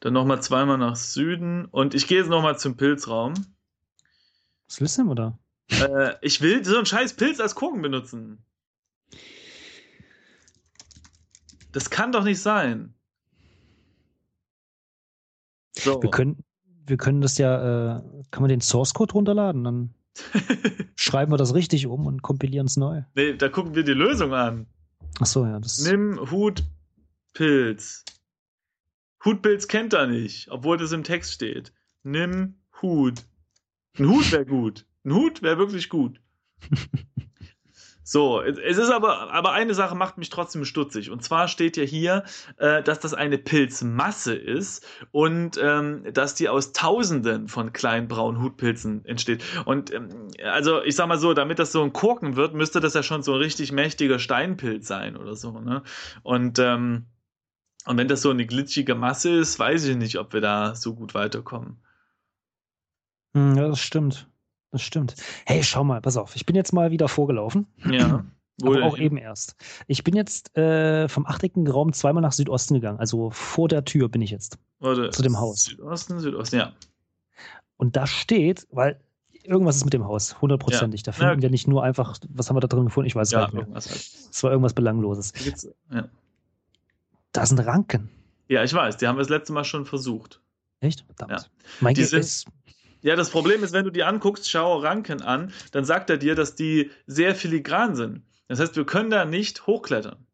Dann 0.00 0.14
noch 0.14 0.24
mal 0.24 0.40
zweimal 0.40 0.78
nach 0.78 0.96
Süden 0.96 1.66
und 1.66 1.94
ich 1.94 2.06
gehe 2.06 2.18
jetzt 2.18 2.30
noch 2.30 2.42
mal 2.42 2.58
zum 2.58 2.76
Pilzraum. 2.76 3.34
Was 4.68 4.80
willst 4.80 4.98
du 4.98 5.02
denn, 5.02 5.10
oder? 5.10 5.38
Äh, 5.70 6.14
ich 6.22 6.40
will 6.40 6.64
so 6.64 6.76
einen 6.76 6.86
scheiß 6.86 7.14
Pilz 7.14 7.40
als 7.40 7.54
Kurken 7.54 7.82
benutzen. 7.82 8.44
Das 11.72 11.90
kann 11.90 12.12
doch 12.12 12.24
nicht 12.24 12.40
sein. 12.40 12.93
So. 15.76 16.02
Wir 16.02 16.10
können, 16.10 16.44
wir 16.86 16.96
können 16.96 17.20
das 17.20 17.38
ja, 17.38 17.96
äh, 17.96 18.02
kann 18.30 18.42
man 18.42 18.48
den 18.48 18.60
Source 18.60 18.94
Code 18.94 19.14
runterladen, 19.14 19.64
dann 19.64 19.94
schreiben 20.96 21.32
wir 21.32 21.36
das 21.36 21.54
richtig 21.54 21.86
um 21.86 22.06
und 22.06 22.22
kompilieren 22.22 22.66
es 22.66 22.76
neu. 22.76 23.02
nee, 23.14 23.34
da 23.34 23.48
gucken 23.48 23.74
wir 23.74 23.82
die 23.82 23.92
Lösung 23.92 24.32
an. 24.32 24.66
Ach 25.20 25.26
so, 25.26 25.44
ja, 25.44 25.58
das 25.58 25.80
Nimm 25.80 26.18
Hutpilz. 26.30 28.04
Hutpilz 29.24 29.68
kennt 29.68 29.92
er 29.92 30.06
nicht, 30.06 30.50
obwohl 30.50 30.76
das 30.76 30.92
im 30.92 31.04
Text 31.04 31.32
steht. 31.32 31.72
Nimm 32.02 32.56
Hut. 32.82 33.24
Ein 33.98 34.08
Hut 34.08 34.32
wäre 34.32 34.46
gut. 34.46 34.86
Ein 35.04 35.14
Hut 35.14 35.42
wäre 35.42 35.58
wirklich 35.58 35.88
gut. 35.88 36.20
So, 38.06 38.42
es 38.42 38.76
ist 38.76 38.90
aber, 38.90 39.32
aber 39.32 39.52
eine 39.52 39.72
Sache 39.72 39.94
macht 39.94 40.18
mich 40.18 40.28
trotzdem 40.28 40.66
stutzig. 40.66 41.10
Und 41.10 41.24
zwar 41.24 41.48
steht 41.48 41.78
ja 41.78 41.84
hier, 41.84 42.24
äh, 42.58 42.82
dass 42.82 43.00
das 43.00 43.14
eine 43.14 43.38
Pilzmasse 43.38 44.34
ist 44.34 44.86
und 45.10 45.58
ähm, 45.60 46.04
dass 46.12 46.34
die 46.34 46.50
aus 46.50 46.72
Tausenden 46.72 47.48
von 47.48 47.72
kleinen 47.72 48.06
braunen 48.06 48.42
Hutpilzen 48.42 49.06
entsteht. 49.06 49.42
Und 49.64 49.90
ähm, 49.92 50.28
also 50.44 50.82
ich 50.82 50.96
sag 50.96 51.08
mal 51.08 51.18
so, 51.18 51.32
damit 51.32 51.58
das 51.58 51.72
so 51.72 51.82
ein 51.82 51.94
Korken 51.94 52.36
wird, 52.36 52.52
müsste 52.52 52.80
das 52.80 52.92
ja 52.92 53.02
schon 53.02 53.22
so 53.22 53.32
ein 53.32 53.38
richtig 53.38 53.72
mächtiger 53.72 54.18
Steinpilz 54.18 54.86
sein 54.86 55.16
oder 55.16 55.34
so. 55.34 55.58
Ne? 55.60 55.82
Und 56.22 56.58
ähm, 56.58 57.06
und 57.86 57.96
wenn 57.98 58.08
das 58.08 58.22
so 58.22 58.30
eine 58.30 58.46
glitschige 58.46 58.94
Masse 58.94 59.30
ist, 59.30 59.58
weiß 59.58 59.84
ich 59.86 59.96
nicht, 59.96 60.18
ob 60.18 60.32
wir 60.34 60.40
da 60.40 60.74
so 60.74 60.94
gut 60.94 61.14
weiterkommen. 61.14 61.78
Hm, 63.34 63.56
ja, 63.56 63.68
das 63.68 63.80
stimmt. 63.80 64.28
Das 64.74 64.82
stimmt. 64.82 65.14
Hey, 65.46 65.62
schau 65.62 65.84
mal, 65.84 66.00
pass 66.00 66.16
auf. 66.16 66.34
Ich 66.34 66.46
bin 66.46 66.56
jetzt 66.56 66.72
mal 66.72 66.90
wieder 66.90 67.06
vorgelaufen. 67.06 67.68
Ja. 67.88 68.24
Wo 68.60 68.72
aber 68.74 68.82
auch 68.86 68.98
eben 68.98 69.16
erst. 69.16 69.54
Ich 69.86 70.02
bin 70.02 70.16
jetzt 70.16 70.56
äh, 70.56 71.08
vom 71.08 71.26
achteckigen 71.26 71.68
Raum 71.68 71.92
zweimal 71.92 72.22
nach 72.22 72.32
Südosten 72.32 72.74
gegangen. 72.74 72.98
Also 72.98 73.30
vor 73.30 73.68
der 73.68 73.84
Tür 73.84 74.08
bin 74.08 74.20
ich 74.20 74.30
jetzt. 74.30 74.58
Warte, 74.80 75.10
zu 75.10 75.22
dem 75.22 75.38
Haus. 75.38 75.62
Südosten, 75.64 76.18
Südosten, 76.18 76.56
ja. 76.56 76.72
Und 77.76 77.94
da 77.96 78.06
steht, 78.08 78.66
weil 78.72 79.00
irgendwas 79.44 79.76
ist 79.76 79.84
mit 79.84 79.94
dem 79.94 80.04
Haus, 80.06 80.40
hundertprozentig. 80.40 81.04
Da 81.04 81.12
finden 81.12 81.36
Ja. 81.38 81.42
wir 81.42 81.50
nicht 81.50 81.68
nur 81.68 81.84
einfach, 81.84 82.16
was 82.30 82.48
haben 82.48 82.56
wir 82.56 82.60
da 82.60 82.66
drin 82.68 82.84
gefunden? 82.86 83.06
Ich 83.06 83.14
weiß 83.14 83.28
es 83.28 83.32
Ja, 83.32 83.40
gar 83.40 83.46
nicht 83.54 83.54
mehr. 83.68 83.74
halt. 83.74 83.86
Es 83.86 84.42
war 84.42 84.50
irgendwas 84.50 84.74
Belangloses. 84.74 85.32
Da 85.90 85.96
Ja. 85.96 86.08
Da 87.30 87.46
sind 87.46 87.60
Ranken. 87.60 88.08
ja, 88.48 88.64
ich 88.64 88.74
weiß, 88.74 88.96
die 88.96 89.06
haben 89.06 89.16
wir 89.16 89.20
das 89.22 89.28
letzte 89.30 89.52
Mal 89.52 89.64
schon 89.64 89.84
versucht. 89.86 90.40
Echt? 90.80 91.04
Verdammt. 91.06 91.42
Ja. 91.42 91.46
Mein 91.80 91.94
Die 91.94 92.02
sind- 92.04 92.18
ist, 92.20 92.46
Ja, 93.04 93.16
das 93.16 93.28
Problem 93.28 93.62
ist, 93.62 93.74
wenn 93.74 93.84
du 93.84 93.90
die 93.90 94.02
anguckst, 94.02 94.48
schau 94.50 94.78
Ranken 94.78 95.20
an, 95.20 95.52
dann 95.72 95.84
sagt 95.84 96.08
er 96.08 96.16
dir, 96.16 96.34
dass 96.34 96.54
die 96.54 96.90
sehr 97.06 97.34
filigran 97.34 97.94
sind. 97.94 98.22
Das 98.48 98.60
heißt, 98.60 98.76
wir 98.76 98.86
können 98.86 99.10
da 99.10 99.26
nicht 99.26 99.66
hochklettern. 99.66 100.26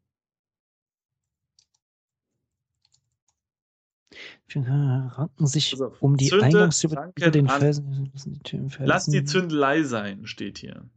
ranken 4.55 5.47
sich 5.47 5.81
auf. 5.81 6.01
um 6.01 6.15
die 6.15 6.27
Zünde 6.27 6.45
Eingangstür 6.45 6.91
über 6.91 7.29
den. 7.29 7.49
Felsen. 7.49 8.09
lassen 8.13 8.33
die 8.33 8.49
Felsen. 8.49 8.85
Lass 8.85 9.05
die 9.05 9.23
Zündelei 9.25 9.83
sein, 9.83 10.25
steht 10.25 10.57
hier. 10.57 10.89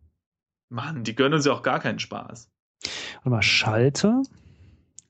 Mann, 0.68 1.02
die 1.02 1.16
gönnen 1.16 1.34
uns 1.34 1.44
ja 1.44 1.52
auch 1.52 1.62
gar 1.62 1.80
keinen 1.80 1.98
Spaß. 1.98 2.50
Warte 3.16 3.30
mal, 3.30 3.42
Schalter, 3.42 4.22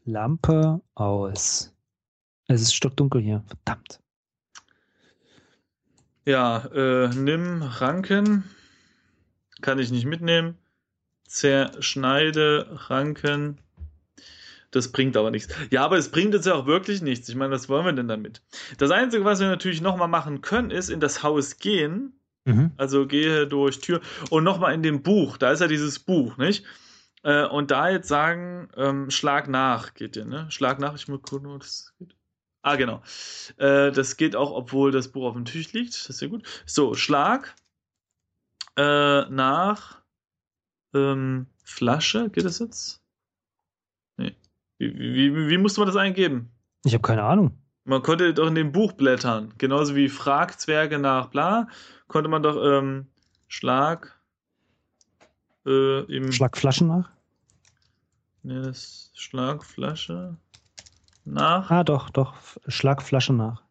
Lampe 0.04 0.80
aus. 0.94 1.74
Es 2.46 2.62
ist 2.62 2.74
stockdunkel 2.74 3.20
hier. 3.20 3.44
Verdammt. 3.46 4.00
Ja, 6.24 6.64
äh, 6.74 7.08
nimm 7.08 7.62
Ranken. 7.62 8.44
Kann 9.60 9.78
ich 9.78 9.90
nicht 9.90 10.06
mitnehmen. 10.06 10.56
Zerschneide 11.26 12.68
Ranken. 12.88 13.58
Das 14.70 14.90
bringt 14.90 15.16
aber 15.16 15.30
nichts. 15.30 15.54
Ja, 15.70 15.84
aber 15.84 15.98
es 15.98 16.10
bringt 16.10 16.34
uns 16.34 16.46
ja 16.46 16.54
auch 16.54 16.66
wirklich 16.66 17.00
nichts. 17.00 17.28
Ich 17.28 17.36
meine, 17.36 17.52
was 17.52 17.68
wollen 17.68 17.84
wir 17.84 17.92
denn 17.92 18.08
damit? 18.08 18.42
Das 18.78 18.90
Einzige, 18.90 19.24
was 19.24 19.38
wir 19.38 19.46
natürlich 19.46 19.80
nochmal 19.80 20.08
machen 20.08 20.40
können, 20.40 20.70
ist 20.70 20.90
in 20.90 21.00
das 21.00 21.22
Haus 21.22 21.58
gehen. 21.58 22.18
Mhm. 22.44 22.72
Also 22.76 23.06
gehe 23.06 23.46
durch 23.46 23.78
Tür 23.78 24.00
und 24.30 24.44
nochmal 24.44 24.74
in 24.74 24.82
dem 24.82 25.02
Buch. 25.02 25.36
Da 25.36 25.52
ist 25.52 25.60
ja 25.60 25.68
dieses 25.68 25.98
Buch, 25.98 26.36
nicht? 26.36 26.64
Äh, 27.22 27.46
und 27.46 27.70
da 27.70 27.88
jetzt 27.88 28.08
sagen, 28.08 28.68
ähm, 28.76 29.10
Schlag 29.10 29.48
nach 29.48 29.94
geht 29.94 30.16
ja, 30.16 30.24
ne? 30.24 30.46
Schlag 30.50 30.78
nach, 30.78 30.94
ich 30.94 31.08
muss 31.08 31.22
gucken, 31.22 31.50
ob 31.50 31.60
das 31.60 31.94
geht. 31.98 32.14
Ah, 32.64 32.76
genau. 32.76 33.02
Äh, 33.58 33.92
das 33.92 34.16
geht 34.16 34.34
auch, 34.34 34.50
obwohl 34.50 34.90
das 34.90 35.08
Buch 35.08 35.26
auf 35.26 35.34
dem 35.34 35.44
Tisch 35.44 35.74
liegt. 35.74 35.90
Das 35.90 36.08
ist 36.08 36.22
ja 36.22 36.28
gut. 36.28 36.48
So, 36.64 36.94
Schlag 36.94 37.54
äh, 38.78 39.28
nach 39.28 40.00
ähm, 40.94 41.46
Flasche. 41.62 42.30
Geht 42.30 42.46
das 42.46 42.60
jetzt? 42.60 43.02
Nee. 44.16 44.34
Wie, 44.78 44.98
wie, 44.98 45.48
wie 45.50 45.58
musste 45.58 45.80
man 45.80 45.88
das 45.88 45.96
eingeben? 45.96 46.50
Ich 46.86 46.94
habe 46.94 47.02
keine 47.02 47.24
Ahnung. 47.24 47.58
Man 47.84 48.00
konnte 48.00 48.32
doch 48.32 48.48
in 48.48 48.54
dem 48.54 48.72
Buch 48.72 48.92
blättern. 48.92 49.52
Genauso 49.58 49.94
wie 49.94 50.08
Frag 50.08 50.58
Zwerge 50.58 50.98
nach 50.98 51.26
bla, 51.26 51.68
konnte 52.08 52.30
man 52.30 52.42
doch 52.42 52.56
ähm, 52.64 53.08
Schlag 53.46 54.18
äh, 55.66 56.00
im 56.04 56.32
Schlag 56.32 56.56
Flaschen 56.56 56.88
nach. 56.88 57.10
Nee, 58.42 58.62
das 58.62 59.12
Schlagflasche 59.14 60.38
nach. 61.24 61.70
Ah, 61.70 61.84
doch, 61.84 62.10
doch. 62.10 62.34
Schlag 62.68 63.02
Flaschen 63.02 63.36
nach. 63.36 63.62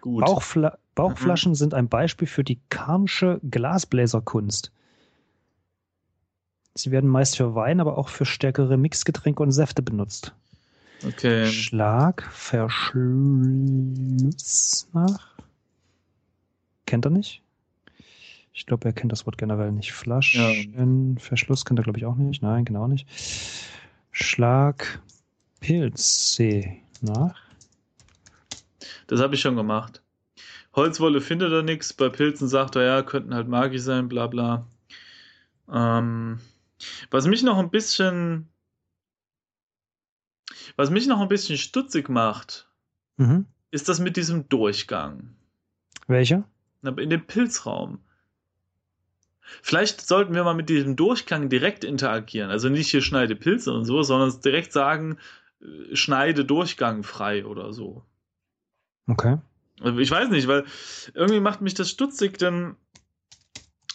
Gut. 0.00 0.24
Bauchfla 0.24 0.78
Mhm. 1.00 1.04
Bauchflaschen 1.06 1.54
sind 1.54 1.72
ein 1.72 1.88
Beispiel 1.88 2.28
für 2.28 2.44
die 2.44 2.60
Karnsche 2.68 3.40
Glasbläserkunst. 3.48 4.70
Sie 6.74 6.90
werden 6.90 7.08
meist 7.08 7.36
für 7.36 7.54
Wein, 7.54 7.80
aber 7.80 7.96
auch 7.96 8.08
für 8.08 8.26
stärkere 8.26 8.76
Mixgetränke 8.76 9.42
und 9.42 9.52
Säfte 9.52 9.82
benutzt. 9.82 10.34
Okay. 11.06 11.46
Schlag, 11.46 12.22
Verschluss 12.30 12.98
nach. 14.92 15.30
Kennt 16.86 17.06
er 17.06 17.10
nicht? 17.10 17.42
Ich 18.52 18.66
glaube, 18.66 18.86
er 18.88 18.92
kennt 18.92 19.10
das 19.12 19.24
Wort 19.24 19.38
generell 19.38 19.72
nicht. 19.72 19.92
Flaschenverschluss 19.92 21.60
ja. 21.60 21.64
kennt 21.64 21.78
er, 21.80 21.84
glaube 21.84 21.98
ich, 21.98 22.04
auch 22.04 22.16
nicht. 22.16 22.42
Nein, 22.42 22.66
genau 22.66 22.86
nicht. 22.88 23.08
Schlag 24.10 25.00
Pilze 25.60 26.76
nach. 27.00 27.40
Das 29.06 29.20
habe 29.20 29.34
ich 29.34 29.40
schon 29.40 29.56
gemacht. 29.56 30.02
Holzwolle 30.74 31.20
findet 31.20 31.52
er 31.52 31.62
nichts. 31.62 31.92
Bei 31.92 32.08
Pilzen 32.08 32.48
sagt 32.48 32.76
er, 32.76 32.82
ja, 32.84 33.02
könnten 33.02 33.34
halt 33.34 33.48
magisch 33.48 33.82
sein, 33.82 34.08
bla 34.08 34.26
bla. 34.26 34.66
Ähm, 35.72 36.40
was 37.10 37.26
mich 37.26 37.42
noch 37.42 37.58
ein 37.58 37.70
bisschen. 37.70 38.48
Was 40.76 40.90
mich 40.90 41.06
noch 41.06 41.20
ein 41.20 41.28
bisschen 41.28 41.58
stutzig 41.58 42.08
macht, 42.08 42.68
mhm. 43.16 43.46
ist 43.70 43.88
das 43.88 43.98
mit 43.98 44.16
diesem 44.16 44.48
Durchgang. 44.48 45.34
Welcher? 46.06 46.44
In 46.82 47.10
dem 47.10 47.26
Pilzraum. 47.26 47.98
Vielleicht 49.62 50.00
sollten 50.06 50.34
wir 50.34 50.44
mal 50.44 50.54
mit 50.54 50.68
diesem 50.68 50.96
Durchgang 50.96 51.48
direkt 51.48 51.84
interagieren. 51.84 52.50
Also 52.50 52.68
nicht 52.68 52.90
hier 52.90 53.02
schneide 53.02 53.34
Pilze 53.34 53.72
und 53.72 53.84
so, 53.84 54.02
sondern 54.02 54.40
direkt 54.40 54.72
sagen, 54.72 55.18
äh, 55.62 55.96
schneide 55.96 56.44
Durchgang 56.44 57.02
frei 57.02 57.44
oder 57.44 57.72
so. 57.72 58.04
Okay. 59.06 59.38
Also 59.80 59.98
ich 59.98 60.10
weiß 60.10 60.30
nicht, 60.30 60.46
weil 60.46 60.64
irgendwie 61.14 61.40
macht 61.40 61.60
mich 61.60 61.74
das 61.74 61.90
stutzig, 61.90 62.38
denn 62.38 62.76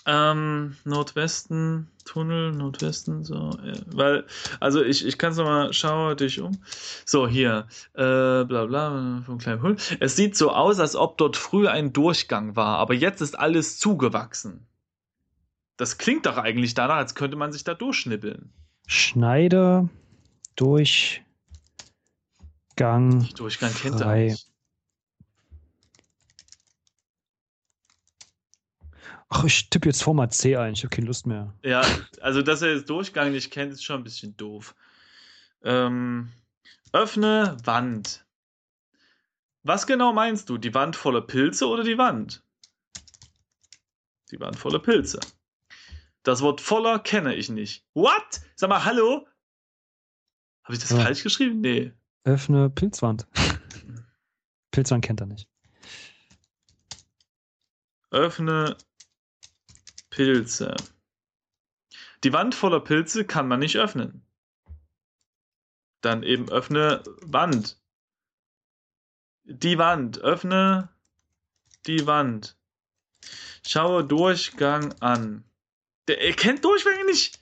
ähm, 0.07 0.75
Nordwesten, 0.83 1.89
Tunnel, 2.05 2.51
Nordwesten, 2.51 3.23
so, 3.23 3.49
äh, 3.63 3.81
weil, 3.87 4.25
also 4.59 4.83
ich, 4.83 5.05
ich 5.05 5.17
kann 5.17 5.31
es 5.31 5.37
nochmal, 5.37 5.73
schau 5.73 6.13
dich 6.13 6.39
um. 6.41 6.61
So, 7.05 7.27
hier, 7.27 7.67
äh, 7.93 8.43
bla 8.43 8.65
bla, 8.65 9.23
vom 9.25 9.39
kleinen 9.39 9.63
Hund. 9.63 9.97
Es 9.99 10.15
sieht 10.15 10.35
so 10.35 10.51
aus, 10.51 10.79
als 10.79 10.95
ob 10.95 11.17
dort 11.17 11.37
früher 11.37 11.71
ein 11.71 11.91
Durchgang 11.91 12.55
war, 12.55 12.77
aber 12.77 12.93
jetzt 12.93 13.21
ist 13.21 13.37
alles 13.37 13.79
zugewachsen. 13.79 14.67
Das 15.77 15.97
klingt 15.97 16.25
doch 16.25 16.37
eigentlich 16.37 16.73
danach, 16.73 16.97
als 16.97 17.15
könnte 17.15 17.35
man 17.35 17.51
sich 17.51 17.63
da 17.63 17.73
durchschnippeln. 17.73 18.53
Schneide, 18.87 19.89
Durchgang. 22.75 23.29
Durchgang 23.35 23.73
kennt 23.73 24.01
er 24.01 24.15
nicht. 24.15 24.47
Ach, 29.29 29.43
ich 29.43 29.69
tippe 29.69 29.89
jetzt 29.89 30.03
Format 30.03 30.33
C 30.33 30.55
ein, 30.55 30.73
ich 30.73 30.83
habe 30.83 30.93
keine 30.93 31.07
Lust 31.07 31.25
mehr. 31.25 31.53
Ja, 31.63 31.81
also 32.21 32.41
dass 32.41 32.61
er 32.61 32.73
jetzt 32.73 32.89
Durchgang 32.89 33.31
nicht 33.31 33.51
kennt, 33.51 33.73
ist 33.73 33.83
schon 33.83 34.01
ein 34.01 34.03
bisschen 34.03 34.35
doof. 34.37 34.75
Ähm, 35.63 36.31
öffne 36.91 37.57
Wand. 37.63 38.25
Was 39.63 39.87
genau 39.87 40.13
meinst 40.13 40.49
du? 40.49 40.57
Die 40.57 40.73
Wand 40.73 40.95
voller 40.95 41.21
Pilze 41.21 41.67
oder 41.67 41.83
die 41.83 41.97
Wand? 41.97 42.43
Die 44.31 44.39
Wand 44.39 44.57
voller 44.57 44.79
Pilze. 44.79 45.19
Das 46.23 46.41
Wort 46.41 46.61
voller 46.61 46.99
kenne 46.99 47.35
ich 47.35 47.49
nicht. 47.49 47.85
What? 47.93 48.41
Sag 48.55 48.69
mal, 48.69 48.83
hallo? 48.83 49.27
Habe 50.63 50.73
ich 50.75 50.79
das 50.79 50.91
ja. 50.91 50.97
falsch 50.97 51.23
geschrieben? 51.23 51.61
Nee. 51.61 51.93
Öffne 52.25 52.71
Pilzwand. 52.71 53.27
Pilzwand 54.71 55.05
kennt 55.05 55.21
er 55.21 55.27
nicht. 55.27 55.47
Öffne 58.09 58.77
Pilze. 60.09 60.75
Die 62.23 62.33
Wand 62.33 62.55
voller 62.55 62.79
Pilze 62.79 63.25
kann 63.25 63.47
man 63.47 63.59
nicht 63.59 63.77
öffnen. 63.77 64.25
Dann 66.01 66.23
eben 66.23 66.49
öffne 66.49 67.03
Wand. 67.21 67.79
Die 69.43 69.77
Wand. 69.77 70.17
Öffne 70.17 70.89
die 71.85 72.07
Wand. 72.07 72.57
Schaue 73.67 74.03
Durchgang 74.03 74.93
an. 74.99 75.43
Der 76.07 76.23
erkennt 76.23 76.65
Durchgänge 76.65 77.05
nicht. 77.05 77.39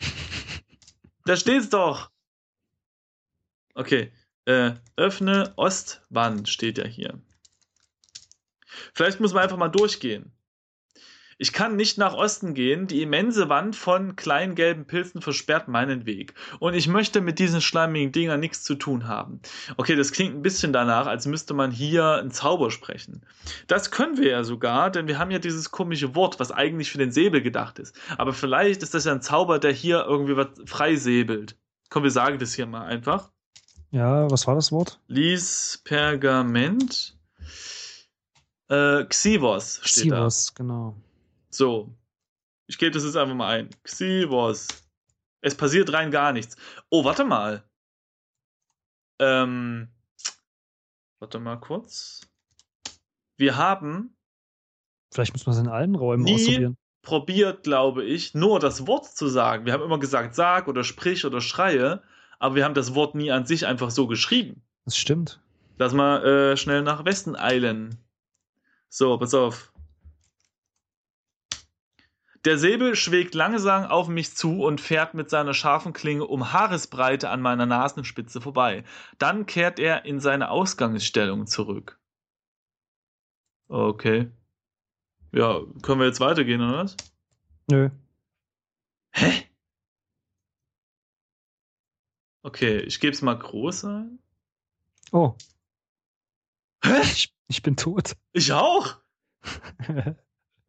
da 1.24 1.36
steht's 1.36 1.70
doch. 1.70 2.10
Okay. 3.72 4.12
Äh, 4.46 4.72
öffne 4.96 5.52
Ostwand 5.56 6.48
steht 6.48 6.78
ja 6.78 6.86
hier. 6.86 7.20
Vielleicht 8.94 9.20
muss 9.20 9.34
man 9.34 9.42
einfach 9.42 9.56
mal 9.56 9.68
durchgehen. 9.68 10.32
Ich 11.38 11.52
kann 11.52 11.76
nicht 11.76 11.98
nach 11.98 12.14
Osten 12.14 12.54
gehen, 12.54 12.86
die 12.86 13.02
immense 13.02 13.50
Wand 13.50 13.76
von 13.76 14.16
kleinen 14.16 14.54
gelben 14.54 14.86
Pilzen 14.86 15.20
versperrt 15.20 15.68
meinen 15.68 16.06
Weg. 16.06 16.32
Und 16.60 16.72
ich 16.72 16.88
möchte 16.88 17.20
mit 17.20 17.38
diesen 17.38 17.60
schleimigen 17.60 18.10
Dingern 18.10 18.40
nichts 18.40 18.62
zu 18.62 18.74
tun 18.74 19.06
haben. 19.06 19.40
Okay, 19.76 19.96
das 19.96 20.12
klingt 20.12 20.34
ein 20.34 20.42
bisschen 20.42 20.72
danach, 20.72 21.06
als 21.06 21.26
müsste 21.26 21.52
man 21.52 21.70
hier 21.70 22.12
einen 22.12 22.30
Zauber 22.30 22.70
sprechen. 22.70 23.26
Das 23.66 23.90
können 23.90 24.16
wir 24.16 24.30
ja 24.30 24.44
sogar, 24.44 24.90
denn 24.90 25.08
wir 25.08 25.18
haben 25.18 25.30
ja 25.30 25.38
dieses 25.38 25.70
komische 25.70 26.14
Wort, 26.14 26.40
was 26.40 26.52
eigentlich 26.52 26.90
für 26.90 26.98
den 26.98 27.12
Säbel 27.12 27.42
gedacht 27.42 27.78
ist. 27.80 27.94
Aber 28.16 28.32
vielleicht 28.32 28.82
ist 28.82 28.94
das 28.94 29.04
ja 29.04 29.12
ein 29.12 29.20
Zauber, 29.20 29.58
der 29.58 29.72
hier 29.72 30.06
irgendwie 30.08 30.36
was 30.36 30.48
freisäbelt. 30.64 31.58
Komm, 31.90 32.04
wir 32.04 32.10
sagen 32.10 32.38
das 32.38 32.54
hier 32.54 32.66
mal 32.66 32.86
einfach. 32.86 33.30
Ja, 33.90 34.30
was 34.30 34.46
war 34.46 34.54
das 34.54 34.72
Wort? 34.72 35.00
Lies 35.08 35.80
Pergament. 35.84 37.16
Äh, 38.68 39.04
Xivos 39.04 39.80
steht 39.84 40.10
Xivos, 40.12 40.46
da. 40.46 40.52
genau. 40.56 40.96
So. 41.50 41.94
Ich 42.66 42.78
gebe 42.78 42.90
das 42.90 43.04
jetzt 43.04 43.16
einfach 43.16 43.34
mal 43.34 43.48
ein. 43.48 43.70
Xivos. 43.84 44.66
Es 45.40 45.54
passiert 45.54 45.92
rein 45.92 46.10
gar 46.10 46.32
nichts. 46.32 46.56
Oh, 46.90 47.04
warte 47.04 47.24
mal. 47.24 47.62
Ähm. 49.20 49.88
Warte 51.20 51.38
mal 51.38 51.56
kurz. 51.56 52.22
Wir 53.36 53.56
haben. 53.56 54.16
Vielleicht 55.12 55.32
muss 55.32 55.46
man 55.46 55.54
es 55.54 55.62
in 55.62 55.68
allen 55.68 55.94
Räumen 55.94 56.24
nie 56.24 56.34
ausprobieren. 56.34 56.76
probiert, 57.02 57.62
glaube 57.62 58.04
ich, 58.04 58.34
nur 58.34 58.58
das 58.58 58.86
Wort 58.86 59.06
zu 59.06 59.28
sagen. 59.28 59.64
Wir 59.64 59.72
haben 59.72 59.84
immer 59.84 60.00
gesagt, 60.00 60.34
sag 60.34 60.66
oder 60.66 60.82
sprich 60.82 61.24
oder 61.24 61.40
schreie, 61.40 62.02
aber 62.38 62.54
wir 62.54 62.64
haben 62.64 62.74
das 62.74 62.94
Wort 62.94 63.14
nie 63.14 63.30
an 63.30 63.46
sich 63.46 63.66
einfach 63.66 63.90
so 63.90 64.06
geschrieben. 64.06 64.62
Das 64.84 64.96
stimmt. 64.96 65.40
Lass 65.78 65.92
mal 65.92 66.24
äh, 66.24 66.56
schnell 66.56 66.82
nach 66.82 67.04
Westen 67.04 67.36
eilen. 67.36 67.98
So, 68.88 69.18
pass 69.18 69.34
auf. 69.34 69.72
Der 72.46 72.58
Säbel 72.58 72.94
schlägt 72.94 73.34
langsam 73.34 73.86
auf 73.86 74.06
mich 74.06 74.36
zu 74.36 74.62
und 74.62 74.80
fährt 74.80 75.14
mit 75.14 75.28
seiner 75.28 75.52
scharfen 75.52 75.92
Klinge 75.92 76.24
um 76.24 76.52
Haaresbreite 76.52 77.28
an 77.28 77.42
meiner 77.42 77.66
Nasenspitze 77.66 78.40
vorbei. 78.40 78.84
Dann 79.18 79.46
kehrt 79.46 79.80
er 79.80 80.04
in 80.04 80.20
seine 80.20 80.50
Ausgangsstellung 80.50 81.48
zurück. 81.48 81.98
Okay. 83.68 84.30
Ja, 85.32 85.60
können 85.82 85.98
wir 85.98 86.06
jetzt 86.06 86.20
weitergehen, 86.20 86.60
oder 86.60 86.84
was? 86.84 86.96
Nö. 87.68 87.90
Hä? 89.10 89.42
Okay, 92.46 92.78
ich 92.78 93.00
gebe 93.00 93.12
es 93.12 93.22
mal 93.22 93.36
groß 93.36 93.86
ein. 93.86 94.20
Oh. 95.10 95.34
Hä? 96.84 97.00
Ich, 97.02 97.34
ich 97.48 97.60
bin 97.60 97.74
tot. 97.74 98.16
Ich 98.32 98.52
auch. 98.52 98.98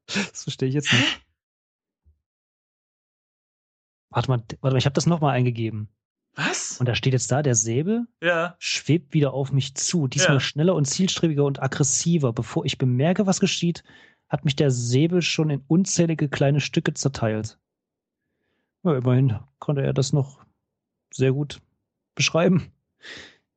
das 0.07 0.41
verstehe 0.41 0.69
ich 0.69 0.73
jetzt 0.73 0.91
nicht. 0.91 1.23
Warte 4.09 4.27
mal, 4.27 4.39
warte 4.39 4.73
mal 4.73 4.77
ich 4.77 4.85
habe 4.85 4.95
das 4.95 5.05
nochmal 5.05 5.35
eingegeben. 5.35 5.87
Was? 6.33 6.79
Und 6.79 6.87
da 6.87 6.95
steht 6.95 7.13
jetzt 7.13 7.31
da, 7.31 7.43
der 7.43 7.53
Säbel 7.53 8.07
ja. 8.23 8.55
schwebt 8.57 9.13
wieder 9.13 9.33
auf 9.35 9.51
mich 9.51 9.75
zu. 9.75 10.07
Diesmal 10.07 10.37
ja. 10.37 10.39
schneller 10.39 10.73
und 10.73 10.85
zielstrebiger 10.85 11.45
und 11.45 11.61
aggressiver. 11.61 12.33
Bevor 12.33 12.65
ich 12.65 12.79
bemerke, 12.79 13.27
was 13.27 13.39
geschieht, 13.39 13.83
hat 14.29 14.45
mich 14.45 14.55
der 14.55 14.71
Säbel 14.71 15.21
schon 15.21 15.51
in 15.51 15.63
unzählige 15.67 16.27
kleine 16.27 16.59
Stücke 16.59 16.95
zerteilt. 16.95 17.59
Ja, 18.81 18.97
immerhin 18.97 19.39
konnte 19.59 19.83
er 19.83 19.93
das 19.93 20.11
noch 20.11 20.43
sehr 21.13 21.33
gut 21.33 21.61
beschreiben. 22.17 22.73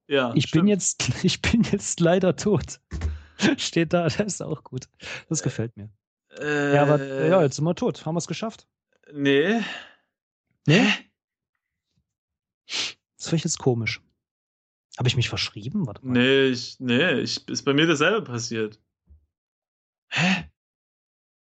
Ja. 0.06 0.32
Ich 0.34 0.48
stimmt. 0.48 0.62
bin 0.64 0.68
jetzt, 0.68 1.08
ich 1.24 1.42
bin 1.42 1.62
jetzt 1.64 1.98
leider 1.98 2.36
tot. 2.36 2.80
Steht 3.56 3.92
da, 3.92 4.04
das 4.04 4.20
ist 4.20 4.42
auch 4.42 4.62
gut. 4.62 4.88
Das 5.28 5.42
gefällt 5.42 5.76
mir. 5.76 5.90
Äh, 6.38 6.74
ja, 6.76 6.82
aber 6.82 7.04
ja, 7.26 7.42
jetzt 7.42 7.56
sind 7.56 7.64
wir 7.64 7.74
tot. 7.74 8.06
Haben 8.06 8.14
wir 8.14 8.18
es 8.18 8.28
geschafft? 8.28 8.68
Nee. 9.12 9.60
Nee? 10.66 10.88
Das 12.66 13.28
finde 13.28 13.36
ich 13.36 13.44
jetzt 13.44 13.58
komisch. 13.58 14.00
Habe 14.98 15.08
ich 15.08 15.16
mich 15.16 15.28
verschrieben? 15.28 15.86
Warte 15.86 16.04
mal. 16.04 16.12
Nee, 16.12 16.44
ich, 16.46 16.78
nee, 16.78 17.20
ich, 17.20 17.48
ist 17.48 17.64
bei 17.64 17.72
mir 17.72 17.86
dasselbe 17.86 18.22
passiert. 18.22 18.78
Hä? 20.08 20.50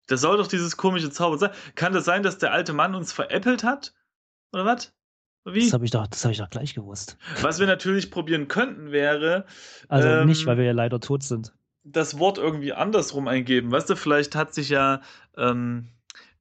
Das 0.06 0.20
soll 0.20 0.36
doch 0.36 0.46
dieses 0.46 0.76
komische 0.76 1.10
Zauber 1.10 1.38
sein. 1.38 1.52
Kann 1.74 1.92
das 1.92 2.04
sein, 2.04 2.22
dass 2.22 2.38
der 2.38 2.52
alte 2.52 2.72
Mann 2.72 2.94
uns 2.94 3.12
veräppelt 3.12 3.64
hat? 3.64 3.94
Oder 4.52 4.64
was? 4.64 4.92
Wie? 5.44 5.64
Das 5.64 5.72
habe 5.72 5.84
ich, 5.84 5.90
doch, 5.90 6.02
hab 6.02 6.30
ich 6.30 6.38
doch 6.38 6.50
gleich 6.50 6.74
gewusst. 6.74 7.16
Was 7.40 7.58
wir 7.58 7.66
natürlich 7.66 8.10
probieren 8.10 8.48
könnten, 8.48 8.92
wäre. 8.92 9.46
Also 9.88 10.08
ähm, 10.08 10.26
nicht, 10.26 10.44
weil 10.46 10.58
wir 10.58 10.64
ja 10.64 10.72
leider 10.72 11.00
tot 11.00 11.22
sind. 11.22 11.54
Das 11.84 12.18
Wort 12.18 12.36
irgendwie 12.36 12.74
andersrum 12.74 13.28
eingeben. 13.28 13.70
Weißt 13.70 13.88
du, 13.88 13.96
vielleicht 13.96 14.34
hat 14.34 14.52
sich 14.52 14.68
ja 14.68 15.00
ähm, 15.36 15.88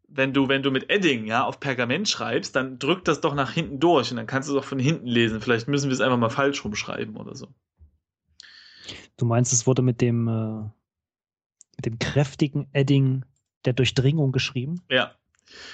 wenn 0.07 0.33
du, 0.33 0.47
wenn 0.47 0.63
du 0.63 0.71
mit 0.71 0.89
Edding 0.89 1.25
ja 1.25 1.43
auf 1.43 1.59
Pergament 1.59 2.07
schreibst, 2.07 2.55
dann 2.55 2.79
drückt 2.79 3.07
das 3.07 3.21
doch 3.21 3.35
nach 3.35 3.51
hinten 3.51 3.79
durch 3.79 4.09
und 4.11 4.17
dann 4.17 4.27
kannst 4.27 4.49
du 4.49 4.53
es 4.53 4.59
auch 4.59 4.67
von 4.67 4.79
hinten 4.79 5.07
lesen. 5.07 5.41
Vielleicht 5.41 5.67
müssen 5.67 5.89
wir 5.89 5.93
es 5.93 6.01
einfach 6.01 6.17
mal 6.17 6.29
falsch 6.29 6.63
rumschreiben 6.63 7.17
oder 7.17 7.35
so. 7.35 7.47
Du 9.17 9.25
meinst, 9.25 9.51
es 9.51 9.67
wurde 9.67 9.81
mit 9.81 9.99
dem, 9.99 10.27
äh, 10.27 10.69
mit 11.75 11.85
dem 11.85 11.99
kräftigen 11.99 12.67
Edding 12.71 13.25
der 13.65 13.73
Durchdringung 13.73 14.31
geschrieben. 14.31 14.81
Ja. 14.89 15.11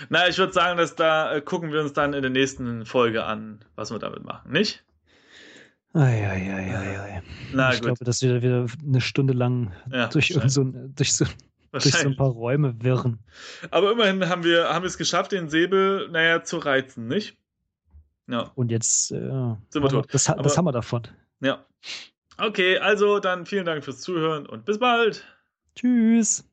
Na, 0.10 0.28
ich 0.28 0.38
würde 0.38 0.54
sagen, 0.54 0.78
dass 0.78 0.96
da 0.96 1.36
äh, 1.36 1.42
gucken 1.42 1.72
wir 1.72 1.82
uns 1.82 1.94
dann 1.94 2.14
in 2.14 2.22
der 2.22 2.32
nächsten 2.32 2.86
Folge 2.86 3.24
an, 3.24 3.64
was 3.76 3.92
wir 3.92 4.00
damit 4.00 4.24
machen, 4.24 4.52
nicht? 4.52 4.84
Eieieiei. 5.94 7.22
Na, 7.54 7.70
ich 7.70 7.76
gut. 7.76 7.86
glaube, 7.86 8.06
dass 8.06 8.22
wir 8.22 8.42
wieder 8.42 8.66
eine 8.86 9.02
Stunde 9.02 9.34
lang 9.34 9.72
ja, 9.92 10.08
durch, 10.08 10.34
so, 10.48 10.64
durch, 10.64 11.14
so, 11.14 11.26
durch 11.72 11.92
so 11.92 12.08
ein 12.08 12.16
paar 12.16 12.30
Räume 12.30 12.76
wirren. 12.82 13.20
Aber 13.70 13.92
immerhin 13.92 14.28
haben 14.28 14.44
wir 14.44 14.70
haben 14.70 14.86
es 14.86 14.98
geschafft, 14.98 15.32
den 15.32 15.50
Säbel, 15.50 16.10
naja, 16.10 16.44
zu 16.44 16.58
reizen, 16.58 17.08
nicht? 17.08 17.38
Ja. 18.28 18.52
Und 18.56 18.72
jetzt 18.72 19.12
äh, 19.12 19.18
sind 19.70 19.84
wir 19.84 19.90
tot. 19.90 20.06
Das, 20.12 20.24
das 20.24 20.30
Aber, 20.30 20.50
haben 20.50 20.66
wir 20.66 20.72
davon. 20.72 21.04
Ja. 21.42 21.64
Okay, 22.38 22.80
also 22.80 23.20
dann 23.20 23.46
vielen 23.46 23.66
Dank 23.66 23.84
fürs 23.84 24.02
Zuhören 24.02 24.48
und 24.48 24.66
bis 24.66 24.80
bald. 24.80 25.24
Tschüss. 25.76 26.44